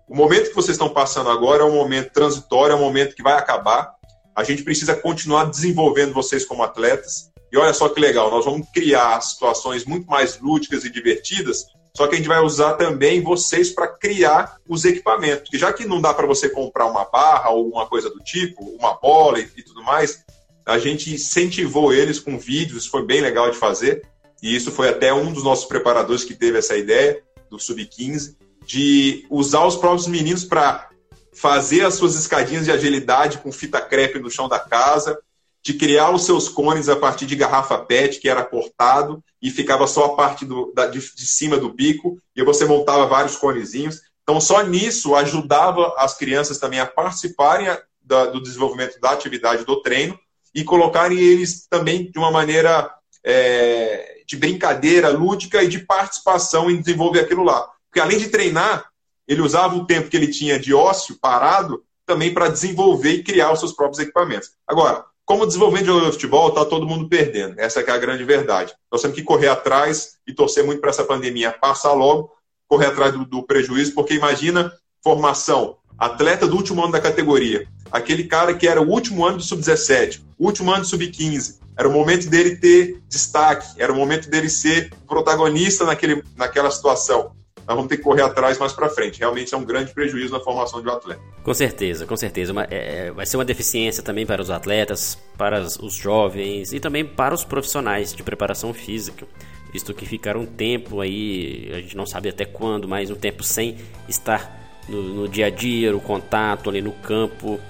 o 0.08 0.16
momento 0.16 0.48
que 0.48 0.54
vocês 0.54 0.74
estão 0.74 0.88
passando 0.88 1.30
agora 1.30 1.62
é 1.62 1.66
um 1.66 1.74
momento 1.74 2.12
transitório, 2.12 2.72
é 2.72 2.76
um 2.76 2.80
momento 2.80 3.14
que 3.14 3.22
vai 3.22 3.34
acabar. 3.34 3.94
A 4.34 4.44
gente 4.44 4.62
precisa 4.62 4.94
continuar 4.94 5.46
desenvolvendo 5.46 6.14
vocês 6.14 6.44
como 6.44 6.62
atletas. 6.62 7.30
E 7.50 7.56
olha 7.56 7.74
só 7.74 7.88
que 7.88 8.00
legal, 8.00 8.30
nós 8.30 8.44
vamos 8.44 8.68
criar 8.72 9.20
situações 9.20 9.84
muito 9.84 10.06
mais 10.06 10.38
lúdicas 10.38 10.84
e 10.84 10.90
divertidas, 10.90 11.66
só 11.98 12.06
que 12.06 12.14
a 12.14 12.16
gente 12.16 12.28
vai 12.28 12.38
usar 12.38 12.74
também 12.74 13.20
vocês 13.20 13.70
para 13.70 13.88
criar 13.88 14.56
os 14.68 14.84
equipamentos. 14.84 15.50
Que 15.50 15.58
já 15.58 15.72
que 15.72 15.84
não 15.84 16.00
dá 16.00 16.14
para 16.14 16.28
você 16.28 16.48
comprar 16.48 16.86
uma 16.86 17.04
barra 17.04 17.50
ou 17.50 17.64
alguma 17.64 17.86
coisa 17.88 18.08
do 18.08 18.20
tipo, 18.20 18.62
uma 18.78 18.94
bola 18.94 19.40
e, 19.40 19.48
e 19.56 19.64
tudo 19.64 19.82
mais, 19.82 20.24
a 20.64 20.78
gente 20.78 21.12
incentivou 21.12 21.92
eles 21.92 22.20
com 22.20 22.38
vídeos, 22.38 22.86
foi 22.86 23.04
bem 23.04 23.20
legal 23.20 23.50
de 23.50 23.56
fazer. 23.56 24.06
E 24.40 24.54
isso 24.54 24.70
foi 24.70 24.88
até 24.88 25.12
um 25.12 25.32
dos 25.32 25.42
nossos 25.42 25.64
preparadores 25.64 26.22
que 26.22 26.36
teve 26.36 26.58
essa 26.58 26.76
ideia, 26.76 27.20
do 27.50 27.58
Sub-15, 27.58 28.36
de 28.64 29.26
usar 29.28 29.66
os 29.66 29.74
próprios 29.74 30.06
meninos 30.06 30.44
para 30.44 30.90
fazer 31.32 31.84
as 31.84 31.94
suas 31.94 32.14
escadinhas 32.14 32.64
de 32.64 32.70
agilidade 32.70 33.38
com 33.38 33.50
fita 33.50 33.80
crepe 33.80 34.20
no 34.20 34.30
chão 34.30 34.48
da 34.48 34.60
casa, 34.60 35.18
de 35.62 35.74
criar 35.74 36.10
os 36.10 36.24
seus 36.24 36.48
cones 36.48 36.88
a 36.88 36.96
partir 36.96 37.26
de 37.26 37.36
garrafa 37.36 37.78
PET, 37.78 38.20
que 38.20 38.28
era 38.28 38.44
cortado, 38.44 39.22
e 39.40 39.50
ficava 39.50 39.86
só 39.86 40.06
a 40.06 40.16
parte 40.16 40.44
do, 40.44 40.72
da, 40.74 40.86
de, 40.86 40.98
de 40.98 41.26
cima 41.26 41.56
do 41.56 41.72
bico, 41.72 42.18
e 42.34 42.42
você 42.42 42.64
montava 42.64 43.06
vários 43.06 43.36
conezinhos. 43.36 44.00
Então, 44.22 44.40
só 44.40 44.62
nisso 44.62 45.14
ajudava 45.14 45.94
as 45.96 46.16
crianças 46.16 46.58
também 46.58 46.80
a 46.80 46.86
participarem 46.86 47.68
da, 48.00 48.26
do 48.26 48.42
desenvolvimento 48.42 49.00
da 49.00 49.10
atividade 49.10 49.64
do 49.64 49.82
treino 49.82 50.18
e 50.54 50.64
colocarem 50.64 51.18
eles 51.18 51.66
também 51.68 52.10
de 52.10 52.18
uma 52.18 52.30
maneira 52.30 52.90
é, 53.24 54.22
de 54.26 54.36
brincadeira 54.36 55.10
lúdica 55.10 55.62
e 55.62 55.68
de 55.68 55.80
participação 55.80 56.70
em 56.70 56.80
desenvolver 56.80 57.20
aquilo 57.20 57.44
lá. 57.44 57.68
Porque 57.88 58.00
além 58.00 58.18
de 58.18 58.28
treinar, 58.28 58.90
ele 59.26 59.42
usava 59.42 59.76
o 59.76 59.86
tempo 59.86 60.08
que 60.08 60.16
ele 60.16 60.28
tinha 60.28 60.58
de 60.58 60.72
ócio 60.72 61.18
parado 61.20 61.84
também 62.06 62.32
para 62.32 62.48
desenvolver 62.48 63.12
e 63.12 63.22
criar 63.22 63.52
os 63.52 63.60
seus 63.60 63.72
próprios 63.72 63.98
equipamentos. 63.98 64.52
Agora, 64.66 65.04
como 65.28 65.46
desenvolvimento 65.46 65.82
de 65.82 65.88
jogador 65.88 66.06
de 66.06 66.12
futebol, 66.12 66.48
está 66.48 66.64
todo 66.64 66.86
mundo 66.86 67.06
perdendo. 67.06 67.60
Essa 67.60 67.80
é 67.80 67.90
a 67.90 67.98
grande 67.98 68.24
verdade. 68.24 68.72
Nós 68.90 69.02
temos 69.02 69.14
que 69.14 69.22
correr 69.22 69.48
atrás 69.48 70.14
e 70.26 70.32
torcer 70.32 70.64
muito 70.64 70.80
para 70.80 70.88
essa 70.88 71.04
pandemia 71.04 71.52
passar 71.52 71.92
logo, 71.92 72.30
correr 72.66 72.86
atrás 72.86 73.12
do, 73.12 73.26
do 73.26 73.42
prejuízo, 73.42 73.92
porque 73.92 74.14
imagina 74.14 74.72
formação, 75.04 75.76
atleta 75.98 76.46
do 76.46 76.56
último 76.56 76.82
ano 76.82 76.92
da 76.92 77.00
categoria, 77.00 77.68
aquele 77.92 78.24
cara 78.24 78.54
que 78.54 78.66
era 78.66 78.80
o 78.80 78.88
último 78.88 79.22
ano 79.22 79.36
do 79.36 79.42
sub-17, 79.42 80.22
último 80.38 80.72
ano 80.72 80.80
do 80.80 80.88
sub-15. 80.88 81.58
Era 81.76 81.86
o 81.86 81.92
momento 81.92 82.30
dele 82.30 82.56
ter 82.56 82.98
destaque, 83.06 83.68
era 83.76 83.92
o 83.92 83.96
momento 83.96 84.30
dele 84.30 84.48
ser 84.48 84.90
protagonista 85.06 85.84
naquele, 85.84 86.24
naquela 86.38 86.70
situação 86.70 87.32
nós 87.68 87.76
vamos 87.76 87.90
ter 87.90 87.98
que 87.98 88.02
correr 88.02 88.22
atrás 88.22 88.56
mais 88.56 88.72
para 88.72 88.88
frente. 88.88 89.20
Realmente 89.20 89.54
é 89.54 89.56
um 89.56 89.64
grande 89.64 89.92
prejuízo 89.92 90.32
na 90.32 90.40
formação 90.40 90.80
de 90.80 90.88
um 90.88 90.90
atleta. 90.90 91.20
Com 91.42 91.52
certeza, 91.52 92.06
com 92.06 92.16
certeza. 92.16 92.50
Uma, 92.50 92.64
é, 92.70 93.10
vai 93.10 93.26
ser 93.26 93.36
uma 93.36 93.44
deficiência 93.44 94.02
também 94.02 94.24
para 94.24 94.40
os 94.40 94.48
atletas, 94.50 95.18
para 95.36 95.60
os 95.60 95.92
jovens 95.92 96.72
e 96.72 96.80
também 96.80 97.04
para 97.04 97.34
os 97.34 97.44
profissionais 97.44 98.14
de 98.14 98.22
preparação 98.22 98.72
física, 98.72 99.26
visto 99.70 99.92
que 99.92 100.06
ficaram 100.06 100.40
um 100.40 100.46
tempo 100.46 101.02
aí, 101.02 101.70
a 101.74 101.80
gente 101.80 101.94
não 101.94 102.06
sabe 102.06 102.30
até 102.30 102.46
quando, 102.46 102.88
mas 102.88 103.10
um 103.10 103.16
tempo 103.16 103.44
sem 103.44 103.76
estar 104.08 104.50
no, 104.88 105.02
no 105.02 105.28
dia 105.28 105.46
a 105.46 105.50
dia, 105.50 105.92
no 105.92 106.00
contato 106.00 106.70
ali 106.70 106.80
no 106.80 106.92
campo, 106.92 107.60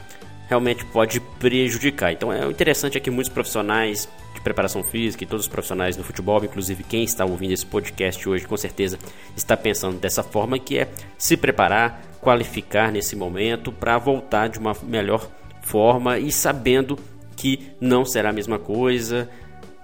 realmente 0.48 0.84
pode 0.86 1.20
prejudicar. 1.20 2.12
Então 2.12 2.32
é 2.32 2.44
interessante 2.46 2.96
é 2.96 3.00
que 3.00 3.10
muitos 3.10 3.32
profissionais 3.32 4.08
de 4.34 4.40
preparação 4.40 4.82
física 4.82 5.24
e 5.24 5.26
todos 5.26 5.46
os 5.46 5.50
profissionais 5.50 5.96
do 5.96 6.02
futebol, 6.02 6.42
inclusive 6.44 6.82
quem 6.82 7.04
está 7.04 7.24
ouvindo 7.24 7.52
esse 7.52 7.66
podcast 7.66 8.28
hoje, 8.28 8.46
com 8.46 8.56
certeza 8.56 8.98
está 9.36 9.56
pensando 9.56 9.98
dessa 9.98 10.22
forma, 10.22 10.58
que 10.58 10.78
é 10.78 10.88
se 11.16 11.36
preparar, 11.36 12.02
qualificar 12.20 12.90
nesse 12.90 13.14
momento 13.14 13.70
para 13.70 13.98
voltar 13.98 14.48
de 14.48 14.58
uma 14.58 14.74
melhor 14.82 15.28
forma 15.62 16.18
e 16.18 16.32
sabendo 16.32 16.98
que 17.36 17.70
não 17.80 18.04
será 18.04 18.30
a 18.30 18.32
mesma 18.32 18.58
coisa, 18.58 19.28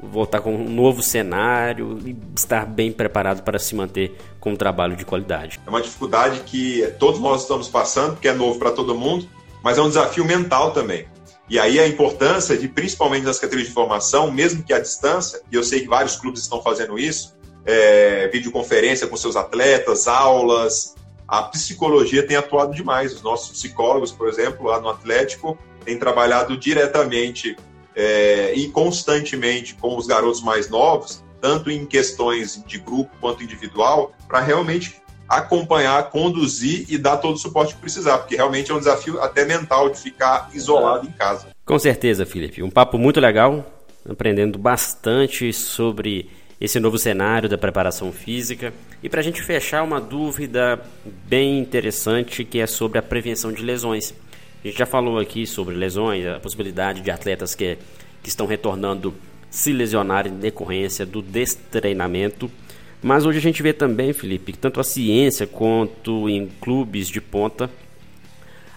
voltar 0.00 0.40
com 0.40 0.54
um 0.54 0.68
novo 0.68 1.02
cenário 1.02 1.98
e 2.04 2.16
estar 2.36 2.66
bem 2.66 2.90
preparado 2.90 3.42
para 3.42 3.58
se 3.58 3.74
manter 3.74 4.16
com 4.40 4.52
um 4.52 4.56
trabalho 4.56 4.96
de 4.96 5.04
qualidade. 5.04 5.60
É 5.64 5.70
uma 5.70 5.80
dificuldade 5.80 6.40
que 6.40 6.86
todos 6.98 7.20
nós 7.20 7.42
estamos 7.42 7.68
passando, 7.68 8.16
que 8.16 8.28
é 8.28 8.32
novo 8.34 8.58
para 8.58 8.70
todo 8.72 8.94
mundo, 8.94 9.28
mas 9.64 9.78
é 9.78 9.82
um 9.82 9.88
desafio 9.88 10.26
mental 10.26 10.72
também. 10.72 11.08
E 11.48 11.58
aí 11.58 11.80
a 11.80 11.88
importância 11.88 12.56
de, 12.56 12.68
principalmente 12.68 13.24
nas 13.24 13.38
categorias 13.38 13.68
de 13.68 13.74
formação, 13.74 14.30
mesmo 14.30 14.62
que 14.62 14.74
à 14.74 14.78
distância, 14.78 15.40
e 15.50 15.54
eu 15.56 15.64
sei 15.64 15.80
que 15.80 15.88
vários 15.88 16.16
clubes 16.16 16.42
estão 16.42 16.62
fazendo 16.62 16.98
isso, 16.98 17.34
é, 17.64 18.28
videoconferência 18.28 19.06
com 19.06 19.16
seus 19.16 19.36
atletas, 19.36 20.06
aulas, 20.06 20.94
a 21.26 21.42
psicologia 21.44 22.26
tem 22.26 22.36
atuado 22.36 22.74
demais. 22.74 23.14
Os 23.14 23.22
nossos 23.22 23.50
psicólogos, 23.58 24.12
por 24.12 24.28
exemplo, 24.28 24.66
lá 24.66 24.78
no 24.78 24.90
Atlético, 24.90 25.58
têm 25.82 25.98
trabalhado 25.98 26.58
diretamente 26.58 27.56
é, 27.96 28.52
e 28.54 28.68
constantemente 28.68 29.74
com 29.74 29.96
os 29.96 30.06
garotos 30.06 30.42
mais 30.42 30.68
novos, 30.68 31.24
tanto 31.40 31.70
em 31.70 31.86
questões 31.86 32.62
de 32.66 32.78
grupo 32.78 33.10
quanto 33.18 33.42
individual, 33.42 34.12
para 34.28 34.40
realmente 34.40 35.02
acompanhar, 35.28 36.10
conduzir 36.10 36.86
e 36.88 36.98
dar 36.98 37.16
todo 37.16 37.34
o 37.34 37.38
suporte 37.38 37.74
que 37.74 37.80
precisar, 37.80 38.18
porque 38.18 38.36
realmente 38.36 38.70
é 38.70 38.74
um 38.74 38.78
desafio 38.78 39.20
até 39.20 39.44
mental 39.44 39.90
de 39.90 39.98
ficar 39.98 40.50
isolado 40.52 41.06
em 41.06 41.12
casa. 41.12 41.48
Com 41.64 41.78
certeza, 41.78 42.26
Felipe. 42.26 42.62
Um 42.62 42.70
papo 42.70 42.98
muito 42.98 43.20
legal, 43.20 43.64
aprendendo 44.08 44.58
bastante 44.58 45.52
sobre 45.52 46.30
esse 46.60 46.78
novo 46.78 46.98
cenário 46.98 47.48
da 47.48 47.58
preparação 47.58 48.12
física. 48.12 48.72
E 49.02 49.08
para 49.08 49.20
a 49.20 49.22
gente 49.22 49.42
fechar, 49.42 49.82
uma 49.82 50.00
dúvida 50.00 50.80
bem 51.04 51.58
interessante 51.58 52.44
que 52.44 52.60
é 52.60 52.66
sobre 52.66 52.98
a 52.98 53.02
prevenção 53.02 53.52
de 53.52 53.62
lesões. 53.62 54.14
A 54.62 54.68
gente 54.68 54.78
já 54.78 54.86
falou 54.86 55.18
aqui 55.18 55.46
sobre 55.46 55.74
lesões, 55.74 56.26
a 56.26 56.40
possibilidade 56.40 57.00
de 57.00 57.10
atletas 57.10 57.54
que, 57.54 57.76
que 58.22 58.28
estão 58.28 58.46
retornando 58.46 59.14
se 59.50 59.72
lesionarem 59.72 60.32
em 60.32 60.38
decorrência 60.38 61.04
do 61.04 61.20
destreinamento. 61.20 62.50
Mas 63.04 63.26
hoje 63.26 63.36
a 63.36 63.42
gente 63.42 63.62
vê 63.62 63.74
também, 63.74 64.14
Felipe, 64.14 64.52
que 64.52 64.58
tanto 64.58 64.80
a 64.80 64.82
ciência 64.82 65.46
quanto 65.46 66.26
em 66.26 66.48
clubes 66.58 67.06
de 67.06 67.20
ponta, 67.20 67.70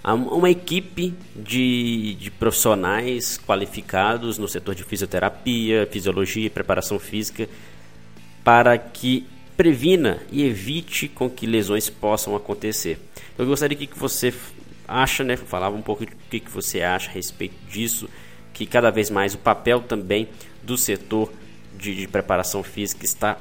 uma 0.03 0.49
equipe 0.49 1.13
de, 1.33 2.13
de 2.15 2.29
profissionais 2.29 3.37
qualificados 3.37 4.37
no 4.37 4.45
setor 4.45 4.75
de 4.75 4.83
fisioterapia, 4.83 5.87
fisiologia 5.89 6.47
e 6.47 6.49
preparação 6.49 6.99
física 6.99 7.47
para 8.43 8.77
que 8.77 9.25
previna 9.55 10.19
e 10.29 10.43
evite 10.43 11.07
com 11.07 11.29
que 11.29 11.47
lesões 11.47 11.89
possam 11.89 12.35
acontecer. 12.35 12.99
Eu 13.37 13.45
gostaria 13.45 13.77
que 13.77 13.97
você 13.97 14.33
acha, 14.85 15.23
né, 15.23 15.37
falava 15.37 15.77
um 15.77 15.81
pouco 15.81 16.05
do 16.05 16.11
que, 16.29 16.41
que 16.41 16.51
você 16.51 16.81
acha 16.81 17.09
a 17.09 17.13
respeito 17.13 17.55
disso, 17.71 18.09
que 18.53 18.65
cada 18.65 18.91
vez 18.91 19.09
mais 19.09 19.35
o 19.35 19.37
papel 19.37 19.79
também 19.79 20.27
do 20.63 20.77
setor 20.77 21.31
de, 21.77 21.95
de 21.95 22.07
preparação 22.09 22.61
física 22.61 23.05
está 23.05 23.37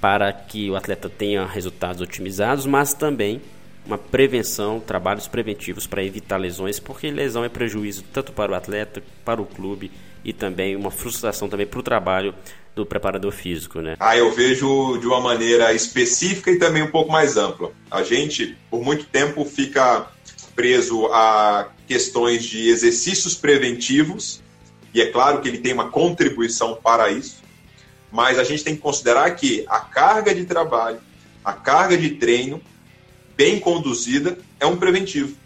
para 0.00 0.32
que 0.32 0.70
o 0.70 0.76
atleta 0.76 1.08
tenha 1.08 1.44
resultados 1.44 2.00
otimizados, 2.00 2.66
mas 2.66 2.94
também 2.94 3.40
uma 3.84 3.98
prevenção, 3.98 4.80
trabalhos 4.80 5.26
preventivos 5.26 5.86
para 5.86 6.04
evitar 6.04 6.36
lesões, 6.36 6.78
porque 6.78 7.10
lesão 7.10 7.44
é 7.44 7.48
prejuízo 7.48 8.04
tanto 8.12 8.32
para 8.32 8.52
o 8.52 8.54
atleta, 8.54 9.02
para 9.24 9.40
o 9.40 9.46
clube 9.46 9.90
e 10.24 10.32
também 10.32 10.76
uma 10.76 10.90
frustração 10.90 11.48
também 11.48 11.66
para 11.66 11.80
o 11.80 11.82
trabalho 11.82 12.34
do 12.74 12.86
preparador 12.86 13.32
físico, 13.32 13.80
né? 13.80 13.96
Ah, 13.98 14.16
eu 14.16 14.30
vejo 14.32 14.98
de 14.98 15.06
uma 15.06 15.20
maneira 15.20 15.72
específica 15.72 16.50
e 16.50 16.58
também 16.58 16.82
um 16.82 16.90
pouco 16.90 17.10
mais 17.10 17.36
ampla. 17.36 17.72
A 17.90 18.02
gente, 18.02 18.56
por 18.70 18.82
muito 18.82 19.04
tempo, 19.06 19.44
fica 19.44 20.06
preso 20.54 21.06
a 21.06 21.68
questões 21.86 22.44
de 22.44 22.68
exercícios 22.68 23.34
preventivos, 23.34 24.40
e 24.94 25.00
é 25.00 25.06
claro 25.06 25.40
que 25.40 25.48
ele 25.48 25.58
tem 25.58 25.72
uma 25.72 25.90
contribuição 25.90 26.78
para 26.80 27.10
isso, 27.10 27.39
mas 28.10 28.38
a 28.38 28.44
gente 28.44 28.64
tem 28.64 28.74
que 28.74 28.82
considerar 28.82 29.30
que 29.36 29.64
a 29.68 29.80
carga 29.80 30.34
de 30.34 30.44
trabalho, 30.44 31.00
a 31.44 31.52
carga 31.52 31.96
de 31.96 32.10
treino, 32.16 32.60
bem 33.36 33.58
conduzida, 33.60 34.38
é 34.58 34.66
um 34.66 34.76
preventivo. 34.76 35.36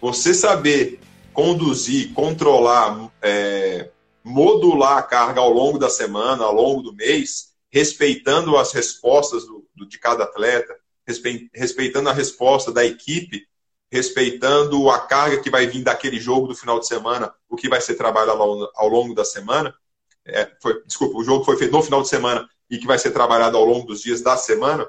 Você 0.00 0.34
saber 0.34 1.00
conduzir, 1.32 2.12
controlar, 2.12 3.10
é, 3.20 3.90
modular 4.22 4.98
a 4.98 5.02
carga 5.02 5.40
ao 5.40 5.50
longo 5.50 5.78
da 5.78 5.88
semana, 5.88 6.44
ao 6.44 6.54
longo 6.54 6.82
do 6.82 6.94
mês, 6.94 7.52
respeitando 7.70 8.56
as 8.56 8.72
respostas 8.72 9.46
do, 9.46 9.66
do, 9.74 9.86
de 9.86 9.98
cada 9.98 10.24
atleta, 10.24 10.76
respeitando 11.54 12.08
a 12.08 12.12
resposta 12.12 12.70
da 12.70 12.84
equipe, 12.84 13.46
respeitando 13.90 14.88
a 14.90 15.00
carga 15.00 15.40
que 15.40 15.50
vai 15.50 15.66
vir 15.66 15.82
daquele 15.82 16.20
jogo 16.20 16.46
do 16.46 16.54
final 16.54 16.78
de 16.78 16.86
semana, 16.86 17.32
o 17.48 17.56
que 17.56 17.68
vai 17.68 17.80
ser 17.80 17.94
trabalhado 17.94 18.42
ao, 18.42 18.70
ao 18.74 18.88
longo 18.88 19.14
da 19.14 19.24
semana, 19.24 19.74
é, 20.26 20.50
foi, 20.60 20.82
desculpa, 20.84 21.18
o 21.18 21.24
jogo 21.24 21.44
foi 21.44 21.56
feito 21.56 21.72
no 21.72 21.82
final 21.82 22.02
de 22.02 22.08
semana 22.08 22.48
e 22.70 22.78
que 22.78 22.86
vai 22.86 22.98
ser 22.98 23.10
trabalhado 23.10 23.56
ao 23.56 23.64
longo 23.64 23.86
dos 23.86 24.00
dias 24.00 24.20
da 24.20 24.36
semana, 24.36 24.86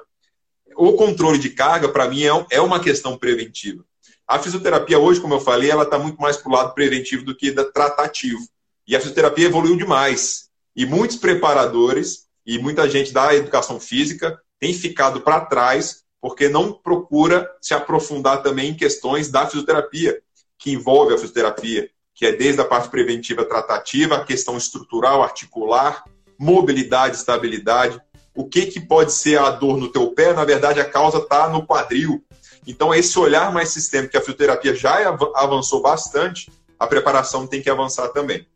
o 0.76 0.92
controle 0.94 1.38
de 1.38 1.50
carga, 1.50 1.88
para 1.88 2.08
mim, 2.08 2.24
é, 2.24 2.46
é 2.50 2.60
uma 2.60 2.80
questão 2.80 3.16
preventiva. 3.16 3.84
A 4.26 4.38
fisioterapia 4.38 4.98
hoje, 4.98 5.20
como 5.20 5.34
eu 5.34 5.40
falei, 5.40 5.70
ela 5.70 5.84
está 5.84 5.98
muito 5.98 6.20
mais 6.20 6.36
para 6.36 6.50
o 6.50 6.54
lado 6.54 6.74
preventivo 6.74 7.24
do 7.24 7.36
que 7.36 7.50
da 7.50 7.64
tratativo. 7.64 8.40
E 8.86 8.96
a 8.96 9.00
fisioterapia 9.00 9.46
evoluiu 9.46 9.76
demais. 9.76 10.48
E 10.74 10.86
muitos 10.86 11.16
preparadores 11.16 12.26
e 12.46 12.58
muita 12.58 12.88
gente 12.88 13.12
da 13.12 13.34
educação 13.34 13.78
física 13.78 14.38
tem 14.58 14.72
ficado 14.72 15.20
para 15.20 15.44
trás 15.44 16.04
porque 16.20 16.48
não 16.48 16.72
procura 16.72 17.50
se 17.60 17.74
aprofundar 17.74 18.42
também 18.42 18.70
em 18.70 18.76
questões 18.76 19.30
da 19.30 19.46
fisioterapia, 19.46 20.22
que 20.58 20.72
envolve 20.72 21.12
a 21.12 21.18
fisioterapia, 21.18 21.90
que 22.14 22.24
é 22.24 22.32
desde 22.32 22.60
a 22.60 22.64
parte 22.64 22.88
preventiva 22.88 23.44
tratativa, 23.44 24.16
a 24.16 24.24
questão 24.24 24.56
estrutural, 24.56 25.22
articular, 25.22 26.04
mobilidade, 26.38 27.16
estabilidade. 27.16 28.00
O 28.34 28.48
que, 28.48 28.66
que 28.66 28.80
pode 28.80 29.12
ser 29.12 29.38
a 29.38 29.50
dor 29.50 29.76
no 29.76 29.90
teu 29.90 30.12
pé? 30.12 30.32
Na 30.32 30.44
verdade, 30.44 30.80
a 30.80 30.84
causa 30.84 31.18
está 31.18 31.48
no 31.48 31.66
quadril. 31.66 32.24
Então, 32.66 32.94
esse 32.94 33.18
olhar 33.18 33.52
mais 33.52 33.70
sistêmico, 33.70 34.12
que 34.12 34.16
a 34.16 34.20
fisioterapia 34.20 34.74
já 34.74 35.16
avançou 35.34 35.82
bastante, 35.82 36.50
a 36.78 36.86
preparação 36.86 37.46
tem 37.46 37.60
que 37.60 37.68
avançar 37.68 38.08
também. 38.08 38.46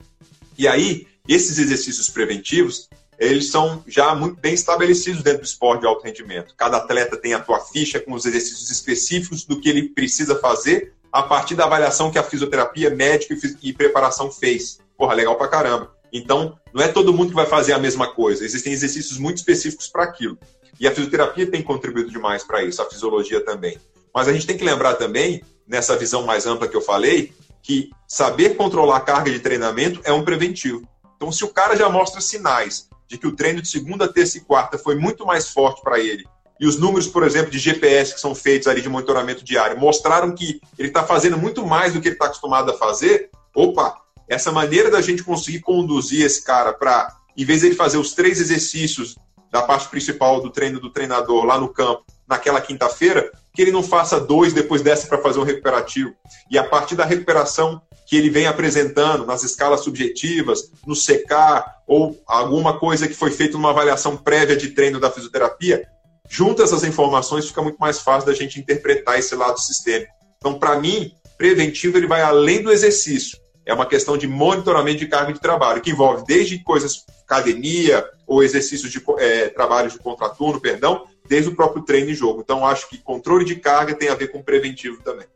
E 0.57 0.67
aí, 0.67 1.07
esses 1.27 1.59
exercícios 1.59 2.09
preventivos, 2.09 2.89
eles 3.19 3.51
são 3.51 3.83
já 3.87 4.15
muito 4.15 4.41
bem 4.41 4.55
estabelecidos 4.55 5.23
dentro 5.23 5.41
do 5.41 5.45
esporte 5.45 5.81
de 5.81 5.87
alto 5.87 6.05
rendimento. 6.05 6.55
Cada 6.57 6.77
atleta 6.77 7.17
tem 7.17 7.35
a 7.35 7.41
tua 7.41 7.61
ficha 7.61 7.99
com 7.99 8.15
os 8.15 8.25
exercícios 8.25 8.71
específicos 8.71 9.45
do 9.45 9.61
que 9.61 9.69
ele 9.69 9.89
precisa 9.91 10.39
fazer 10.39 10.95
a 11.13 11.23
partir 11.23 11.55
da 11.55 11.65
avaliação 11.65 12.11
que 12.11 12.19
a 12.19 12.23
fisioterapia, 12.23 12.91
médico 12.91 13.35
e 13.63 13.73
preparação 13.73 14.31
fez. 14.31 14.79
Porra, 14.97 15.15
legal 15.15 15.37
pra 15.37 15.49
caramba. 15.49 15.95
Então, 16.13 16.59
não 16.73 16.83
é 16.83 16.89
todo 16.89 17.13
mundo 17.13 17.31
que 17.31 17.35
vai 17.35 17.47
fazer 17.47 17.73
a 17.73 17.79
mesma 17.79 18.13
coisa. 18.13 18.45
Existem 18.45 18.73
exercícios 18.73 19.19
muito 19.19 19.39
específicos 19.39 19.89
para 19.89 20.05
aquilo. 20.05 20.39
E 20.81 20.87
a 20.87 20.95
fisioterapia 20.95 21.51
tem 21.51 21.63
contribuído 21.63 22.11
demais 22.11 22.45
para 22.45 22.63
isso, 22.63 22.81
a 22.81 22.89
fisiologia 22.89 23.45
também. 23.45 23.79
Mas 24.15 24.29
a 24.29 24.33
gente 24.33 24.47
tem 24.47 24.57
que 24.57 24.65
lembrar 24.65 24.95
também, 24.95 25.43
nessa 25.67 25.97
visão 25.97 26.25
mais 26.25 26.47
ampla 26.47 26.69
que 26.69 26.77
eu 26.77 26.81
falei, 26.81 27.33
que 27.63 27.91
saber 28.07 28.57
controlar 28.57 28.97
a 28.97 29.01
carga 29.01 29.31
de 29.31 29.41
treinamento 29.41 30.01
é 30.05 30.13
um 30.13 30.25
preventivo. 30.25 30.89
Então, 31.17 31.33
se 31.33 31.45
o 31.45 31.49
cara 31.49 31.77
já 31.77 31.89
mostra 31.89 32.21
sinais 32.21 32.89
de 33.09 33.19
que 33.19 33.27
o 33.27 33.35
treino 33.35 33.61
de 33.61 33.69
segunda, 33.69 34.13
terça 34.13 34.39
e 34.39 34.41
quarta 34.41 34.79
foi 34.79 34.95
muito 34.95 35.27
mais 35.27 35.49
forte 35.49 35.83
para 35.83 35.99
ele 35.99 36.25
e 36.61 36.67
os 36.67 36.79
números, 36.79 37.07
por 37.07 37.23
exemplo, 37.23 37.51
de 37.51 37.59
GPS 37.59 38.15
que 38.15 38.21
são 38.21 38.35
feitos 38.35 38.67
ali 38.67 38.83
de 38.83 38.89
monitoramento 38.89 39.45
diário 39.45 39.79
mostraram 39.79 40.35
que 40.35 40.61
ele 40.79 40.89
está 40.89 41.05
fazendo 41.05 41.39
muito 41.39 41.65
mais 41.67 41.93
do 41.93 42.01
que 42.01 42.09
ele 42.09 42.15
está 42.15 42.27
acostumado 42.27 42.71
a 42.71 42.77
fazer, 42.77 43.31
opa, 43.55 43.97
essa 44.29 44.53
maneira 44.53 44.91
da 44.91 45.01
gente 45.01 45.23
conseguir 45.23 45.61
conduzir 45.61 46.25
esse 46.25 46.43
cara 46.43 46.73
para, 46.73 47.17
em 47.37 47.45
vez 47.45 47.61
de 47.61 47.69
ele 47.69 47.75
fazer 47.75 47.97
os 47.97 48.13
três 48.13 48.41
exercícios 48.41 49.17
da 49.51 49.63
parte 49.63 49.89
principal 49.89 50.41
do 50.41 50.51
treino 50.51 50.79
do 50.79 50.91
treinador 50.91 51.45
lá 51.45 51.59
no 51.59 51.69
campo, 51.69 52.05
naquela 52.29 52.61
quinta-feira, 52.61 53.31
que 53.55 53.63
ele 53.63 53.73
não 53.73 53.83
faça 53.83 54.21
dois 54.21 54.53
depois 54.53 54.83
dessa 54.83 55.07
para 55.07 55.23
fazer 55.23 55.39
um 55.39 55.45
recuperativo. 55.45 56.15
E 56.51 56.59
a 56.59 56.65
partir 56.65 56.95
da 56.95 57.05
recuperação, 57.05 57.81
que 58.07 58.17
ele 58.17 58.31
vem 58.31 58.47
apresentando 58.47 59.25
nas 59.25 59.43
escalas 59.43 59.81
subjetivas, 59.81 60.71
no 60.87 60.95
CK, 60.95 61.65
ou 61.87 62.23
alguma 62.27 62.79
coisa 62.79 63.09
que 63.09 63.15
foi 63.15 63.31
feita 63.31 63.55
numa 63.55 63.71
avaliação 63.71 64.17
prévia 64.17 64.57
de 64.57 64.69
treino 64.69 65.01
da 65.01 65.11
fisioterapia, 65.11 65.87
junta 66.29 66.63
essas 66.63 66.85
informações, 66.85 67.49
fica 67.49 67.63
muito 67.63 67.79
mais 67.79 68.01
fácil 68.01 68.27
da 68.27 68.35
gente 68.35 68.61
interpretar 68.61 69.19
esse 69.19 69.35
lado 69.35 69.59
sistêmico. 69.59 70.13
Então, 70.37 70.59
para 70.59 70.79
mim, 70.79 71.13
preventivo 71.37 71.97
ele 71.97 72.07
vai 72.07 72.23
além 72.23 72.63
do 72.63 72.71
exercício. 72.71 73.39
É 73.65 73.75
uma 73.75 73.87
questão 73.87 74.17
de 74.17 74.27
monitoramento 74.27 74.99
de 74.99 75.09
carga 75.09 75.33
de 75.33 75.41
trabalho, 75.41 75.81
que 75.81 75.91
envolve 75.91 76.25
desde 76.27 76.63
coisas 76.63 77.05
academia 77.29 78.05
ou 78.27 78.43
exercícios 78.43 78.91
de 78.91 79.03
é, 79.19 79.49
trabalho 79.49 79.91
de 79.91 79.99
contraturno, 79.99 80.61
perdão, 80.61 81.07
desde 81.29 81.51
o 81.51 81.55
próprio 81.55 81.85
treino 81.85 82.11
e 82.11 82.15
jogo. 82.15 82.41
Então, 82.41 82.67
acho 82.67 82.89
que 82.89 82.97
controle 82.99 83.45
de 83.45 83.57
carga 83.57 83.95
tem 83.95 84.09
a 84.09 84.15
ver 84.15 84.29
com 84.29 84.43
preventivo 84.43 85.03
também. 85.03 85.27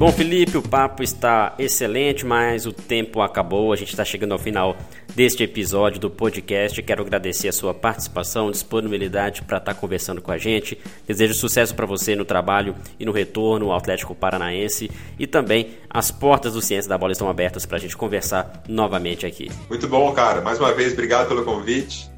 Bom, 0.00 0.10
Felipe, 0.10 0.56
o 0.56 0.62
papo 0.62 1.02
está 1.02 1.54
excelente, 1.58 2.24
mas 2.24 2.64
o 2.64 2.72
tempo 2.72 3.20
acabou. 3.20 3.70
A 3.70 3.76
gente 3.76 3.90
está 3.90 4.02
chegando 4.02 4.32
ao 4.32 4.38
final 4.38 4.74
deste 5.14 5.42
episódio 5.42 6.00
do 6.00 6.08
podcast. 6.08 6.82
Quero 6.82 7.02
agradecer 7.02 7.48
a 7.48 7.52
sua 7.52 7.74
participação, 7.74 8.50
disponibilidade 8.50 9.42
para 9.42 9.58
estar 9.58 9.74
tá 9.74 9.78
conversando 9.78 10.22
com 10.22 10.32
a 10.32 10.38
gente. 10.38 10.80
Desejo 11.06 11.34
sucesso 11.34 11.74
para 11.74 11.84
você 11.84 12.16
no 12.16 12.24
trabalho 12.24 12.74
e 12.98 13.04
no 13.04 13.12
retorno 13.12 13.70
ao 13.70 13.76
Atlético 13.76 14.14
Paranaense. 14.14 14.90
E 15.18 15.26
também 15.26 15.74
as 15.90 16.10
portas 16.10 16.54
do 16.54 16.62
Ciência 16.62 16.88
da 16.88 16.96
Bola 16.96 17.12
estão 17.12 17.28
abertas 17.28 17.66
para 17.66 17.76
a 17.76 17.80
gente 17.80 17.94
conversar 17.94 18.62
novamente 18.66 19.26
aqui. 19.26 19.50
Muito 19.68 19.86
bom, 19.86 20.10
cara. 20.14 20.40
Mais 20.40 20.58
uma 20.58 20.72
vez, 20.72 20.94
obrigado 20.94 21.28
pelo 21.28 21.44
convite. 21.44 22.10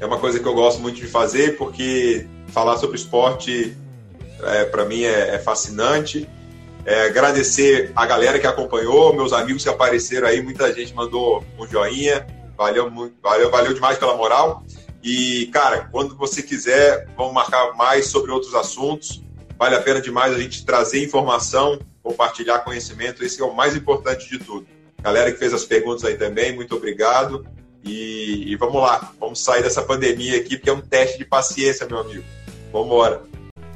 É 0.00 0.04
uma 0.04 0.18
coisa 0.18 0.40
que 0.40 0.46
eu 0.48 0.54
gosto 0.54 0.80
muito 0.80 0.96
de 0.96 1.06
fazer 1.06 1.56
porque 1.56 2.26
falar 2.48 2.78
sobre 2.78 2.96
esporte, 2.96 3.76
é, 4.42 4.64
para 4.64 4.84
mim, 4.84 5.04
é, 5.04 5.36
é 5.36 5.38
fascinante. 5.38 6.28
É, 6.84 7.06
agradecer 7.06 7.92
a 7.94 8.04
galera 8.04 8.38
que 8.38 8.46
acompanhou, 8.46 9.14
meus 9.14 9.32
amigos 9.32 9.62
que 9.62 9.68
apareceram 9.68 10.26
aí, 10.26 10.42
muita 10.42 10.72
gente 10.72 10.92
mandou 10.94 11.44
um 11.58 11.66
joinha, 11.66 12.26
valeu 12.56 12.90
muito, 12.90 13.14
valeu, 13.22 13.50
valeu 13.50 13.72
demais 13.72 13.98
pela 13.98 14.16
moral. 14.16 14.64
E, 15.02 15.46
cara, 15.52 15.88
quando 15.90 16.16
você 16.16 16.42
quiser, 16.42 17.08
vamos 17.16 17.32
marcar 17.32 17.72
mais 17.74 18.06
sobre 18.06 18.30
outros 18.30 18.54
assuntos. 18.54 19.22
Vale 19.58 19.76
a 19.76 19.80
pena 19.80 20.00
demais 20.00 20.34
a 20.34 20.38
gente 20.38 20.64
trazer 20.64 21.04
informação, 21.04 21.78
compartilhar 22.02 22.60
conhecimento, 22.60 23.24
esse 23.24 23.40
é 23.40 23.44
o 23.44 23.54
mais 23.54 23.76
importante 23.76 24.28
de 24.28 24.38
tudo. 24.38 24.66
Galera 25.00 25.30
que 25.30 25.38
fez 25.38 25.52
as 25.52 25.64
perguntas 25.64 26.04
aí 26.04 26.16
também, 26.16 26.54
muito 26.54 26.74
obrigado. 26.74 27.46
E, 27.84 28.52
e 28.52 28.56
vamos 28.56 28.80
lá, 28.80 29.12
vamos 29.18 29.42
sair 29.42 29.62
dessa 29.62 29.82
pandemia 29.82 30.38
aqui, 30.38 30.56
porque 30.56 30.70
é 30.70 30.72
um 30.72 30.80
teste 30.80 31.18
de 31.18 31.24
paciência, 31.24 31.86
meu 31.86 31.98
amigo. 31.98 32.24
Vamos 32.72 32.86
embora. 32.86 33.31